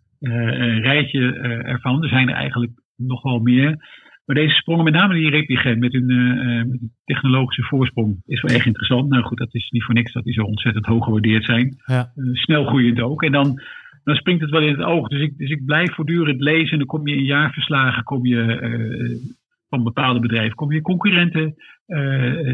rijtje 0.80 1.32
ervan. 1.64 2.02
Er 2.02 2.08
zijn 2.08 2.28
er 2.28 2.34
eigenlijk 2.34 2.72
nog 2.96 3.22
wel 3.22 3.38
meer. 3.38 3.76
Maar 4.24 4.36
deze 4.36 4.54
sprongen, 4.54 4.84
met 4.84 4.92
name 4.92 5.14
die 5.14 5.30
Repligen 5.30 5.78
met 5.78 5.92
hun, 5.92 6.10
uh, 6.10 6.64
met 6.64 6.80
technologische 7.04 7.62
voorsprong, 7.62 8.22
is 8.26 8.42
wel 8.42 8.56
echt 8.56 8.66
interessant. 8.66 9.08
Nou 9.08 9.22
goed, 9.22 9.38
dat 9.38 9.54
is 9.54 9.70
niet 9.70 9.84
voor 9.84 9.94
niks 9.94 10.12
dat 10.12 10.24
die 10.24 10.32
zo 10.32 10.42
ontzettend 10.42 10.86
hoog 10.86 11.04
gewaardeerd 11.04 11.44
zijn. 11.44 11.76
Ja. 11.84 12.12
Uh, 12.16 12.34
snel 12.34 12.64
groeiend 12.64 13.00
ook. 13.00 13.22
En 13.22 13.32
dan, 13.32 13.60
dan 14.04 14.14
springt 14.14 14.40
het 14.40 14.50
wel 14.50 14.62
in 14.62 14.72
het 14.78 14.86
oog. 14.86 15.08
Dus 15.08 15.20
ik, 15.20 15.38
dus 15.38 15.50
ik 15.50 15.64
blijf 15.64 15.94
voortdurend 15.94 16.40
lezen. 16.40 16.70
En 16.70 16.78
dan 16.78 16.86
kom 16.86 17.08
je 17.08 17.16
in 17.16 17.24
jaarverslagen, 17.24 18.04
kom 18.04 18.26
je 18.26 18.60
uh, 18.62 19.32
van 19.68 19.82
bepaalde 19.82 20.20
bedrijven, 20.20 20.56
kom 20.56 20.72
je 20.72 20.80
concurrenten 20.80 21.54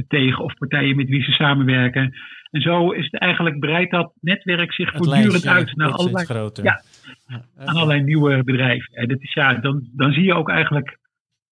tegen 0.09 0.45
of 0.45 0.55
partijen 0.55 0.97
met 0.97 1.09
wie 1.09 1.23
ze 1.23 1.31
samenwerken. 1.31 2.13
En 2.51 2.61
zo 2.61 2.91
is 2.91 3.05
het 3.05 3.21
eigenlijk 3.21 3.59
breidt 3.59 3.91
dat 3.91 4.13
netwerk 4.21 4.73
zich 4.73 4.87
Het 4.87 4.97
voortdurend 4.97 5.31
lijstje 5.31 5.51
uit 5.51 5.77
naar 5.77 5.91
allerlei, 5.91 6.25
groter. 6.25 6.65
ja, 6.65 6.83
Ja, 7.27 7.45
aan 7.57 7.75
allerlei 7.75 8.03
nieuwe 8.03 8.45
bedrijven. 8.45 8.95
En 8.95 9.09
dat 9.09 9.21
is, 9.21 9.33
ja, 9.33 9.55
dan, 9.55 9.89
dan 9.93 10.13
zie 10.13 10.25
je 10.25 10.35
ook 10.35 10.49
eigenlijk, 10.49 10.99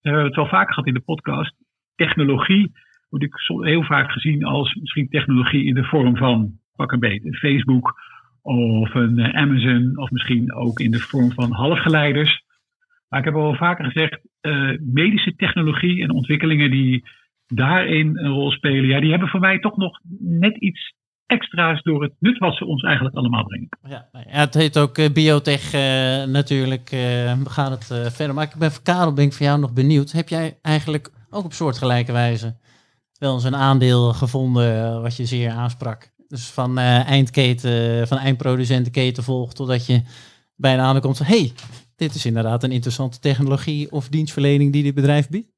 we 0.00 0.08
hebben 0.08 0.24
het 0.24 0.36
wel 0.36 0.48
vaker 0.48 0.74
gehad 0.74 0.88
in 0.88 0.94
de 0.94 1.00
podcast, 1.00 1.54
technologie 1.94 2.72
wordt 3.08 3.24
ik 3.24 3.34
heel 3.46 3.82
vaak 3.82 4.10
gezien 4.10 4.44
als 4.44 4.74
misschien 4.74 5.08
technologie 5.08 5.64
in 5.64 5.74
de 5.74 5.84
vorm 5.84 6.16
van, 6.16 6.52
pak 6.76 6.92
een 6.92 6.98
beet, 6.98 7.24
een 7.24 7.34
Facebook 7.34 8.00
of 8.42 8.94
een 8.94 9.18
eh, 9.18 9.42
Amazon 9.42 9.98
of 9.98 10.10
misschien 10.10 10.54
ook 10.54 10.80
in 10.80 10.90
de 10.90 10.98
vorm 10.98 11.32
van 11.32 11.52
halfgeleiders. 11.52 12.42
Maar 13.08 13.18
ik 13.18 13.24
heb 13.24 13.34
al 13.34 13.54
vaker 13.54 13.84
gezegd, 13.84 14.20
eh, 14.40 14.70
medische 14.80 15.34
technologie 15.36 16.02
en 16.02 16.10
ontwikkelingen 16.10 16.70
die 16.70 17.04
daarin 17.46 18.18
een 18.18 18.30
rol 18.30 18.50
spelen, 18.50 18.86
ja, 18.86 19.00
die 19.00 19.10
hebben 19.10 19.28
voor 19.28 19.40
mij 19.40 19.58
toch 19.58 19.76
nog 19.76 20.00
net 20.18 20.56
iets 20.56 20.96
extra's 21.28 21.82
door 21.82 22.02
het 22.02 22.12
nut 22.18 22.38
wat 22.38 22.56
ze 22.56 22.64
ons 22.64 22.82
eigenlijk 22.82 23.16
allemaal 23.16 23.44
brengen. 23.44 23.68
Ja, 23.88 24.08
nou 24.12 24.24
het 24.28 24.54
heet 24.54 24.78
ook 24.78 24.98
eh, 24.98 25.12
biotech 25.12 25.72
eh, 25.72 26.24
natuurlijk. 26.24 26.90
eh, 26.90 26.98
we 27.42 27.50
gaan 27.50 27.70
het 27.70 27.84
verder. 28.12 28.34
Maar 28.34 28.44
ik 28.44 28.54
ben 28.58 28.70
Karel, 28.82 29.12
ben 29.12 29.24
ik 29.24 29.32
voor 29.32 29.46
jou 29.46 29.60
nog 29.60 29.72
benieuwd. 29.72 30.12
Heb 30.12 30.28
jij 30.28 30.58
eigenlijk 30.62 31.10
ook 31.30 31.44
op 31.44 31.52
soortgelijke 31.52 32.12
wijze 32.12 32.56
wel 33.18 33.34
eens 33.34 33.44
een 33.44 33.56
aandeel 33.56 34.12
gevonden 34.12 35.02
wat 35.02 35.16
je 35.16 35.24
zeer 35.24 35.50
aansprak? 35.50 36.10
Dus 36.28 36.50
van 36.50 36.78
eindketen, 36.78 38.08
van 38.08 38.18
eindproducentenketen 38.18 39.22
volgt, 39.22 39.56
totdat 39.56 39.86
je 39.86 40.02
bij 40.56 40.74
een 40.74 40.80
aandeel 40.80 41.00
komt 41.02 41.16
van... 41.16 41.26
hey, 41.26 41.52
dit 41.98 42.14
is 42.14 42.26
inderdaad 42.26 42.62
een 42.62 42.72
interessante 42.72 43.18
technologie 43.18 43.92
of 43.92 44.08
dienstverlening 44.08 44.72
die 44.72 44.82
dit 44.82 44.94
bedrijf 44.94 45.28
biedt. 45.28 45.48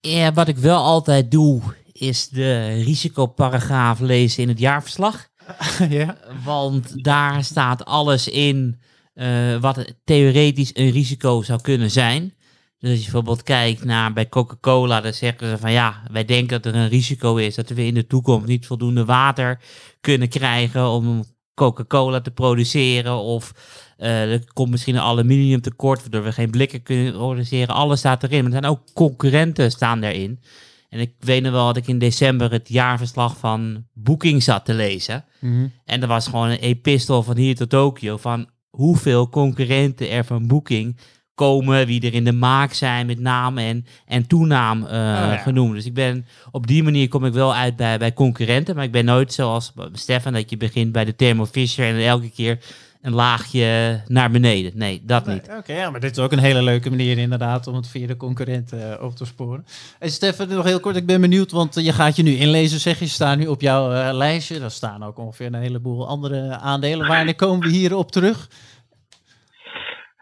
Ja, 0.00 0.32
wat 0.32 0.48
ik 0.48 0.56
wel 0.56 0.82
altijd 0.82 1.30
doe, 1.30 1.62
is 1.92 2.28
de 2.28 2.82
risicoparagraaf 2.84 4.00
lezen 4.00 4.42
in 4.42 4.48
het 4.48 4.58
jaarverslag. 4.58 5.28
ja. 5.88 6.16
Want 6.44 7.04
daar 7.04 7.44
staat 7.44 7.84
alles 7.84 8.28
in 8.28 8.80
eh, 9.14 9.60
wat 9.60 9.94
theoretisch 10.04 10.70
een 10.74 10.90
risico 10.90 11.42
zou 11.42 11.60
kunnen 11.60 11.90
zijn. 11.90 12.34
Dus 12.78 12.90
als 12.90 12.98
je 12.98 13.04
bijvoorbeeld 13.04 13.42
kijkt 13.42 13.84
naar 13.84 14.12
bij 14.12 14.28
Coca-Cola, 14.28 15.00
dan 15.00 15.12
zeggen 15.12 15.48
ze 15.48 15.58
van 15.58 15.72
ja, 15.72 16.02
wij 16.10 16.24
denken 16.24 16.62
dat 16.62 16.74
er 16.74 16.80
een 16.80 16.88
risico 16.88 17.36
is 17.36 17.54
dat 17.54 17.68
we 17.68 17.86
in 17.86 17.94
de 17.94 18.06
toekomst 18.06 18.46
niet 18.46 18.66
voldoende 18.66 19.04
water 19.04 19.60
kunnen 20.00 20.28
krijgen 20.28 20.88
om 20.88 21.24
Coca-Cola 21.58 22.20
te 22.20 22.30
produceren. 22.30 23.16
Of 23.16 23.52
eh, 23.96 24.32
er 24.32 24.52
komt 24.52 24.70
misschien 24.70 24.94
een 24.94 25.00
aluminiumtekort, 25.00 26.00
waardoor 26.00 26.22
we 26.22 26.32
geen 26.32 26.50
blikken 26.50 26.82
kunnen 26.82 27.12
produceren. 27.12 27.74
Alles 27.74 27.98
staat 27.98 28.22
erin. 28.22 28.44
Maar 28.44 28.52
er 28.52 28.60
zijn 28.60 28.72
ook 28.72 28.82
concurrenten 28.94 29.70
staan 29.70 30.00
daarin. 30.00 30.40
En 30.88 31.00
ik 31.00 31.12
weet 31.18 31.42
nog 31.42 31.52
wel 31.52 31.66
dat 31.66 31.76
ik 31.76 31.86
in 31.86 31.98
december 31.98 32.50
het 32.50 32.68
jaarverslag 32.68 33.36
van 33.36 33.84
Booking 33.92 34.42
zat 34.42 34.64
te 34.64 34.74
lezen. 34.74 35.24
Mhm. 35.38 35.66
En 35.84 36.02
er 36.02 36.08
was 36.08 36.24
gewoon 36.24 36.48
een 36.48 36.58
epistel 36.58 37.22
van 37.22 37.36
hier 37.36 37.56
tot 37.56 37.70
Tokio 37.70 38.16
van 38.16 38.48
hoeveel 38.70 39.28
concurrenten 39.28 40.10
er 40.10 40.24
van 40.24 40.46
Booking 40.46 40.96
komen, 41.38 41.86
wie 41.86 42.06
er 42.06 42.14
in 42.14 42.24
de 42.24 42.32
maak 42.32 42.72
zijn 42.72 43.06
met 43.06 43.18
naam 43.18 43.58
en, 43.58 43.86
en 44.06 44.26
toenaam 44.26 44.86
eh, 44.86 44.92
ja. 44.92 45.36
genoemd. 45.36 45.74
Dus 45.74 45.86
ik 45.86 45.94
ben 45.94 46.26
op 46.50 46.66
die 46.66 46.82
manier 46.82 47.08
kom 47.08 47.24
ik 47.24 47.32
wel 47.32 47.54
uit 47.54 47.76
bij, 47.76 47.98
bij 47.98 48.12
concurrenten, 48.12 48.74
maar 48.74 48.84
ik 48.84 48.92
ben 48.92 49.04
nooit 49.04 49.32
zoals 49.32 49.72
Stefan 49.92 50.32
dat 50.32 50.50
je 50.50 50.56
begint 50.56 50.92
bij 50.92 51.04
de 51.04 51.16
Thermo 51.16 51.46
Fisher 51.46 51.94
en 51.94 52.06
elke 52.06 52.30
keer 52.30 52.58
een 53.02 53.14
laagje 53.14 54.00
naar 54.06 54.30
beneden. 54.30 54.72
Nee, 54.74 55.02
dat 55.04 55.26
niet. 55.26 55.48
Oké, 55.58 55.72
ja, 55.72 55.90
maar 55.90 56.00
dit 56.00 56.10
is 56.10 56.18
ook 56.18 56.32
een 56.32 56.38
hele 56.38 56.62
leuke 56.62 56.90
manier 56.90 57.18
inderdaad 57.18 57.66
om 57.66 57.74
het 57.74 57.88
via 57.88 58.06
de 58.06 58.16
concurrenten 58.16 58.98
eh, 58.98 59.04
op 59.04 59.16
te 59.16 59.24
sporen. 59.24 59.66
Hey 59.98 60.08
Stefan, 60.08 60.48
nog 60.48 60.64
heel 60.64 60.80
kort, 60.80 60.96
ik 60.96 61.06
ben 61.06 61.20
benieuwd, 61.20 61.50
want 61.50 61.76
eh, 61.76 61.84
je 61.84 61.92
gaat 61.92 62.16
je 62.16 62.22
nu 62.22 62.36
inlezen, 62.36 62.80
zeg 62.80 62.98
je, 62.98 63.06
staan 63.06 63.38
nu 63.38 63.46
op 63.46 63.60
jouw 63.60 63.92
eh, 63.92 64.14
lijstje. 64.14 64.58
Daar 64.60 64.70
staan 64.70 65.04
ook 65.04 65.18
ongeveer 65.18 65.46
een 65.46 65.54
heleboel 65.54 66.08
andere 66.08 66.58
aandelen. 66.58 67.08
Wanneer 67.08 67.34
komen 67.34 67.68
we 67.68 67.74
hierop 67.74 68.12
terug? 68.12 68.48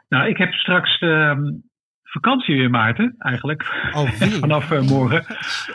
Nou, 0.09 0.29
ik 0.29 0.37
heb 0.37 0.53
straks 0.53 0.99
ehm, 0.99 1.43
vakantie 2.03 2.57
weer, 2.57 2.71
Maarten, 2.71 3.15
eigenlijk. 3.19 3.63
Alweer? 3.93 4.31
Vanaf 4.31 4.71
eh, 4.71 4.89
morgen. 4.89 5.25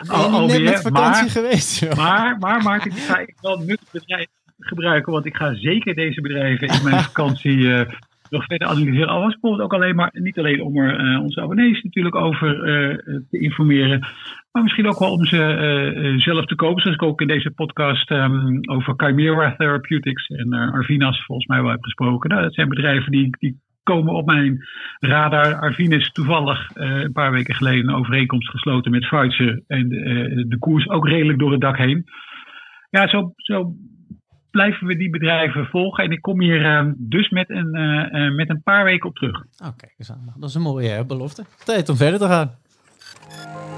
Net 0.00 0.10
alweer, 0.10 0.62
met 0.62 0.82
vakantie 0.82 1.22
maar- 1.22 1.30
geweest? 1.30 1.80
joh? 1.80 1.94
Maar, 1.96 2.38
maar 2.38 2.62
Maarten, 2.62 2.90
ik 2.90 2.96
ga 2.96 3.18
ik 3.18 3.34
wel 3.40 3.64
bedrijf 3.92 4.26
gebruiken, 4.58 5.12
want 5.12 5.26
ik 5.26 5.36
ga 5.36 5.54
zeker 5.54 5.94
deze 5.94 6.20
bedrijven 6.20 6.68
in 6.68 6.82
mijn 6.84 7.02
vakantie 7.12 7.74
eh, 7.74 7.88
nog 8.30 8.44
verder 8.44 8.68
analyseren. 8.68 9.08
Al 9.08 9.20
was 9.20 9.32
bijvoorbeeld 9.32 9.62
ook 9.62 9.74
alleen 9.74 9.94
maar, 9.94 10.10
niet 10.12 10.38
alleen 10.38 10.62
om 10.62 10.76
er 10.76 10.98
eh, 10.98 11.22
onze 11.22 11.40
abonnees 11.40 11.82
natuurlijk 11.82 12.14
over 12.14 12.56
te 13.30 13.38
informeren, 13.38 14.00
maar 14.52 14.62
misschien 14.62 14.86
ook 14.88 14.98
wel 14.98 15.12
om 15.12 15.24
ze 15.24 16.14
zelf 16.24 16.44
te 16.44 16.54
kopen. 16.54 16.82
Zoals 16.82 16.96
ik 16.96 17.02
ook 17.02 17.20
in 17.20 17.26
deze 17.26 17.50
podcast 17.50 18.10
ehm, 18.10 18.58
over 18.70 18.94
Chimera 18.96 19.54
Therapeutics 19.56 20.26
en 20.26 20.52
Arvinas 20.52 21.24
volgens 21.24 21.46
mij 21.46 21.62
wel 21.62 21.70
heb 21.70 21.82
gesproken. 21.82 22.30
Nou, 22.30 22.42
dat 22.42 22.54
zijn 22.54 22.68
bedrijven 22.68 23.10
die, 23.10 23.36
die 23.38 23.60
komen 23.82 24.14
op 24.14 24.26
mijn 24.26 24.64
radar. 25.00 25.54
Arvinas 25.54 26.12
toevallig 26.12 26.70
eh, 26.72 27.00
een 27.00 27.12
paar 27.12 27.32
weken 27.32 27.54
geleden 27.54 27.88
een 27.88 27.94
overeenkomst 27.94 28.50
gesloten 28.50 28.90
met 28.90 29.08
Pfizer 29.08 29.62
en 29.66 29.92
eh, 29.92 30.44
de 30.48 30.56
koers 30.58 30.88
ook 30.88 31.08
redelijk 31.08 31.38
door 31.38 31.52
het 31.52 31.60
dak 31.60 31.76
heen. 31.76 32.04
Ja, 32.90 33.08
zo, 33.08 33.32
zo 33.36 33.74
blijven 34.52 34.86
we 34.86 34.96
die 34.96 35.10
bedrijven 35.10 35.66
volgen. 35.66 36.04
En 36.04 36.10
ik 36.10 36.22
kom 36.22 36.40
hier 36.40 36.64
eh, 36.64 36.86
dus 36.96 37.28
met 37.30 37.50
een, 37.50 37.74
eh, 37.74 38.26
eh, 38.26 38.34
met 38.34 38.50
een 38.50 38.62
paar 38.62 38.84
weken 38.84 39.08
op 39.08 39.14
terug. 39.14 39.36
Oh, 39.36 39.68
kijk 39.76 39.94
eens 39.98 40.10
aan. 40.10 40.34
Dat 40.36 40.48
is 40.48 40.54
een 40.54 40.62
mooie 40.62 40.88
hè, 40.88 41.04
belofte. 41.04 41.44
Tijd 41.64 41.88
om 41.88 41.96
verder 41.96 42.18
te 42.18 42.26
gaan. 42.26 42.54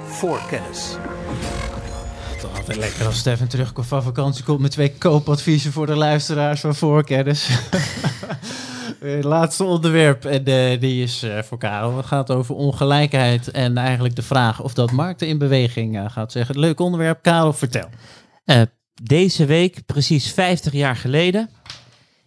Voorkennis. 0.05 0.99
Toch 2.41 2.57
altijd 2.57 2.79
lekker 2.79 3.07
als 3.07 3.19
Stefan 3.19 3.47
terugkomt 3.47 3.87
van 3.87 4.03
vakantie, 4.03 4.45
komt 4.45 4.61
met 4.61 4.71
twee 4.71 4.99
koopadviezen 4.99 5.73
voor 5.73 5.87
de 5.87 5.97
luisteraars 5.97 6.61
van 6.61 6.75
voorkennis. 6.75 7.49
Het 9.05 9.25
laatste 9.25 9.65
onderwerp, 9.65 10.25
en 10.25 10.45
eh, 10.45 10.81
die 10.81 11.03
is 11.03 11.23
eh, 11.23 11.43
voor 11.43 11.59
Karel. 11.59 11.97
Het 11.97 12.07
gaat 12.07 12.31
over 12.31 12.55
ongelijkheid 12.55 13.51
en 13.51 13.77
eigenlijk 13.77 14.17
de 14.17 14.23
vraag 14.23 14.63
of 14.63 14.75
dat 14.75 14.91
markten 14.91 15.29
in 15.29 15.39
beweging 15.39 15.97
eh, 15.97 16.11
gaat 16.11 16.33
zeggen. 16.33 16.59
Leuk 16.59 16.81
onderwerp, 16.81 17.23
Karel, 17.23 17.53
vertel. 17.53 17.89
Eh, 18.45 18.63
deze 19.03 19.45
week, 19.45 19.87
precies 19.87 20.33
50 20.33 20.73
jaar 20.73 20.97
geleden, 20.97 21.51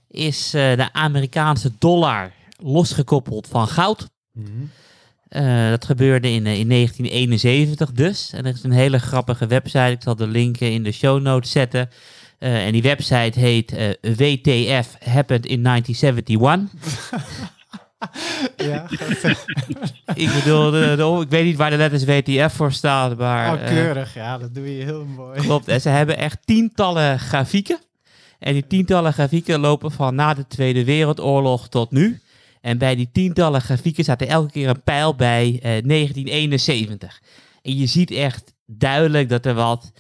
is 0.08 0.54
eh, 0.54 0.76
de 0.76 0.94
Amerikaanse 0.94 1.72
dollar 1.80 2.32
losgekoppeld 2.58 3.48
van 3.48 3.68
goud. 3.68 4.08
Eh, 5.28 5.70
dat 5.70 5.86
gebeurde 5.86 6.30
in, 6.30 6.46
eh, 6.46 6.60
in 6.60 6.68
1971 6.68 7.92
dus. 7.92 8.32
En 8.34 8.46
er 8.46 8.54
is 8.54 8.64
een 8.64 8.72
hele 8.72 9.00
grappige 9.00 9.48
website. 9.48 9.92
Ik 9.92 10.02
zal 10.02 10.16
de 10.16 10.28
link 10.28 10.58
eh, 10.58 10.74
in 10.74 10.84
de 10.84 10.92
show 10.92 11.22
notes 11.22 11.52
zetten. 11.52 11.90
Eh, 12.40 12.66
en 12.66 12.72
die 12.72 12.82
website 12.82 13.40
heet 13.40 13.72
eh, 13.74 13.90
WTF 14.02 14.96
Happened 15.04 15.46
in 15.46 15.64
1971. 15.64 17.12
Ja, 18.58 18.86
ik 20.14 20.30
bedoel, 20.34 20.72
de, 20.72 20.94
de- 20.98 21.20
ik 21.22 21.30
weet 21.30 21.44
niet 21.46 21.56
waar 21.58 21.70
de 21.70 21.78
letters 21.78 22.04
WTF 22.06 22.54
voor 22.54 22.72
staan, 22.72 23.18
maar... 23.18 23.54
oh, 23.54 23.62
eh, 23.62 23.68
keurig. 23.68 24.14
Ja, 24.14 24.38
dat 24.38 24.54
doe 24.56 24.78
je 24.78 24.84
heel 24.84 25.06
mooi. 25.06 25.40
Klopt, 25.40 25.68
en 25.68 25.82
ze 25.82 25.90
hebben 25.90 26.18
echt 26.18 26.38
tientallen 26.46 27.20
grafieken. 27.20 27.80
En 28.40 28.54
die 28.54 28.68
tientallen 28.68 29.14
grafieken 29.14 29.60
lopen 29.60 29.92
van 29.92 30.16
na 30.16 30.34
de 30.34 30.48
Tweede 30.48 30.84
Wereldoorlog 30.84 31.70
tot 31.70 31.92
nu. 31.92 32.20
En 32.62 32.78
bij 32.78 32.96
die 32.96 33.10
tientallen 33.12 33.62
grafieken 33.62 34.04
staat 34.04 34.22
er 34.22 34.28
elke 34.28 34.52
keer 34.52 34.70
een 34.70 34.84
pijl 34.84 35.16
bij 35.16 35.46
eh, 35.54 35.62
1971. 35.62 37.22
En 37.62 37.78
je 37.78 37.86
ziet 37.86 38.12
echt 38.12 38.54
duidelijk 38.66 39.30
dat 39.30 39.46
er 39.46 39.54
wat 39.54 39.92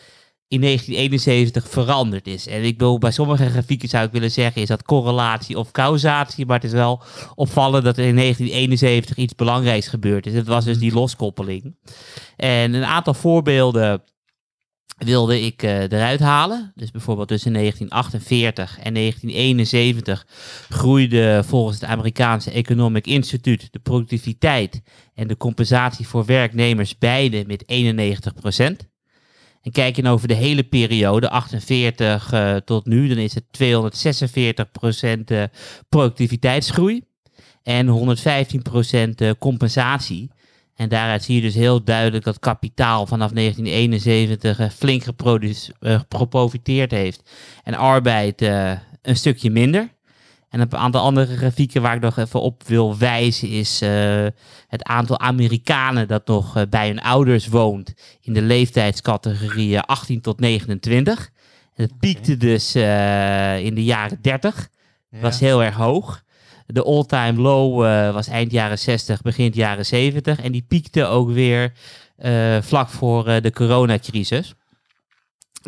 in 0.48 0.62
1971 0.62 1.70
veranderd 1.70 2.28
is. 2.28 2.48
En 2.48 2.64
ik 2.64 2.78
bedoel, 2.78 2.98
bij 2.98 3.12
sommige 3.12 3.50
grafieken 3.50 3.89
zou 3.89 4.06
ik 4.06 4.12
willen 4.12 4.32
zeggen, 4.32 4.62
is 4.62 4.68
dat 4.68 4.84
correlatie 4.84 5.58
of 5.58 5.72
causatie. 5.72 6.45
Maar 6.45 6.56
het 6.56 6.66
is 6.66 6.72
wel 6.72 7.02
opvallend 7.36 7.84
dat 7.84 7.98
er 7.98 8.06
in 8.06 8.16
1971 8.16 9.18
iets 9.18 9.36
belangrijks 9.36 9.88
gebeurd 9.88 10.26
is. 10.26 10.34
Het 10.34 10.48
was 10.48 10.66
dus 10.66 10.80
die 10.80 10.93
loskoppeling. 10.93 11.76
En 12.36 12.74
een 12.74 12.86
aantal 12.86 13.14
voorbeelden 13.14 14.04
wilde 14.98 15.41
ik 15.41 15.64
eh, 15.64 15.82
eruit 15.82 16.20
halen. 16.20 16.72
Dus 16.76 16.91
bijvoorbeeld 16.91 17.28
tussen 17.28 17.54
1948 17.54 18.80
en 18.80 18.93
1971 18.93 20.28
groeide 20.70 21.43
volgens 21.45 21.80
het 21.80 21.89
Amerikaanse 21.89 22.52
Economic 22.52 23.08
Institute 23.08 23.68
de 23.72 23.80
productiviteit 23.80 24.82
en 25.14 25.28
de 25.28 25.38
compensatie 25.38 26.08
voor 26.08 26.26
werknemers 26.26 26.98
beide 26.98 27.43
met 27.48 27.70
91 27.70 28.34
En 29.68 29.74
kijk 29.74 29.95
je 29.95 30.01
nou 30.01 30.15
over 30.15 30.28
de 30.28 30.34
hele 30.34 30.63
periode, 30.63 31.30
48 31.30 32.32
eh, 32.32 32.55
tot 32.55 32.86
nu, 32.86 33.07
dan 33.07 33.18
is 33.18 33.36
het 33.36 33.43
246% 33.43 35.24
eh, 35.26 35.43
productiviteitsgroei 35.89 37.03
en 37.63 37.88
115% 37.88 39.15
eh, 39.15 39.32
compensatie. 39.39 40.32
En 40.76 40.89
daaruit 40.89 41.24
zie 41.24 41.36
je 41.36 41.41
dus 41.41 41.55
heel 41.55 41.84
duidelijk 41.84 42.24
dat 42.24 42.39
kapitaal 42.39 43.05
vanaf 43.05 43.32
1971 43.32 44.59
eh, 44.59 44.70
flink 44.70 45.03
geprofiteerd 46.09 46.91
heeft. 46.91 47.32
En 47.63 47.74
arbeid 47.74 48.41
een 49.01 49.15
stukje 49.15 49.49
minder. 49.49 49.97
En 50.50 50.60
een 50.60 50.76
aantal 50.76 51.02
andere 51.02 51.38
grafieken 51.38 51.82
waar 51.82 51.95
ik 51.95 52.02
nog 52.02 52.18
even 52.18 52.41
op 52.41 52.64
wil 52.64 52.98
wijzen 52.98 53.50
is 53.50 53.82
eh, 53.82 54.26
het 54.68 54.84
aantal 54.84 55.20
Amerikanen 55.20 56.08
dat 56.08 56.28
nog 56.28 56.56
eh, 56.56 56.64
bij 56.70 56.88
hun 56.88 57.02
ouders 57.02 57.48
woont 57.48 57.93
in 58.22 58.34
de 58.34 58.41
leeftijdscategorie 58.41 59.76
eh, 59.76 59.82
18 59.86 60.22
tot 60.22 60.39
29. 60.39 61.30
En 61.76 61.84
het 61.84 62.00
piekte 62.00 62.38
dus 62.38 62.76
in 62.76 63.76
de 63.76 63.84
jaren 63.84 64.20
30. 64.22 64.70
was 65.10 65.39
heel 65.39 65.64
erg 65.64 65.76
hoog. 65.76 66.24
De 66.66 66.84
all-time 66.84 67.41
low 67.41 67.82
was 68.14 68.28
eind 68.28 68.52
jaren 68.52 68.80
60, 68.80 69.22
begin 69.22 69.52
jaren 69.54 69.86
70. 69.86 70.41
En 70.41 70.52
die 70.52 70.66
piekte 70.68 71.06
ook 71.06 71.32
weer 71.32 71.72
vlak 72.62 72.89
voor 72.89 73.24
de 73.24 73.52
coronacrisis. 73.54 74.54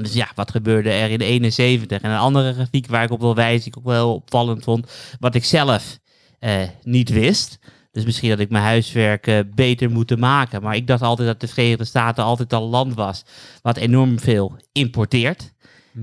Dus 0.02 0.14
ja, 0.14 0.28
wat 0.36 0.52
gebeurde 0.52 0.90
er 0.90 1.10
in 1.10 1.22
71? 1.22 2.02
En 2.02 2.12
een 2.12 2.18
andere 2.18 2.54
grafiek 2.54 2.88
waar 2.88 3.04
ik 3.04 3.12
op 3.12 3.20
wil 3.20 3.36
wijzen, 3.36 3.64
die 3.64 3.72
ik 3.72 3.78
ook 3.78 3.94
wel 3.94 4.14
opvallend 4.14 4.64
vond, 4.64 4.92
wat 5.20 5.36
ik 5.36 5.46
zelf 5.46 6.00
eh, 6.40 6.62
niet 6.84 7.10
wist. 7.10 7.60
Dus 7.92 8.06
misschien 8.06 8.30
dat 8.30 8.40
ik 8.40 8.50
mijn 8.50 8.64
huiswerk 8.64 9.28
eh, 9.28 9.40
beter 9.56 9.90
moeten 9.90 10.20
maken. 10.20 10.62
Maar 10.62 10.76
ik 10.76 10.88
dacht 10.88 11.02
altijd 11.02 11.28
dat 11.28 11.42
de 11.42 11.48
Verenigde 11.48 11.86
Staten 11.86 12.24
altijd 12.24 12.54
al 12.54 12.64
een 12.64 12.70
land 12.70 12.94
was 12.94 13.24
wat 13.62 13.78
enorm 13.78 14.20
veel 14.20 14.56
importeert. 14.72 15.54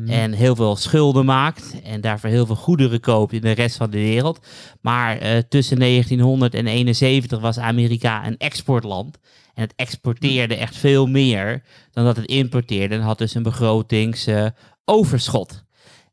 En 0.06 0.32
heel 0.32 0.56
veel 0.56 0.76
schulden 0.76 1.24
maakt. 1.24 1.80
En 1.82 2.00
daarvoor 2.00 2.30
heel 2.30 2.46
veel 2.46 2.56
goederen 2.56 3.00
koopt 3.00 3.32
in 3.32 3.40
de 3.40 3.50
rest 3.50 3.76
van 3.76 3.90
de 3.90 3.98
wereld. 3.98 4.46
Maar 4.80 5.18
eh, 5.18 5.38
tussen 5.48 5.78
1971 5.78 7.40
was 7.40 7.58
Amerika 7.58 8.26
een 8.26 8.36
exportland. 8.36 9.18
En 9.56 9.62
het 9.62 9.72
exporteerde 9.76 10.56
echt 10.56 10.76
veel 10.76 11.06
meer 11.06 11.62
dan 11.92 12.04
dat 12.04 12.16
het 12.16 12.26
importeerde. 12.26 12.94
En 12.94 13.00
had 13.00 13.18
dus 13.18 13.34
een 13.34 13.42
begrotingsoverschot. 13.42 15.64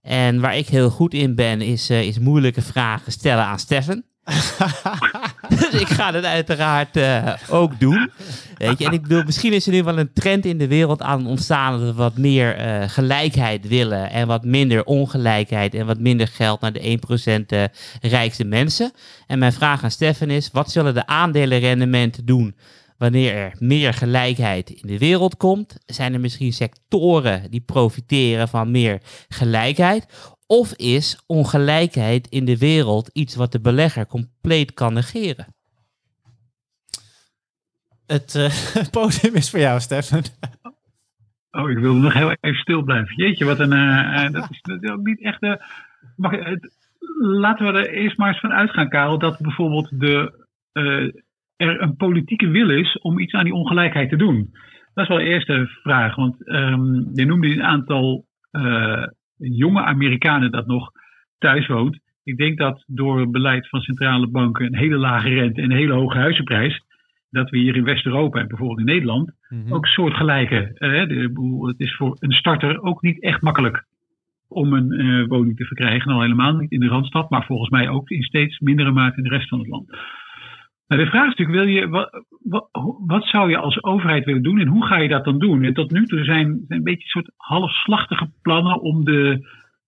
en 0.02 0.39
waar 0.39 0.58
ik 0.58 0.68
heel 0.68 0.89
goed 0.89 1.14
in 1.14 1.36
ben, 1.36 1.62
is, 1.62 1.89
eh, 1.89 2.08
is 2.08 2.20
moeilijke 2.20 2.62
vragen 2.62 3.12
stellen 3.12 3.44
aan 3.44 3.60
Steffen. 3.60 4.06
dus 5.60 5.82
ik 5.82 5.88
ga 5.88 6.12
dat 6.12 6.24
uiteraard 6.24 6.98
eh, 6.98 7.34
ook 7.50 7.80
doen. 7.80 8.12
Weet 8.58 8.80
je, 8.80 8.86
en 8.86 8.94
ik 8.94 9.02
bedoel, 9.02 9.24
misschien 9.24 9.54
is 9.54 9.66
er 9.66 9.72
nu 9.72 9.84
wel 9.84 9.98
een 9.98 10.14
trend 10.14 10.46
in 10.46 10.58
de 10.58 10.68
wereld 10.68 11.02
aan 11.02 11.20
het 11.20 11.28
ontstaan 11.28 11.80
dat 11.80 11.89
we 11.89 11.94
wat 11.94 12.18
meer 12.18 12.56
eh, 12.56 12.89
gelijkheid 12.89 13.68
willen 13.68 14.10
en 14.10 14.28
wat 14.28 14.44
minder 14.44 14.84
ongelijkheid 14.84 15.76
en 15.76 15.86
wat 15.86 16.00
minder 16.00 16.28
geld 16.28 16.62
naar 16.62 16.74
de 16.74 17.00
1% 17.41 17.46
eh, 17.48 17.64
rijkste 18.02 18.44
mensen. 18.44 18.91
En 19.28 19.39
mijn 19.39 19.54
vraag 19.54 19.84
aan 19.84 19.91
Stefan 19.91 20.30
is, 20.30 20.50
wat 20.52 20.72
zullen 20.72 20.94
de 20.94 21.08
aandelenrendementen 21.08 22.26
doen 22.26 22.56
wanneer 23.04 23.34
er 23.36 23.56
meer 23.60 23.93
gelijkheid 23.93 24.70
in 24.70 24.88
de 24.88 24.97
wereld 24.97 25.38
komt? 25.38 25.78
Zijn 25.86 26.14
er 26.14 26.20
misschien 26.20 26.54
sectoren 26.54 27.51
die 27.51 27.62
profiteren 27.62 28.47
van 28.47 28.72
meer 28.72 29.01
gelijkheid? 29.28 30.36
Of 30.47 30.74
is 30.74 31.24
ongelijkheid 31.28 32.28
in 32.28 32.45
de 32.45 32.58
wereld 32.58 33.10
iets 33.14 33.36
wat 33.36 33.51
de 33.51 33.62
belegger 33.62 34.06
compleet 34.08 34.74
kan 34.74 34.93
negeren? 34.93 35.45
Het 38.08 38.36
uh, 38.36 38.89
podium 38.97 39.36
is 39.36 39.49
voor 39.49 39.60
jou, 39.60 39.80
Stefan. 39.80 40.24
Oh, 41.51 41.70
ik 41.70 41.78
wilde 41.78 41.99
nog 41.99 42.14
heel 42.14 42.36
even 42.39 42.60
stil 42.60 42.82
blijven. 42.82 43.16
Jeetje, 43.16 43.45
wat 43.45 43.60
een. 43.60 43.74
Uh, 43.74 44.32
dat, 44.32 44.49
is, 44.49 44.62
dat, 44.62 44.84
is, 44.84 44.89
ook 44.89 45.04
niet 45.04 45.22
echt. 45.22 45.43
Uh, 45.43 45.56
mag, 46.16 46.32
het, 46.32 46.72
laten 47.20 47.66
we 47.66 47.80
er 47.80 47.89
eerst 47.89 48.18
maar 48.18 48.28
eens 48.28 48.39
van 48.39 48.51
uitgaan, 48.51 48.89
Karel, 48.89 49.20
dat 49.20 49.39
bijvoorbeeld 49.39 49.99
de, 49.99 50.45
er 51.68 51.82
een 51.82 51.95
politieke 51.95 52.47
wil 52.47 52.70
is 52.70 52.97
om 52.97 53.20
iets 53.20 53.34
aan 53.34 53.43
die 53.43 53.53
ongelijkheid 53.53 54.09
te 54.09 54.16
doen. 54.16 54.49
Dat 54.93 55.03
is 55.03 55.09
wel 55.09 55.18
de 55.18 55.24
eerste 55.24 55.68
vraag. 55.82 56.16
Want 56.16 56.47
um, 56.47 57.09
je 57.14 57.26
noemde 57.26 57.47
een 57.47 57.64
aantal 57.64 58.26
jonge 59.38 59.82
Amerikanen 59.82 60.51
dat 60.51 60.68
nog 60.68 60.91
thuis 61.38 61.68
woont. 61.68 61.99
Ik 62.24 62.38
denk 62.38 62.57
dat 62.57 62.84
door 62.88 63.20
het 63.20 63.32
beleid 63.32 63.70
van 63.70 63.82
centrale 63.82 64.28
banken 64.28 64.66
een 64.66 64.76
hele 64.76 64.97
lage 64.97 65.30
rente 65.30 65.61
en 65.61 65.72
een 65.72 65.78
hele 65.78 65.93
hoge 65.93 66.18
huizenprijs 66.18 66.82
dat 67.30 67.49
we 67.49 67.57
hier 67.57 67.76
in 67.76 67.84
West-Europa 67.84 68.39
en 68.39 68.47
bijvoorbeeld 68.47 68.80
in 68.80 68.86
Nederland 68.86 69.32
mm-hmm. 69.49 69.74
ook 69.74 69.86
soortgelijke. 69.86 70.72
Uh, 70.74 71.07
de, 71.07 71.68
het 71.68 71.80
is 71.80 71.95
voor 71.95 72.16
een 72.20 72.32
starter 72.32 72.82
ook 72.82 73.01
niet 73.01 73.22
echt 73.22 73.41
makkelijk 73.41 73.86
om 74.47 74.74
een 74.74 75.01
uh, 75.01 75.28
woning 75.28 75.57
te 75.57 75.66
verkrijgen. 75.66 76.11
Al 76.11 76.22
helemaal 76.22 76.55
niet 76.55 76.72
in 76.72 76.80
de 76.80 76.88
Randstad, 76.88 77.30
maar 77.30 77.45
volgens 77.45 77.70
mij 77.70 77.89
ook 77.89 78.09
in 78.09 78.24
steeds 78.24 78.59
mindere 78.59 78.91
mate 78.91 79.18
in 79.18 79.24
de 79.24 79.30
rest 79.30 79.49
van 79.49 79.59
het 79.59 79.68
land. 79.68 79.89
Nou, 80.88 81.03
de 81.03 81.09
vraag 81.09 81.31
is 81.31 81.36
natuurlijk, 81.36 81.57
wil 81.57 81.67
je, 81.67 81.88
wat, 81.88 82.25
wat, 82.39 82.69
wat, 83.05 83.25
zou 83.25 83.49
je 83.49 83.57
als 83.57 83.84
overheid 83.84 84.25
willen 84.25 84.43
doen 84.43 84.59
en 84.59 84.67
hoe 84.67 84.86
ga 84.86 84.97
je 84.97 85.09
dat 85.09 85.25
dan 85.25 85.39
doen? 85.39 85.63
En 85.63 85.73
tot 85.73 85.91
nu 85.91 86.05
toe 86.05 86.23
zijn, 86.23 86.63
zijn 86.67 86.79
een 86.79 86.84
beetje 86.84 87.07
soort 87.07 87.31
halfslachtige 87.38 88.31
plannen 88.41 88.81
om 88.81 89.03
de 89.03 89.47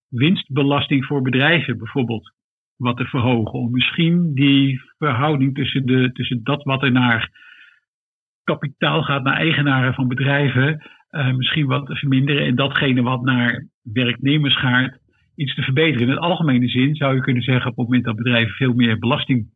winstbelasting 0.10 1.06
voor 1.06 1.22
bedrijven 1.22 1.78
bijvoorbeeld 1.78 2.34
wat 2.76 2.98
te 2.98 3.06
verhogen. 3.06 3.60
Om 3.60 3.72
misschien 3.72 4.34
die 4.34 4.82
verhouding 4.98 5.56
tussen, 5.56 5.86
de, 5.86 6.12
tussen 6.12 6.44
dat 6.44 6.64
wat 6.64 6.84
er 6.84 6.92
naar 6.92 7.30
kapitaal 8.44 9.04
gaat, 9.04 9.24
naar 9.24 9.38
eigenaren 9.38 9.94
van 9.94 10.08
bedrijven, 10.08 10.90
uh, 11.12 11.34
misschien 11.34 11.66
wat 11.66 11.86
te 11.86 11.96
verminderen. 11.96 12.46
En 12.46 12.56
datgene 12.56 13.02
wat 13.02 13.22
naar 13.22 13.68
werknemers 13.82 14.58
gaat, 14.58 15.00
iets 15.36 15.56
te 15.56 15.62
verbeteren. 15.62 16.08
In 16.08 16.14
het 16.14 16.20
algemene 16.20 16.68
zin 16.68 16.96
zou 16.96 17.16
je 17.16 17.22
kunnen 17.22 17.44
zeggen, 17.44 17.72
op 17.72 17.78
het 17.78 17.86
moment 17.86 18.06
dat 18.06 18.16
bedrijven 18.16 18.56
veel 18.56 18.74
meer 18.74 19.00
belasting 19.00 19.50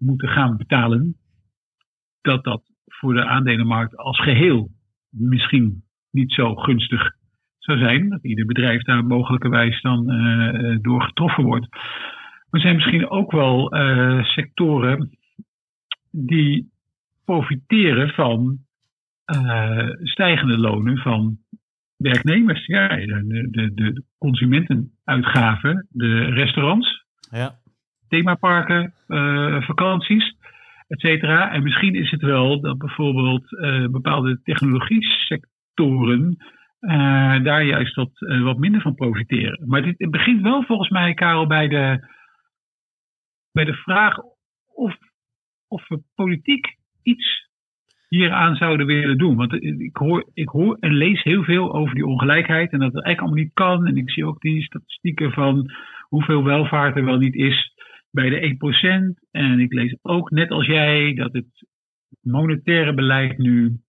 moeten 0.00 0.28
gaan 0.28 0.56
betalen, 0.56 1.16
dat 2.20 2.44
dat 2.44 2.62
voor 2.84 3.14
de 3.14 3.24
aandelenmarkt 3.24 3.96
als 3.96 4.20
geheel 4.20 4.70
misschien 5.10 5.84
niet 6.10 6.32
zo 6.32 6.54
gunstig 6.54 7.12
zou 7.58 7.78
zijn. 7.78 8.08
Dat 8.08 8.24
ieder 8.24 8.46
bedrijf 8.46 8.82
daar 8.82 9.04
mogelijkerwijs 9.04 9.80
dan 9.80 10.10
uh, 10.10 10.78
door 10.80 11.02
getroffen 11.02 11.44
wordt. 11.44 11.68
Maar 11.70 11.80
er 12.50 12.60
zijn 12.60 12.74
misschien 12.74 13.10
ook 13.10 13.32
wel 13.32 13.76
uh, 13.76 14.24
sectoren 14.24 15.18
die 16.10 16.72
profiteren 17.24 18.08
van 18.08 18.58
stijgende 20.02 20.58
lonen 20.58 20.98
van 20.98 21.38
werknemers. 21.96 22.66
Ja, 22.66 22.88
de, 22.88 23.48
de, 23.50 23.74
de 23.74 24.02
consumentenuitgaven, 24.18 25.86
de 25.90 26.24
restaurants, 26.24 27.04
ja. 27.30 27.59
Themaparken, 28.10 28.92
uh, 29.08 29.62
vakanties, 29.62 30.36
et 30.88 31.00
cetera. 31.00 31.52
En 31.52 31.62
misschien 31.62 31.94
is 31.94 32.10
het 32.10 32.22
wel 32.22 32.60
dat 32.60 32.78
bijvoorbeeld 32.78 33.48
bepaalde 33.90 34.40
technologie-sectoren 34.42 36.36
daar 37.42 37.64
juist 37.64 37.94
wat, 37.94 38.10
wat 38.42 38.58
minder 38.58 38.80
van 38.80 38.94
profiteren. 38.94 39.68
Maar 39.68 39.82
dit, 39.82 40.10
begint 40.10 40.42
wel 40.42 40.62
volgens 40.62 40.88
mij, 40.88 41.14
Karel, 41.14 41.46
bij 41.46 41.68
de 41.68 42.08
bij 43.52 43.64
de 43.64 43.74
vraag 43.74 44.18
of, 44.74 44.96
of 45.68 45.88
we 45.88 46.02
politiek 46.14 46.66
iets 47.02 47.48
hieraan 48.08 48.56
zouden 48.56 48.86
willen 48.86 49.18
doen. 49.18 49.36
Want 49.36 49.52
ik 49.62 49.96
hoor, 49.96 50.30
ik 50.34 50.48
hoor 50.48 50.76
en 50.80 50.94
lees 50.94 51.22
heel 51.22 51.44
veel 51.44 51.74
over 51.74 51.94
die 51.94 52.06
ongelijkheid 52.06 52.72
en 52.72 52.78
dat 52.78 52.92
het 52.92 53.04
eigenlijk 53.04 53.20
allemaal 53.20 53.44
niet 53.44 53.54
kan. 53.54 53.86
En 53.86 53.96
ik 53.96 54.10
zie 54.10 54.26
ook 54.26 54.40
die 54.40 54.62
statistieken 54.62 55.32
van 55.32 55.70
hoeveel 56.08 56.44
welvaart 56.44 56.96
er 56.96 57.04
wel 57.04 57.18
niet 57.18 57.34
is 57.34 57.72
bij 58.10 58.30
de 58.30 58.56
1%. 59.16 59.28
En 59.30 59.60
ik 59.60 59.72
lees 59.72 59.96
ook, 60.02 60.30
net 60.30 60.50
als 60.50 60.66
jij, 60.66 61.14
dat 61.14 61.32
het 61.32 61.66
monetaire 62.20 62.94
beleid 62.94 63.38
nu 63.38 63.80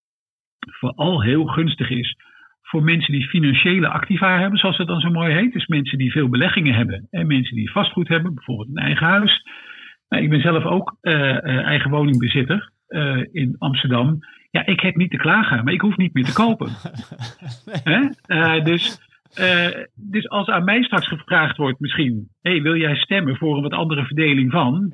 vooral 0.60 1.22
heel 1.22 1.46
gunstig 1.46 1.90
is 1.90 2.16
voor 2.72 2.84
mensen 2.84 3.14
die 3.14 3.28
financiële 3.28 3.88
activa 3.88 4.40
hebben, 4.40 4.60
zoals 4.60 4.78
het 4.78 4.88
dan 4.88 5.00
zo 5.00 5.10
mooi 5.10 5.34
heet. 5.34 5.54
Dus 5.54 5.68
mensen 5.68 5.98
die 5.98 6.12
veel 6.12 6.30
beleggingen 6.30 6.74
hebben 6.74 7.08
en 7.10 7.28
mensen 7.28 7.56
die 7.56 7.72
vastgoed 7.72 8.08
hebben, 8.08 8.34
bijvoorbeeld 8.34 8.70
een 8.70 8.84
eigen 8.84 9.08
huis. 9.08 9.46
Nou, 10.10 10.24
ik 10.24 10.30
ben 10.30 10.42
zelf 10.42 10.64
ook 10.64 10.98
uh, 11.02 11.44
eigen 11.46 11.92
woningbezitter 11.92 12.72
uh, 12.88 13.24
in 13.32 13.56
Amsterdam. 13.58 14.20
Ja, 14.50 14.66
ik 14.66 14.80
heb 14.80 14.96
niet 14.96 15.12
te 15.12 15.18
klagen, 15.18 15.64
maar 15.64 15.74
ik 15.74 15.82
hoef 15.82 15.98
niet 15.98 16.14
meer 16.14 16.24
te 16.24 16.34
kopen. 16.34 16.70
dus, 18.72 19.11
dus 19.94 20.30
als 20.30 20.48
aan 20.48 20.64
mij 20.64 20.84
straks 20.84 21.08
gevraagd 21.08 21.58
wordt 21.58 21.80
misschien, 21.80 22.30
hey, 22.42 22.62
wil 22.62 22.76
jij 22.76 22.96
stemmen 22.96 23.38
voor 23.38 23.56
een 23.56 23.62
wat 23.62 23.74
andere 23.74 24.06
verdeling 24.06 24.52
van? 24.52 24.94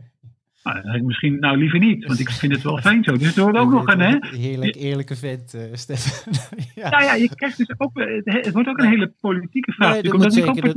Nou, 0.73 1.03
misschien 1.03 1.39
nou 1.39 1.57
liever 1.57 1.79
niet, 1.79 2.05
want 2.05 2.19
ik 2.19 2.29
vind 2.29 2.51
het 2.51 2.61
wel 2.61 2.77
fijn 2.77 3.03
zo. 3.03 3.17
Dus 3.17 3.37
er 3.37 3.43
wordt 3.43 3.57
ook 3.57 3.71
nog 3.71 3.87
een... 3.87 3.99
Hè, 3.99 4.17
Heerlijk, 4.21 4.75
eerlijke 4.75 5.15
vent, 5.15 5.55
uh, 5.55 5.61
Stefan. 5.73 6.33
ja. 6.75 6.89
Nou 6.89 7.03
ja, 7.03 7.13
je 7.13 7.35
krijgt 7.35 7.57
dus 7.57 7.73
ook... 7.77 7.91
Het 8.23 8.51
wordt 8.51 8.69
ook 8.69 8.77
een 8.77 8.89
hele 8.89 9.13
politieke 9.21 9.71
vraag. 9.71 10.01
Nee, 10.01 10.13
omdat 10.13 10.33
zeker, 10.33 10.49
ook 10.49 10.75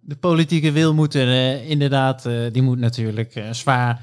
de, 0.00 0.16
politieke 0.20 0.72
wil 0.72 0.94
moet 0.94 1.14
er 1.14 1.26
uh, 1.26 1.70
inderdaad... 1.70 2.26
Uh, 2.26 2.52
die 2.52 2.62
moet 2.62 2.78
natuurlijk 2.78 3.42
zwaar 3.50 4.00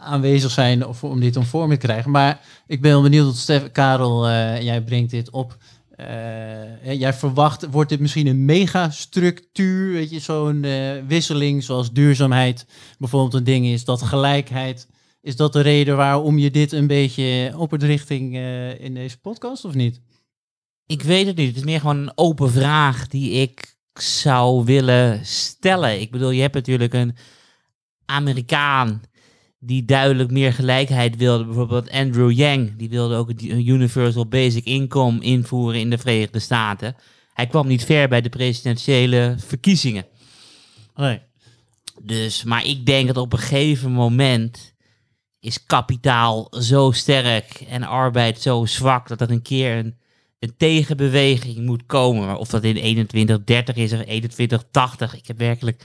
aanwezig 0.00 0.50
zijn 0.50 0.86
of, 0.86 1.04
om 1.04 1.20
dit 1.20 1.36
om 1.36 1.44
vorm 1.44 1.70
te 1.70 1.76
krijgen. 1.76 2.10
Maar 2.10 2.40
ik 2.66 2.80
ben 2.80 2.90
wel 2.90 3.02
benieuwd, 3.02 3.36
Stef, 3.36 3.72
Karel, 3.72 4.28
jij 4.60 4.82
brengt 4.82 5.10
dit 5.10 5.30
op... 5.30 5.56
Uh, 6.02 6.92
jij 6.92 7.12
verwacht, 7.12 7.66
wordt 7.70 7.90
dit 7.90 8.00
misschien 8.00 8.26
een 8.26 8.44
megastructuur, 8.44 9.92
weet 9.92 10.10
je, 10.10 10.18
zo'n 10.18 10.62
uh, 10.62 10.90
wisseling 11.06 11.62
zoals 11.62 11.92
duurzaamheid 11.92 12.66
bijvoorbeeld 12.98 13.34
een 13.34 13.44
ding 13.44 13.66
is, 13.66 13.84
dat 13.84 14.02
gelijkheid, 14.02 14.88
is 15.20 15.36
dat 15.36 15.52
de 15.52 15.60
reden 15.60 15.96
waarom 15.96 16.38
je 16.38 16.50
dit 16.50 16.72
een 16.72 16.86
beetje 16.86 17.54
op 17.56 17.70
het 17.70 17.82
richting 17.82 18.34
uh, 18.34 18.80
in 18.80 18.94
deze 18.94 19.18
podcast 19.18 19.64
of 19.64 19.74
niet? 19.74 20.00
Ik 20.86 21.02
weet 21.02 21.26
het 21.26 21.36
niet, 21.36 21.48
het 21.48 21.56
is 21.56 21.64
meer 21.64 21.80
gewoon 21.80 21.96
een 21.96 22.12
open 22.14 22.50
vraag 22.50 23.08
die 23.08 23.30
ik 23.30 23.76
zou 23.92 24.64
willen 24.64 25.26
stellen. 25.26 26.00
Ik 26.00 26.10
bedoel, 26.10 26.30
je 26.30 26.40
hebt 26.40 26.54
natuurlijk 26.54 26.92
een 26.92 27.16
Amerikaan 28.04 29.02
die 29.64 29.84
duidelijk 29.84 30.30
meer 30.30 30.52
gelijkheid 30.52 31.16
wilde. 31.16 31.44
Bijvoorbeeld 31.44 31.90
Andrew 31.90 32.30
Yang, 32.30 32.76
die 32.76 32.88
wilde 32.88 33.16
ook 33.16 33.28
een 33.28 33.68
Universal 33.68 34.26
Basic 34.26 34.64
Income 34.64 35.20
invoeren 35.20 35.80
in 35.80 35.90
de 35.90 35.98
Verenigde 35.98 36.38
Staten. 36.38 36.96
Hij 37.32 37.46
kwam 37.46 37.66
niet 37.66 37.84
ver 37.84 38.08
bij 38.08 38.20
de 38.20 38.28
presidentiële 38.28 39.34
verkiezingen. 39.38 40.06
Nee. 40.94 41.20
Dus, 42.02 42.44
maar 42.44 42.66
ik 42.66 42.86
denk 42.86 43.06
dat 43.06 43.16
op 43.16 43.32
een 43.32 43.38
gegeven 43.38 43.90
moment 43.90 44.74
is 45.40 45.66
kapitaal 45.66 46.52
zo 46.60 46.90
sterk 46.90 47.64
en 47.68 47.82
arbeid 47.82 48.40
zo 48.40 48.66
zwak 48.66 49.08
dat 49.08 49.20
er 49.20 49.30
een 49.30 49.42
keer 49.42 49.76
een, 49.76 49.96
een 50.38 50.54
tegenbeweging 50.56 51.66
moet 51.66 51.86
komen. 51.86 52.38
Of 52.38 52.48
dat 52.48 52.64
in 52.64 52.74
2130 52.74 53.76
is 53.76 53.92
of 53.92 53.98
2180, 53.98 55.16
ik 55.16 55.26
heb 55.26 55.38
werkelijk 55.38 55.84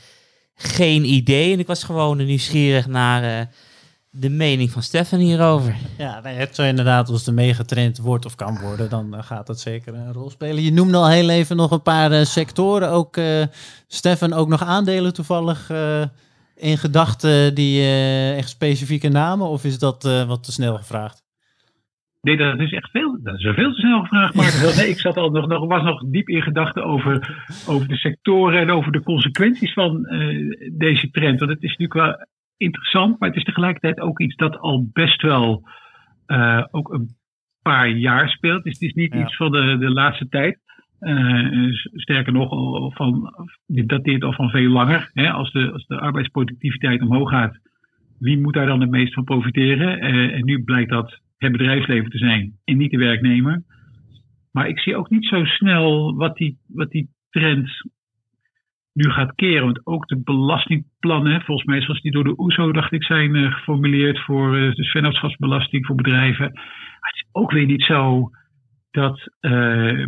geen 0.55 1.05
idee. 1.05 1.53
En 1.53 1.59
ik 1.59 1.67
was 1.67 1.83
gewoon 1.83 2.17
nieuwsgierig 2.17 2.87
naar 2.87 3.23
uh, 3.23 3.45
de 4.09 4.29
mening 4.29 4.69
van 4.69 4.81
Stefan 4.81 5.19
hierover. 5.19 5.75
Ja, 5.97 6.21
het 6.23 6.55
zou 6.55 6.67
inderdaad, 6.67 7.09
als 7.09 7.23
de 7.23 7.31
megatrend 7.31 7.97
wordt 7.97 8.25
of 8.25 8.35
kan 8.35 8.59
worden, 8.59 8.89
dan 8.89 9.15
uh, 9.15 9.23
gaat 9.23 9.47
dat 9.47 9.59
zeker 9.59 9.93
een 9.93 10.13
rol 10.13 10.29
spelen. 10.29 10.63
Je 10.63 10.71
noemde 10.71 10.97
al 10.97 11.09
heel 11.09 11.29
even 11.29 11.55
nog 11.55 11.71
een 11.71 11.81
paar 11.81 12.11
uh, 12.11 12.21
sectoren. 12.21 12.89
Ook 12.89 13.19
Stefan, 13.87 14.33
ook 14.33 14.47
nog 14.47 14.63
aandelen 14.63 15.13
toevallig 15.13 15.71
in 16.55 16.77
gedachten 16.77 17.55
die 17.55 17.83
echt 18.35 18.49
specifieke 18.49 19.09
namen? 19.09 19.47
Of 19.47 19.63
is 19.63 19.79
dat 19.79 20.03
wat 20.27 20.43
te 20.43 20.51
snel 20.51 20.77
gevraagd? 20.77 21.25
Nee, 22.21 22.37
dat 22.37 22.59
is 22.59 22.71
echt 22.71 22.89
veel. 22.91 23.19
Dat 23.23 23.35
is 23.35 23.41
veel 23.55 23.73
te 23.73 23.79
snel 23.79 24.01
gevraagd. 24.01 24.33
Maar 24.33 24.75
nee, 24.77 24.89
ik 24.89 24.99
zat 24.99 25.17
al 25.17 25.29
nog, 25.29 25.47
nog, 25.47 25.67
was 25.67 25.83
nog 25.83 26.03
diep 26.05 26.29
in 26.29 26.41
gedachten 26.41 26.83
over, 26.83 27.45
over 27.67 27.87
de 27.87 27.95
sectoren 27.95 28.59
en 28.59 28.71
over 28.71 28.91
de 28.91 29.03
consequenties 29.03 29.73
van 29.73 30.13
uh, 30.13 30.55
deze 30.71 31.09
trend. 31.11 31.39
Want 31.39 31.51
het 31.51 31.63
is 31.63 31.69
natuurlijk 31.69 31.93
wel 31.93 32.27
interessant, 32.57 33.19
maar 33.19 33.29
het 33.29 33.37
is 33.37 33.43
tegelijkertijd 33.43 33.99
ook 33.99 34.19
iets 34.19 34.35
dat 34.35 34.57
al 34.57 34.89
best 34.93 35.21
wel 35.21 35.67
uh, 36.27 36.63
ook 36.71 36.93
een 36.93 37.15
paar 37.61 37.89
jaar 37.89 38.29
speelt. 38.29 38.63
Dus 38.63 38.73
het 38.73 38.81
is 38.81 38.93
niet 38.93 39.13
ja. 39.13 39.21
iets 39.21 39.35
van 39.35 39.51
de, 39.51 39.77
de 39.79 39.89
laatste 39.89 40.27
tijd. 40.27 40.59
Uh, 40.99 41.73
sterker 41.93 42.33
nog, 42.33 42.49
van, 42.95 43.33
dit 43.65 43.89
dateert 43.89 44.23
al 44.23 44.33
van 44.33 44.49
veel 44.49 44.69
langer. 44.69 45.09
Hè? 45.13 45.31
Als, 45.31 45.51
de, 45.51 45.71
als 45.71 45.85
de 45.85 45.99
arbeidsproductiviteit 45.99 47.01
omhoog 47.01 47.29
gaat, 47.29 47.59
wie 48.19 48.39
moet 48.39 48.53
daar 48.53 48.65
dan 48.65 48.81
het 48.81 48.89
meest 48.89 49.13
van 49.13 49.23
profiteren? 49.23 49.99
en 50.31 50.45
nu 50.45 50.63
blijkt 50.63 50.89
dat 50.89 51.21
het 51.37 51.51
bedrijfsleven 51.51 52.09
te 52.09 52.17
zijn 52.17 52.53
en 52.63 52.77
niet 52.77 52.91
de 52.91 52.97
werknemer. 52.97 53.63
Maar 54.51 54.67
ik 54.67 54.79
zie 54.79 54.95
ook 54.95 55.09
niet 55.09 55.25
zo 55.25 55.45
snel 55.45 56.15
wat 56.15 56.35
die, 56.35 56.57
wat 56.67 56.91
die 56.91 57.09
trend 57.29 57.69
nu 58.97 59.09
gaat 59.09 59.35
keren. 59.35 59.63
Want 59.63 59.85
ook 59.85 60.07
de 60.07 60.21
belastingplannen, 60.23 61.41
volgens 61.41 61.67
mij 61.67 61.81
zoals 61.81 62.01
die 62.01 62.11
door 62.11 62.23
de 62.23 62.39
OESO, 62.39 62.71
dacht 62.71 62.91
ik, 62.91 63.03
zijn 63.03 63.35
uh, 63.35 63.53
geformuleerd 63.53 64.19
voor 64.19 64.57
uh, 64.57 64.73
de 64.73 64.83
vennootschapsbelasting 64.83 65.85
voor 65.85 65.95
bedrijven. 65.95 66.51
Maar 66.53 67.11
het 67.11 67.15
is 67.15 67.27
ook 67.31 67.51
weer 67.51 67.65
niet 67.65 67.83
zo 67.83 68.29
dat 68.91 69.31
uh, 69.41 70.05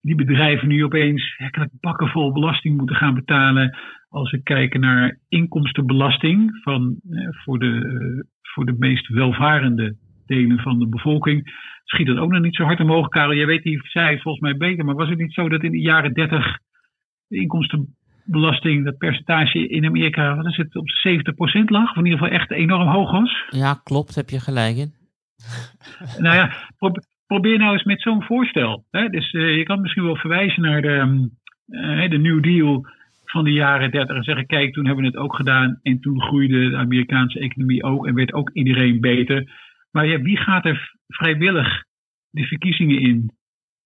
die 0.00 0.14
bedrijven 0.14 0.68
nu 0.68 0.84
opeens 0.84 1.34
werkelijk 1.38 1.70
bakken 1.80 2.08
vol 2.08 2.32
belasting 2.32 2.76
moeten 2.76 2.96
gaan 2.96 3.14
betalen. 3.14 3.78
Als 4.08 4.30
we 4.30 4.42
kijken 4.42 4.80
naar 4.80 5.18
inkomstenbelasting 5.28 6.60
van, 6.62 6.96
voor, 7.44 7.58
de, 7.58 8.26
voor 8.42 8.64
de 8.64 8.74
meest 8.78 9.08
welvarende 9.08 9.96
delen 10.26 10.58
van 10.58 10.78
de 10.78 10.88
bevolking. 10.88 11.50
Schiet 11.84 12.06
dat 12.06 12.16
ook 12.16 12.30
nog 12.30 12.42
niet 12.42 12.56
zo 12.56 12.64
hard 12.64 12.80
omhoog, 12.80 13.08
Karel. 13.08 13.34
Jij 13.34 13.46
weet 13.46 13.62
die 13.62 13.80
cijfers 13.82 14.22
volgens 14.22 14.42
mij 14.42 14.56
beter. 14.56 14.84
Maar 14.84 14.94
was 14.94 15.08
het 15.08 15.18
niet 15.18 15.34
zo 15.34 15.48
dat 15.48 15.62
in 15.62 15.70
de 15.70 15.80
jaren 15.80 16.12
30 16.12 16.58
de 17.28 17.40
inkomstenbelasting, 18.24 18.84
dat 18.84 18.98
percentage 18.98 19.68
in 19.68 19.86
Amerika, 19.86 20.36
wat 20.36 20.46
is 20.46 20.56
het, 20.56 20.76
op 20.76 20.88
70% 20.88 21.64
lag? 21.64 21.90
Of 21.90 21.96
in 21.96 22.04
ieder 22.04 22.18
geval 22.18 22.38
echt 22.38 22.50
enorm 22.50 22.88
hoog 22.88 23.10
was? 23.10 23.44
Ja, 23.48 23.80
klopt. 23.84 24.14
Heb 24.14 24.30
je 24.30 24.40
gelijk 24.40 24.76
in. 24.76 24.92
nou 26.24 26.34
ja, 26.34 26.52
probeer 27.26 27.58
nou 27.58 27.72
eens 27.72 27.84
met 27.84 28.00
zo'n 28.00 28.22
voorstel. 28.22 28.84
Hè? 28.90 29.08
Dus 29.08 29.32
uh, 29.32 29.56
je 29.56 29.62
kan 29.62 29.80
misschien 29.80 30.04
wel 30.04 30.16
verwijzen 30.16 30.62
naar 30.62 30.82
de, 30.82 31.28
uh, 31.66 32.10
de 32.10 32.18
New 32.18 32.42
Deal 32.42 32.86
van 33.24 33.44
de 33.44 33.52
jaren 33.52 33.90
30 33.90 34.16
en 34.16 34.22
zeggen: 34.22 34.46
kijk, 34.46 34.72
toen 34.72 34.86
hebben 34.86 35.04
we 35.04 35.10
het 35.10 35.20
ook 35.20 35.36
gedaan 35.36 35.78
en 35.82 36.00
toen 36.00 36.20
groeide 36.20 36.70
de 36.70 36.76
Amerikaanse 36.76 37.38
economie 37.38 37.82
ook 37.82 38.06
en 38.06 38.14
werd 38.14 38.32
ook 38.32 38.50
iedereen 38.52 39.00
beter. 39.00 39.50
Maar 39.90 40.06
ja, 40.06 40.20
wie 40.20 40.36
gaat 40.36 40.64
er 40.64 40.94
vrijwillig 41.06 41.84
de 42.30 42.44
verkiezingen 42.44 43.00
in 43.00 43.30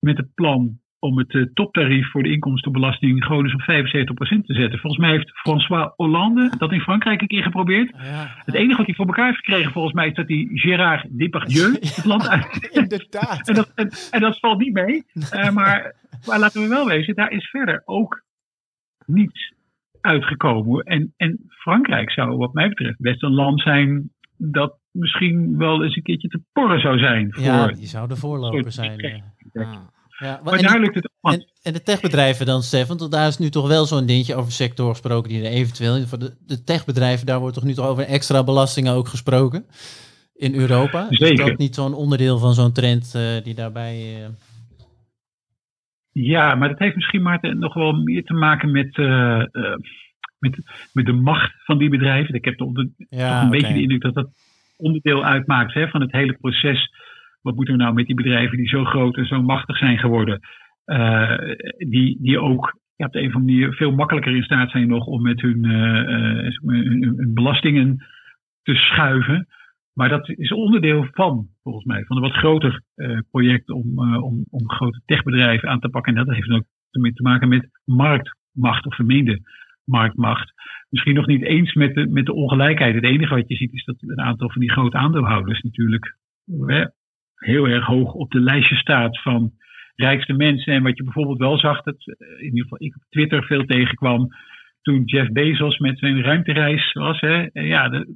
met 0.01 0.16
het 0.16 0.34
plan 0.34 0.78
om 0.99 1.18
het 1.18 1.32
uh, 1.32 1.47
toptarief 1.55 2.11
voor 2.11 2.22
de 2.22 2.30
inkomstenbelasting 2.30 3.24
gewoon 3.24 3.44
eens 3.44 3.55
op 3.55 3.61
75% 3.61 4.47
te 4.47 4.55
zetten. 4.55 4.78
Volgens 4.78 5.03
mij 5.03 5.11
heeft 5.11 5.30
François 5.38 5.92
Hollande 5.97 6.53
dat 6.59 6.72
in 6.72 6.80
Frankrijk 6.80 7.20
een 7.20 7.26
keer 7.26 7.42
geprobeerd. 7.42 7.90
Ja. 7.90 8.34
Het 8.44 8.55
enige 8.55 8.76
wat 8.76 8.86
hij 8.86 8.94
voor 8.94 9.07
elkaar 9.07 9.26
heeft 9.26 9.44
gekregen 9.44 9.72
volgens 9.72 9.94
mij 9.94 10.09
is 10.09 10.14
dat 10.14 10.28
hij 10.28 10.49
Gérard 10.53 11.18
Depardieu 11.18 11.72
het 11.80 12.05
land 12.05 12.28
uit... 12.28 12.68
Inderdaad. 12.72 13.40
en, 13.49 13.55
dat, 13.55 13.72
en, 13.74 13.90
en, 14.11 14.20
dat 14.20 14.38
valt 14.38 14.59
niet 14.59 14.72
mee. 14.72 15.05
Uh, 15.14 15.51
maar, 15.59 15.94
maar 16.26 16.38
laten 16.38 16.62
we 16.62 16.68
wel 16.68 16.86
wezen, 16.86 17.14
daar 17.14 17.30
is 17.30 17.51
verder 17.51 17.82
ook 17.84 18.24
niets 19.07 19.55
uitgekomen. 20.01 20.84
En, 20.84 21.14
en 21.16 21.44
Frankrijk 21.49 22.11
zou 22.11 22.36
wat 22.36 22.53
mij 22.53 22.68
betreft 22.68 23.01
best 23.01 23.22
een 23.22 23.34
land 23.34 23.61
zijn 23.61 24.11
dat 24.36 24.78
misschien 24.90 25.59
wel 25.59 25.84
eens 25.84 25.97
een 25.97 26.03
keertje 26.03 26.28
te 26.28 26.42
porren 26.53 26.80
zou 26.80 26.99
zijn. 26.99 27.32
Voor 27.32 27.42
ja, 27.44 27.66
die 27.66 27.86
zou 27.86 28.09
de 28.09 28.16
voorloper 28.16 28.72
zijn. 28.72 29.24
Ja. 29.53 29.94
Ja, 30.18 30.40
maar, 30.44 30.62
daar 30.62 30.80
lukt 30.80 30.94
het 30.94 31.10
en, 31.22 31.46
en, 31.62 31.72
de 31.72 31.82
techbedrijven 31.82 32.46
dan, 32.46 32.62
Stefan, 32.62 32.98
want 32.98 33.12
daar 33.12 33.28
is 33.28 33.38
nu 33.38 33.48
toch 33.48 33.68
wel 33.68 33.86
zo'n 33.86 34.06
dingetje 34.06 34.34
over 34.34 34.52
sector 34.52 34.90
gesproken 34.90 35.28
die 35.28 35.44
er 35.44 35.50
eventueel... 35.50 36.06
Voor 36.06 36.18
de, 36.18 36.36
de 36.46 36.64
techbedrijven, 36.64 37.26
daar 37.26 37.38
wordt 37.38 37.54
toch 37.54 37.64
nu 37.64 37.72
toch 37.72 37.86
over 37.86 38.04
extra 38.04 38.44
belastingen 38.44 38.92
ook 38.92 39.08
gesproken 39.08 39.64
in 40.34 40.54
Europa? 40.54 41.06
Zeker. 41.10 41.44
Is 41.44 41.50
dat 41.50 41.58
niet 41.58 41.74
zo'n 41.74 41.94
onderdeel 41.94 42.38
van 42.38 42.54
zo'n 42.54 42.72
trend 42.72 43.12
uh, 43.16 43.22
die 43.44 43.54
daarbij... 43.54 43.94
Uh... 43.96 44.26
Ja, 46.12 46.54
maar 46.54 46.68
dat 46.68 46.78
heeft 46.78 46.96
misschien 46.96 47.22
maar 47.22 47.56
nog 47.56 47.74
wel 47.74 47.92
meer 47.92 48.24
te 48.24 48.34
maken 48.34 48.70
met, 48.70 48.96
uh, 48.96 49.44
met, 50.38 50.58
met 50.92 51.06
de 51.06 51.12
macht 51.12 51.52
van 51.64 51.78
die 51.78 51.88
bedrijven. 51.88 52.34
Ik 52.34 52.44
heb 52.44 52.56
toch, 52.56 52.72
de, 52.72 52.90
ja, 53.08 53.28
toch 53.28 53.40
een 53.40 53.46
okay. 53.46 53.60
beetje 53.60 53.74
de 53.74 53.80
indruk 53.80 54.02
dat 54.02 54.14
dat 54.14 54.28
onderdeel 54.76 55.24
uitmaakt 55.24 55.74
hè, 55.74 55.88
van 55.88 56.00
het 56.00 56.12
hele 56.12 56.32
proces 56.32 56.90
wat 57.47 57.55
moeten 57.55 57.76
we 57.76 57.82
nou 57.82 57.94
met 57.94 58.07
die 58.07 58.14
bedrijven 58.14 58.57
die 58.57 58.68
zo 58.68 58.84
groot 58.84 59.16
en 59.16 59.26
zo 59.26 59.42
machtig 59.42 59.78
zijn 59.78 59.99
geworden, 59.99 60.40
uh, 60.86 61.38
die, 61.76 62.18
die 62.20 62.40
ook 62.40 62.78
ja, 62.97 63.07
op 63.07 63.12
de 63.12 63.20
een 63.20 63.28
of 63.28 63.34
andere 63.34 63.53
manier 63.53 63.74
veel 63.74 63.92
makkelijker 63.92 64.36
in 64.36 64.42
staat 64.42 64.70
zijn 64.70 64.88
nog 64.88 65.07
om 65.07 65.22
met 65.22 65.40
hun, 65.40 65.64
uh, 65.64 66.51
hun, 66.62 67.14
hun 67.16 67.34
belastingen 67.34 68.05
te 68.62 68.74
schuiven. 68.74 69.47
Maar 69.92 70.09
dat 70.09 70.28
is 70.28 70.53
onderdeel 70.53 71.07
van, 71.11 71.47
volgens 71.62 71.84
mij, 71.84 72.05
van 72.05 72.16
een 72.16 72.22
wat 72.22 72.32
groter 72.32 72.82
project 73.30 73.70
om, 73.70 74.16
om, 74.16 74.44
om 74.51 74.70
grote 74.70 75.01
techbedrijven 75.05 75.68
aan 75.68 75.80
te 75.80 75.88
pakken. 75.88 76.16
En 76.16 76.24
dat 76.24 76.34
heeft 76.34 76.51
ook 76.51 76.64
te 76.90 77.22
maken 77.22 77.49
met 77.49 77.68
marktmacht 77.84 78.86
of 78.86 78.94
vermeende 78.94 79.40
marktmacht. 79.84 80.53
Misschien 80.88 81.14
nog 81.14 81.26
niet 81.26 81.42
eens 81.42 81.74
met 81.74 81.94
de, 81.94 82.07
met 82.07 82.26
de 82.26 82.34
ongelijkheid. 82.34 82.94
Het 82.94 83.05
enige 83.05 83.34
wat 83.34 83.49
je 83.49 83.57
ziet 83.57 83.72
is 83.72 83.84
dat 83.84 83.97
een 84.01 84.20
aantal 84.20 84.51
van 84.51 84.61
die 84.61 84.70
grote 84.70 84.97
aandeelhouders 84.97 85.62
natuurlijk 85.62 86.16
heel 87.37 87.68
erg 87.68 87.84
hoog 87.84 88.12
op 88.12 88.30
de 88.30 88.41
lijstje 88.41 88.76
staat 88.76 89.22
van 89.22 89.53
rijkste 89.95 90.32
mensen. 90.32 90.72
En 90.72 90.82
wat 90.82 90.97
je 90.97 91.05
bijvoorbeeld 91.05 91.39
wel 91.39 91.59
zag, 91.59 91.82
dat 91.82 92.07
in 92.39 92.45
ieder 92.45 92.62
geval 92.62 92.82
ik 92.82 92.97
op 92.97 93.03
Twitter 93.09 93.45
veel 93.45 93.64
tegenkwam 93.64 94.28
toen 94.82 95.03
Jeff 95.05 95.30
Bezos 95.32 95.78
met 95.78 95.99
zijn 95.99 96.22
ruimtereis 96.22 96.93
was. 96.93 97.20
Hè, 97.20 97.49
ja, 97.53 97.93
er 97.93 98.07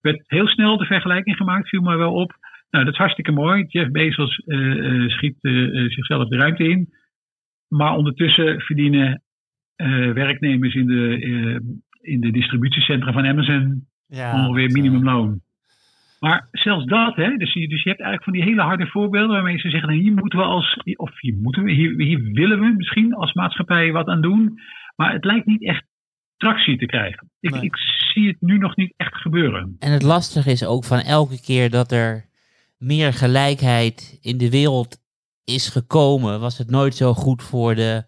werd 0.00 0.22
heel 0.26 0.46
snel 0.46 0.76
de 0.76 0.84
vergelijking 0.84 1.36
gemaakt, 1.36 1.68
viel 1.68 1.82
me 1.82 1.96
wel 1.96 2.12
op. 2.12 2.32
Nou, 2.70 2.84
dat 2.84 2.94
is 2.94 2.98
hartstikke 2.98 3.32
mooi. 3.32 3.64
Jeff 3.68 3.90
Bezos 3.90 4.42
uh, 4.46 4.58
uh, 4.58 5.08
schiet 5.08 5.36
uh, 5.40 5.90
zichzelf 5.90 6.28
de 6.28 6.36
ruimte 6.36 6.68
in. 6.68 6.88
Maar 7.68 7.96
ondertussen 7.96 8.60
verdienen 8.60 9.22
werknemers 10.14 10.74
in 10.74 10.86
de, 10.86 11.18
in 12.00 12.20
de 12.20 12.30
distributiecentra 12.30 13.12
van 13.12 13.26
Amazon 13.26 13.86
ja, 14.06 14.46
ongeveer 14.46 14.70
minimumloon. 14.70 15.40
Maar 16.24 16.48
zelfs 16.52 16.86
dat, 16.86 17.16
hè, 17.16 17.36
dus, 17.36 17.52
je, 17.52 17.68
dus 17.68 17.82
je 17.82 17.88
hebt 17.88 18.00
eigenlijk 18.00 18.22
van 18.22 18.32
die 18.32 18.42
hele 18.42 18.62
harde 18.62 18.86
voorbeelden 18.86 19.30
waarmee 19.30 19.58
ze 19.58 19.70
zeggen, 19.70 19.88
nou, 19.88 20.00
hier 20.00 20.12
moeten 20.12 20.38
we 20.38 20.44
als, 20.44 20.80
of 20.96 21.20
hier 21.20 21.34
moeten 21.34 21.62
we, 21.62 21.72
hier, 21.72 21.94
hier 21.96 22.22
willen 22.32 22.60
we 22.60 22.74
misschien 22.76 23.14
als 23.14 23.32
maatschappij 23.32 23.92
wat 23.92 24.06
aan 24.06 24.20
doen. 24.20 24.58
Maar 24.96 25.12
het 25.12 25.24
lijkt 25.24 25.46
niet 25.46 25.64
echt 25.64 25.84
tractie 26.36 26.78
te 26.78 26.86
krijgen. 26.86 27.30
Ik, 27.40 27.50
nee. 27.50 27.62
ik 27.62 27.76
zie 27.76 28.28
het 28.28 28.36
nu 28.40 28.58
nog 28.58 28.76
niet 28.76 28.94
echt 28.96 29.14
gebeuren. 29.14 29.76
En 29.78 29.92
het 29.92 30.02
lastige 30.02 30.50
is 30.50 30.64
ook 30.64 30.84
van 30.84 30.98
elke 30.98 31.40
keer 31.40 31.70
dat 31.70 31.92
er 31.92 32.24
meer 32.78 33.12
gelijkheid 33.12 34.18
in 34.22 34.38
de 34.38 34.50
wereld 34.50 34.96
is 35.44 35.68
gekomen, 35.68 36.40
was 36.40 36.58
het 36.58 36.70
nooit 36.70 36.94
zo 36.94 37.14
goed 37.14 37.42
voor 37.42 37.74
de 37.74 38.04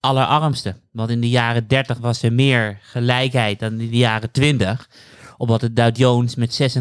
allerarmsten. 0.00 0.76
Want 0.92 1.10
in 1.10 1.20
de 1.20 1.28
jaren 1.28 1.68
30 1.68 1.98
was 1.98 2.22
er 2.22 2.32
meer 2.32 2.78
gelijkheid 2.82 3.58
dan 3.58 3.72
in 3.72 3.90
de 3.90 3.96
jaren 3.96 4.32
20 4.32 4.88
omdat 5.40 5.60
de 5.60 5.72
Dow 5.72 5.96
Jones 5.96 6.34
met 6.34 6.76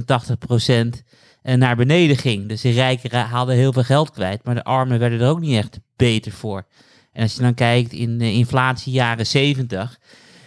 86% 1.00 1.04
naar 1.42 1.76
beneden 1.76 2.18
ging. 2.18 2.48
Dus 2.48 2.62
de 2.62 2.70
rijken 2.70 3.20
haalden 3.20 3.56
heel 3.56 3.74
veel 3.74 3.84
geld 3.84 4.12
kwijt, 4.12 4.44
maar 4.44 4.56
de 4.56 4.64
armen 4.64 5.00
werden 5.00 5.20
er 5.20 5.30
ook 5.30 5.40
niet 5.40 5.58
echt 5.58 5.80
beter 5.96 6.32
voor. 6.32 6.66
En 7.12 7.22
als 7.22 7.36
je 7.36 7.42
dan 7.42 7.54
kijkt 7.54 7.94
in 7.94 8.18
de 8.18 8.32
inflatie 8.32 8.94
jaren 8.94 9.28
70, 9.28 10.00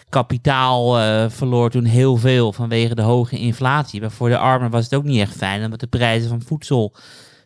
kapitaal 0.08 1.00
uh, 1.00 1.30
verloor 1.30 1.70
toen 1.70 1.84
heel 1.84 2.16
veel 2.16 2.52
vanwege 2.52 2.94
de 2.94 3.02
hoge 3.02 3.38
inflatie. 3.38 4.00
Maar 4.00 4.10
voor 4.10 4.28
de 4.28 4.38
armen 4.38 4.70
was 4.70 4.84
het 4.84 4.94
ook 4.94 5.04
niet 5.04 5.20
echt 5.20 5.36
fijn, 5.36 5.64
omdat 5.64 5.80
de 5.80 5.86
prijzen 5.86 6.28
van 6.28 6.42
voedsel 6.42 6.94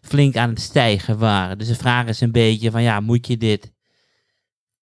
flink 0.01 0.37
aan 0.37 0.49
het 0.49 0.61
stijgen 0.61 1.19
waren. 1.19 1.59
Dus 1.59 1.69
de 1.69 1.75
vraag 1.75 2.07
is 2.07 2.21
een 2.21 2.33
beetje 2.33 2.71
van 2.71 2.83
ja, 2.83 3.01
moet 3.01 3.27
je 3.27 3.37
dit, 3.37 3.73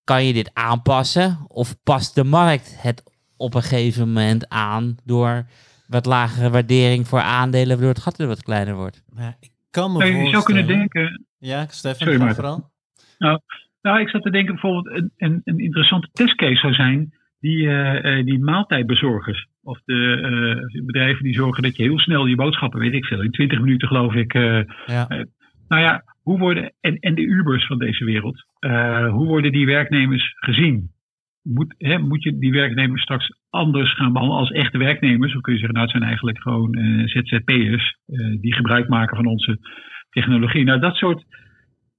kan 0.04 0.24
je 0.24 0.32
dit 0.32 0.50
aanpassen? 0.52 1.44
Of 1.48 1.76
past 1.82 2.14
de 2.14 2.24
markt 2.24 2.74
het 2.76 3.02
op 3.36 3.54
een 3.54 3.62
gegeven 3.62 4.06
moment 4.06 4.48
aan 4.48 4.96
door 5.04 5.46
wat 5.86 6.06
lagere 6.06 6.50
waardering 6.50 7.08
voor 7.08 7.20
aandelen, 7.20 7.68
waardoor 7.68 7.88
het 7.88 8.02
gat 8.02 8.16
weer 8.16 8.26
wat 8.26 8.42
kleiner 8.42 8.74
wordt. 8.74 9.02
Ja, 9.16 9.36
ik 9.40 9.50
kan 9.70 9.92
me 9.92 9.98
nou, 9.98 10.12
je 10.12 10.30
zou 10.30 10.44
kunnen 10.44 10.66
denken... 10.66 11.26
Ja, 11.38 11.66
Stefan, 11.66 12.06
Sorry, 12.06 12.20
maar 12.20 12.34
vooral. 12.34 12.70
Nou, 13.18 13.40
nou, 13.82 14.00
ik 14.00 14.08
zat 14.08 14.22
te 14.22 14.30
denken 14.30 14.52
bijvoorbeeld 14.52 14.96
een, 14.96 15.12
een, 15.16 15.40
een 15.44 15.58
interessante 15.58 16.08
testcase 16.12 16.56
zou 16.56 16.72
zijn 16.72 17.14
die, 17.40 17.58
uh, 17.58 18.24
die 18.24 18.38
maaltijdbezorgers. 18.38 19.46
Of 19.62 19.80
de 19.84 20.62
uh, 20.72 20.84
bedrijven 20.84 21.24
die 21.24 21.34
zorgen 21.34 21.62
dat 21.62 21.76
je 21.76 21.82
heel 21.82 21.98
snel 21.98 22.26
je 22.26 22.36
boodschappen, 22.36 22.80
weet 22.80 22.92
ik 22.92 23.04
veel, 23.04 23.22
in 23.22 23.30
20 23.30 23.58
minuten 23.58 23.88
geloof 23.88 24.14
ik. 24.14 24.34
Uh, 24.34 24.62
ja. 24.86 25.06
nou 25.68 25.82
ja, 25.82 26.04
hoe 26.22 26.38
worden, 26.38 26.72
en, 26.80 26.98
en 26.98 27.14
de 27.14 27.22
Ubers 27.22 27.66
van 27.66 27.78
deze 27.78 28.04
wereld, 28.04 28.44
hoe 29.10 29.26
worden 29.26 29.52
die 29.52 29.66
werknemers 29.66 30.34
gezien? 30.36 30.92
moet, 31.44 31.74
hè, 31.78 31.98
moet 31.98 32.22
je 32.22 32.38
die 32.38 32.52
werknemers 32.52 33.02
straks 33.02 33.32
anders 33.54 33.94
gaan 33.94 34.12
behandelen 34.12 34.40
als 34.40 34.50
echte 34.50 34.78
werknemers? 34.78 35.32
Dan 35.32 35.40
kun 35.40 35.52
je 35.52 35.58
zeggen, 35.58 35.76
nou 35.76 35.86
het 35.86 35.96
zijn 35.96 36.08
eigenlijk 36.08 36.40
gewoon 36.42 36.78
uh, 36.78 37.06
ZZP'ers 37.06 37.96
uh, 38.06 38.40
die 38.40 38.54
gebruik 38.54 38.88
maken 38.88 39.16
van 39.16 39.26
onze 39.26 39.58
technologie. 40.10 40.64
Nou, 40.64 40.80
dat 40.80 40.96
soort 40.96 41.24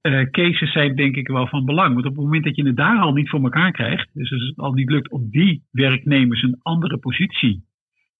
uh, 0.02 0.30
cases 0.30 0.72
zijn 0.72 0.96
denk 0.96 1.16
ik 1.16 1.28
wel 1.28 1.46
van 1.46 1.64
belang. 1.64 1.94
Want 1.94 2.06
op 2.06 2.16
het 2.16 2.24
moment 2.24 2.44
dat 2.44 2.56
je 2.56 2.66
het 2.66 2.76
daar 2.76 2.98
al 2.98 3.12
niet 3.12 3.28
voor 3.28 3.42
elkaar 3.42 3.72
krijgt, 3.72 4.08
dus 4.12 4.32
als 4.32 4.42
het 4.42 4.56
al 4.56 4.72
niet 4.72 4.90
lukt 4.90 5.10
om 5.10 5.30
die 5.30 5.62
werknemers 5.70 6.42
een 6.42 6.58
andere 6.62 6.98
positie 6.98 7.64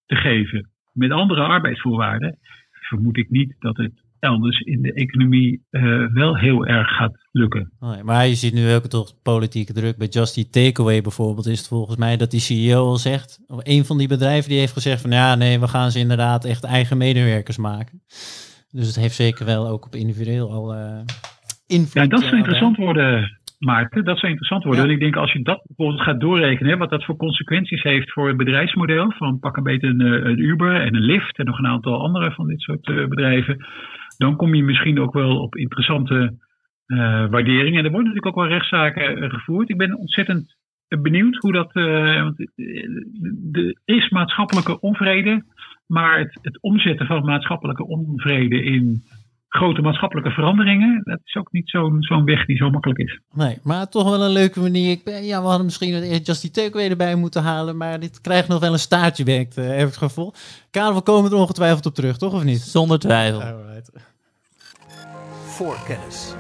te 0.07 0.17
geven 0.17 0.71
met 0.93 1.11
andere 1.11 1.43
arbeidsvoorwaarden, 1.43 2.39
vermoed 2.71 3.17
ik 3.17 3.31
niet 3.31 3.57
dat 3.59 3.77
het 3.77 4.06
elders 4.19 4.61
in 4.61 4.83
de 4.83 4.93
economie 4.93 5.63
uh, 5.71 6.13
wel 6.13 6.37
heel 6.37 6.67
erg 6.67 6.89
gaat 6.89 7.27
lukken. 7.33 7.73
Oh, 7.81 8.03
maar 8.03 8.27
je 8.27 8.35
ziet 8.35 8.55
nu 8.55 8.75
ook 8.75 8.87
toch 8.87 9.23
politieke 9.23 9.73
druk. 9.73 9.97
Bij 9.97 10.07
Just 10.07 10.37
Eat 10.37 10.53
Takeaway 10.53 11.01
bijvoorbeeld 11.01 11.47
is 11.47 11.59
het 11.59 11.69
volgens 11.69 11.97
mij 11.97 12.17
dat 12.17 12.31
die 12.31 12.41
CEO 12.41 12.85
al 12.85 12.97
zegt, 12.97 13.41
of 13.47 13.61
een 13.63 13.85
van 13.85 13.99
die 13.99 14.09
bedrijven 14.09 14.51
die 14.51 14.59
heeft 14.59 14.73
gezegd 14.73 15.01
van 15.01 15.11
ja 15.11 15.35
nee, 15.35 15.61
we 15.61 15.69
gaan 15.69 15.91
ze 15.91 15.99
inderdaad 15.99 16.45
echt 16.45 16.65
eigen 16.65 16.97
medewerkers 16.97 17.57
maken. 17.57 18.03
Dus 18.71 18.87
het 18.87 18.97
heeft 18.97 19.15
zeker 19.15 19.47
wel 19.47 19.69
ook 19.69 19.87
op 19.87 19.95
individueel 19.95 20.53
al 20.53 20.75
uh, 20.75 21.01
invloed. 21.67 22.03
Ja, 22.03 22.07
dat 22.07 22.23
zou 22.23 22.37
interessant 22.37 22.77
worden. 22.77 23.39
Maarten, 23.59 24.05
dat 24.05 24.19
zou 24.19 24.29
interessant 24.29 24.65
worden. 24.65 24.83
Ja. 24.83 24.89
En 24.89 24.95
ik 24.95 25.01
denk 25.01 25.17
als 25.17 25.33
je 25.33 25.43
dat 25.43 25.63
bijvoorbeeld 25.67 26.03
gaat 26.03 26.21
doorrekenen, 26.21 26.73
hè, 26.73 26.79
wat 26.79 26.91
dat 26.91 27.05
voor 27.05 27.17
consequenties 27.17 27.83
heeft 27.83 28.13
voor 28.13 28.29
het 28.29 28.37
bedrijfsmodel 28.37 29.13
van 29.13 29.39
pak 29.39 29.57
een 29.57 29.63
beetje 29.63 29.87
een, 29.87 30.01
eh, 30.01 30.31
een 30.31 30.39
Uber 30.39 30.81
en 30.81 30.95
een 30.95 31.03
Lyft 31.03 31.39
en 31.39 31.45
nog 31.45 31.59
een 31.59 31.67
aantal 31.67 32.03
andere 32.03 32.33
van 32.33 32.47
dit 32.47 32.61
soort 32.61 32.89
eh, 32.89 33.07
bedrijven, 33.07 33.67
dan 34.17 34.37
kom 34.37 34.55
je 34.55 34.63
misschien 34.63 35.01
ook 35.01 35.13
wel 35.13 35.41
op 35.41 35.57
interessante 35.57 36.35
eh, 36.87 37.27
waarderingen. 37.31 37.79
En 37.79 37.85
er 37.85 37.91
worden 37.91 38.09
natuurlijk 38.09 38.27
ook 38.27 38.45
wel 38.45 38.53
rechtszaken 38.53 39.17
eh, 39.17 39.31
gevoerd. 39.31 39.69
Ik 39.69 39.77
ben 39.77 39.99
ontzettend 39.99 40.57
benieuwd 40.89 41.37
hoe 41.37 41.53
dat. 41.53 41.73
eh, 41.73 42.23
want, 42.23 42.41
er 43.53 43.77
is 43.85 44.09
maatschappelijke 44.09 44.81
onvrede, 44.81 45.45
maar 45.87 46.19
het, 46.19 46.39
het 46.43 46.63
omzetten 46.63 47.07
van 47.07 47.25
maatschappelijke 47.25 47.87
onvrede 47.87 48.63
in 48.63 49.03
grote 49.57 49.81
maatschappelijke 49.81 50.31
veranderingen, 50.31 51.01
dat 51.05 51.19
is 51.25 51.37
ook 51.37 51.53
niet 51.53 51.71
zo'n 51.71 51.97
zo'n 52.03 52.25
weg 52.25 52.47
die 52.47 52.57
zo 52.57 52.71
makkelijk 52.71 52.99
is. 52.99 53.21
Nee, 53.35 53.59
maar 53.63 53.89
toch 53.89 54.11
wel 54.11 54.23
een 54.23 54.31
leuke 54.31 54.61
manier. 54.61 54.91
Ik 54.91 55.05
ben, 55.05 55.25
ja, 55.25 55.41
we 55.41 55.47
hadden 55.47 55.65
misschien 55.65 56.03
eerst 56.03 56.27
Justy 56.27 56.51
Takeaway 56.51 56.91
erbij 56.91 57.15
moeten 57.15 57.43
halen, 57.43 57.77
maar 57.77 58.01
dit 58.01 58.21
krijgt 58.21 58.49
nog 58.49 58.61
wel 58.61 58.73
een 58.73 58.79
staartje, 58.79 59.25
werkt, 59.25 59.55
heb 59.55 59.79
ik 59.79 59.81
het 59.81 59.97
gevoel. 59.97 60.33
Karel, 60.71 60.95
we 60.95 61.01
komen 61.01 61.31
er 61.31 61.37
ongetwijfeld 61.37 61.87
op 61.87 61.95
terug, 61.95 62.17
toch 62.17 62.33
of 62.33 62.45
niet? 62.45 62.61
Zonder 62.61 62.99
twijfel. 62.99 63.43
Alright. 63.43 63.93
Voorkennis. 65.45 66.35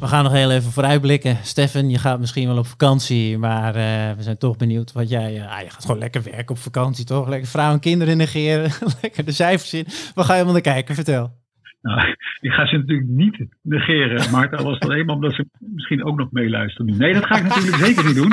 We 0.00 0.06
gaan 0.06 0.24
nog 0.24 0.32
heel 0.32 0.50
even 0.50 0.72
vooruitblikken. 0.72 1.36
Stefan, 1.36 1.90
je 1.90 1.98
gaat 1.98 2.20
misschien 2.20 2.48
wel 2.48 2.58
op 2.58 2.66
vakantie, 2.66 3.38
maar 3.38 3.74
eh, 3.74 4.16
we 4.16 4.22
zijn 4.22 4.38
toch 4.38 4.56
benieuwd 4.56 4.92
wat 4.92 5.08
jij... 5.08 5.36
eh, 5.36 5.56
ah, 5.56 5.60
je 5.60 5.70
gaat 5.70 5.84
gewoon 5.84 6.00
lekker 6.00 6.22
werken 6.22 6.50
op 6.50 6.58
vakantie, 6.58 7.04
toch? 7.04 7.28
Lekker 7.28 7.48
vrouw 7.48 7.72
en 7.72 7.80
kinderen 7.80 8.16
negeren, 8.16 8.70
lekker 9.02 9.24
de 9.24 9.32
cijfers 9.32 9.74
in. 9.74 9.84
Waar 10.14 10.24
ga 10.24 10.32
je 10.32 10.42
allemaal 10.42 10.62
naar 10.62 10.72
kijken? 10.74 10.94
Vertel. 10.94 11.36
Nou, 11.82 12.14
ik 12.40 12.50
ga 12.50 12.66
ze 12.66 12.76
natuurlijk 12.76 13.08
niet 13.08 13.46
negeren, 13.62 14.30
maar 14.30 14.56
al 14.56 14.64
was 14.64 14.80
alleen 14.80 15.06
maar 15.06 15.14
omdat 15.14 15.34
ze 15.34 15.48
misschien 15.58 16.04
ook 16.04 16.16
nog 16.16 16.30
meeluisteren. 16.30 16.96
Nee, 16.98 17.14
dat 17.14 17.26
ga 17.26 17.36
ik 17.36 17.42
natuurlijk 17.42 17.84
zeker 17.84 18.04
niet 18.04 18.14
doen. 18.14 18.32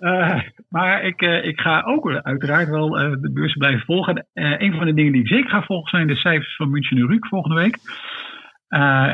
Eh, 0.00 0.40
maar 0.68 1.04
ik, 1.04 1.20
ik 1.20 1.60
ga 1.60 1.82
ook 1.82 2.10
uiteraard 2.22 2.68
wel 2.68 2.88
de 3.20 3.30
beurzen 3.32 3.58
blijven 3.58 3.84
volgen. 3.84 4.26
Een 4.32 4.74
van 4.74 4.86
de 4.86 4.94
dingen 4.94 5.12
die 5.12 5.20
ik 5.20 5.28
zeker 5.28 5.50
ga 5.50 5.62
volgen 5.62 5.90
zijn 5.90 6.06
de 6.06 6.16
cijfers 6.16 6.56
van 6.56 6.70
München 6.70 6.96
en 6.96 7.06
Ruuk 7.08 7.26
volgende 7.26 7.56
week. 7.56 7.78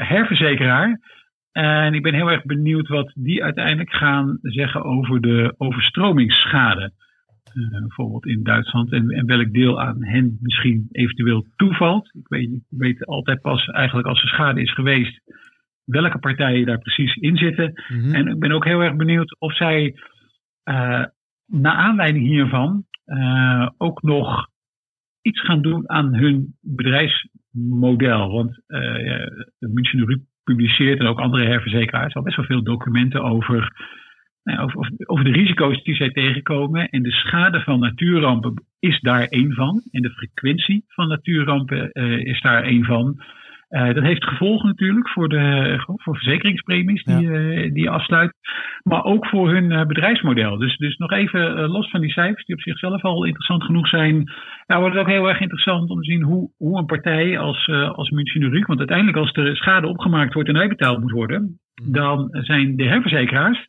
Herverzekeraar. 0.05 1.01
En 1.53 1.94
ik 1.94 2.03
ben 2.03 2.14
heel 2.14 2.30
erg 2.30 2.44
benieuwd 2.44 2.88
wat 2.88 3.12
die 3.14 3.44
uiteindelijk 3.44 3.92
gaan 3.92 4.38
zeggen 4.40 4.84
over 4.84 5.20
de 5.20 5.55
overstromingsschade. 5.57 6.92
Eh, 7.55 7.70
bijvoorbeeld 7.70 8.26
in 8.26 8.42
Duitsland 8.42 8.92
en, 8.92 9.11
en 9.11 9.26
welk 9.26 9.53
deel 9.53 9.80
aan 9.80 10.05
hen 10.05 10.38
misschien 10.40 10.88
eventueel 10.90 11.46
toevalt. 11.57 12.14
Ik 12.14 12.28
weet, 12.28 12.51
ik 12.51 12.62
weet 12.68 13.07
altijd 13.07 13.40
pas 13.40 13.66
eigenlijk 13.66 14.09
als 14.09 14.22
er 14.22 14.28
schade 14.28 14.61
is 14.61 14.74
geweest 14.74 15.20
welke 15.84 16.18
partijen 16.18 16.66
daar 16.66 16.78
precies 16.78 17.14
in 17.14 17.36
zitten. 17.36 17.72
Mhm. 17.88 18.14
En 18.14 18.26
ik 18.26 18.38
ben 18.38 18.53
ook 18.53 18.64
heel 18.64 18.80
erg 18.80 18.96
benieuwd 18.96 19.40
of 19.40 19.57
zij 19.57 19.94
eh 20.62 21.05
naar 21.46 21.74
aanleiding 21.74 22.26
hiervan 22.26 22.84
eh, 23.05 23.68
ook 23.76 24.03
nog 24.03 24.48
iets 25.22 25.40
gaan 25.40 25.62
doen 25.62 25.88
aan 25.90 26.14
hun 26.14 26.57
bedrijfsmodel. 26.61 28.32
Want 28.32 28.62
ja, 28.66 29.18
de 29.59 29.68
München 29.68 29.98
publiceert 30.51 30.98
en 31.01 31.07
ook 31.07 31.20
andere 31.20 31.44
herverzekeraars 31.46 32.14
al 32.14 32.22
best 32.22 32.36
wel 32.36 32.44
veel 32.44 32.62
documenten 32.62 33.22
over, 33.22 33.72
nou 34.44 34.59
over, 34.59 34.76
over- 34.78 34.92
over 35.07 35.24
de 35.24 35.32
risico's 35.32 35.82
die 35.82 35.94
zij 35.94 36.11
tegenkomen. 36.11 36.88
En 36.88 37.03
de 37.03 37.11
schade 37.11 37.61
van 37.61 37.80
natuurrampen 37.80 38.55
is 38.78 39.01
daar 39.01 39.26
één 39.26 39.53
van. 39.55 39.82
En 39.90 40.03
de 40.03 40.11
frequentie 40.11 40.84
van 40.88 41.09
natuurrampen 41.09 41.90
eh, 41.90 42.18
is 42.18 42.40
daar 42.40 42.62
één 42.62 42.84
van. 42.84 43.22
Eh, 43.70 43.94
dat 43.94 44.02
heeft 44.02 44.24
gevolgen 44.24 44.66
natuurlijk 44.66 45.08
voor, 45.08 45.28
de, 45.28 45.82
voor 45.84 46.16
verzekeringspremies 46.16 47.04
die, 47.04 47.32
eh, 47.32 47.72
die 47.72 47.82
je 47.82 47.90
afsluit. 47.90 48.32
Maar 48.82 49.04
ook 49.04 49.26
voor 49.26 49.50
hun 49.50 49.72
eh, 49.72 49.86
bedrijfsmodel. 49.86 50.58
Dus, 50.58 50.76
dus 50.76 50.96
nog 50.96 51.10
even 51.10 51.68
los 51.68 51.90
van 51.90 52.00
die 52.00 52.10
cijfers, 52.10 52.44
die 52.44 52.54
op 52.54 52.62
zichzelf 52.62 53.02
al 53.02 53.24
interessant 53.24 53.64
genoeg 53.64 53.88
zijn. 53.88 54.32
Ja, 54.66 54.78
wordt 54.78 54.94
het 54.94 55.04
ook 55.04 55.10
heel 55.10 55.28
erg 55.28 55.40
interessant 55.40 55.90
om 55.90 56.00
te 56.00 56.10
zien 56.10 56.22
hoe, 56.22 56.50
hoe 56.56 56.78
een 56.78 56.86
partij 56.86 57.38
als, 57.38 57.66
als 57.68 58.10
München 58.10 58.50
Ruuk. 58.50 58.66
Want 58.66 58.78
uiteindelijk 58.78 59.18
als 59.18 59.32
er 59.32 59.56
schade 59.56 59.86
opgemaakt 59.86 60.34
wordt 60.34 60.48
en 60.48 60.58
uitbetaald 60.58 61.00
moet 61.00 61.10
worden. 61.10 61.60
Dan 61.84 62.28
zijn 62.30 62.76
de 62.76 62.84
herverzekeraars 62.84 63.68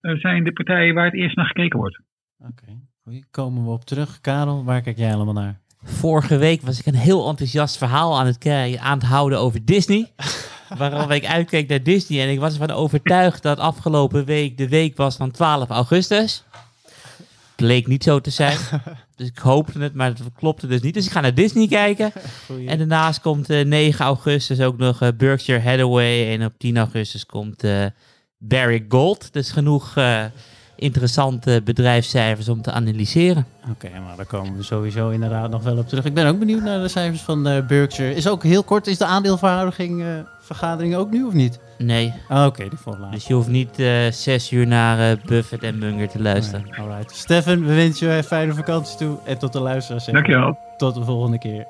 zijn 0.00 0.44
de 0.44 0.52
partijen 0.52 0.94
waar 0.94 1.04
het 1.04 1.14
eerst 1.14 1.36
naar 1.36 1.46
gekeken 1.46 1.78
wordt. 1.78 2.00
Oké, 2.38 2.80
Goeie, 3.02 3.24
komen 3.30 3.64
we 3.64 3.70
op 3.70 3.84
terug. 3.84 4.20
Karel, 4.20 4.64
waar 4.64 4.82
kijk 4.82 4.96
jij 4.96 5.14
allemaal 5.14 5.34
naar? 5.34 5.60
Vorige 5.84 6.36
week 6.36 6.62
was 6.62 6.78
ik 6.78 6.86
een 6.86 6.94
heel 6.94 7.28
enthousiast 7.28 7.76
verhaal 7.76 8.18
aan 8.18 8.26
het, 8.26 8.46
aan 8.78 8.98
het 8.98 9.06
houden 9.06 9.38
over 9.38 9.64
Disney. 9.64 10.12
Waarom 10.78 11.10
ik 11.10 11.26
uitkeek 11.26 11.68
naar 11.68 11.82
Disney. 11.82 12.22
En 12.22 12.28
ik 12.28 12.38
was 12.38 12.52
ervan 12.52 12.70
overtuigd 12.70 13.42
dat 13.42 13.58
afgelopen 13.58 14.24
week 14.24 14.56
de 14.58 14.68
week 14.68 14.96
was 14.96 15.16
van 15.16 15.30
12 15.30 15.68
augustus. 15.68 16.44
Bleek 17.56 17.86
niet 17.86 18.02
zo 18.02 18.20
te 18.20 18.30
zijn. 18.30 18.58
Dus 19.16 19.28
ik 19.28 19.38
hoopte 19.38 19.78
het, 19.78 19.94
maar 19.94 20.08
het 20.08 20.20
klopte 20.36 20.66
dus 20.66 20.80
niet. 20.80 20.94
Dus 20.94 21.06
ik 21.06 21.12
ga 21.12 21.20
naar 21.20 21.34
Disney 21.34 21.68
kijken. 21.68 22.12
Goeie. 22.46 22.68
En 22.68 22.78
daarnaast 22.78 23.20
komt 23.20 23.50
eh, 23.50 23.64
9 23.64 24.04
augustus 24.04 24.60
ook 24.60 24.76
nog 24.76 25.02
eh, 25.02 25.08
Berkshire 25.16 25.60
Hathaway. 25.60 26.32
En 26.32 26.44
op 26.44 26.52
10 26.58 26.76
augustus 26.76 27.26
komt 27.26 27.64
eh 27.64 27.84
Barrick 28.38 28.84
Gold. 28.88 29.32
Dus 29.32 29.50
genoeg 29.50 29.94
interessante 30.78 31.60
bedrijfscijfers 31.64 32.48
om 32.48 32.62
te 32.62 32.72
analyseren. 32.72 33.46
Oké, 33.70 33.88
maar 34.06 34.16
daar 34.16 34.26
komen 34.26 34.56
we 34.56 34.62
sowieso 34.62 35.08
inderdaad 35.08 35.50
nog 35.50 35.62
wel 35.62 35.76
op 35.78 35.88
terug. 35.88 36.04
Ik 36.04 36.14
ben 36.14 36.26
ook 36.26 36.38
benieuwd 36.38 36.62
naar 36.62 36.80
de 36.80 36.88
cijfers 36.88 37.22
van 37.22 37.46
eh, 37.46 37.66
Berkshire. 37.66 38.14
Is 38.14 38.28
ook 38.28 38.42
heel 38.42 38.62
kort, 38.62 38.86
is 38.86 38.98
de 38.98 39.04
aandeelverhouding 39.04 40.02
eh, 40.02 40.06
vergadering 40.40 40.94
ook 40.94 41.10
nu 41.10 41.24
of 41.24 41.32
niet? 41.32 41.58
Nee, 41.78 42.12
Ah, 42.28 42.46
Oké, 42.46 42.68
die 42.68 42.78
volgt 42.78 42.98
later. 42.98 43.14
dus 43.14 43.26
je 43.26 43.34
hoeft 43.34 43.48
niet 43.48 43.78
eh, 43.78 44.10
zes 44.10 44.50
uur 44.52 44.66
naar 44.66 45.10
eh, 45.10 45.24
Buffett 45.26 45.62
en 45.62 45.78
Munger 45.78 46.08
te 46.08 46.22
luisteren. 46.22 46.64
Nee, 46.70 46.78
alright. 46.80 47.16
Stefan, 47.16 47.66
we 47.66 47.74
wensen 47.74 48.08
je 48.08 48.14
een 48.16 48.24
fijne 48.24 48.54
vakantie 48.54 48.96
toe. 48.96 49.18
En 49.24 49.38
tot 49.38 49.52
de 49.52 49.60
luisteraars. 49.60 50.04
Dankjewel. 50.04 50.58
Tot 50.76 50.94
de 50.94 51.04
volgende 51.04 51.38
keer. 51.38 51.66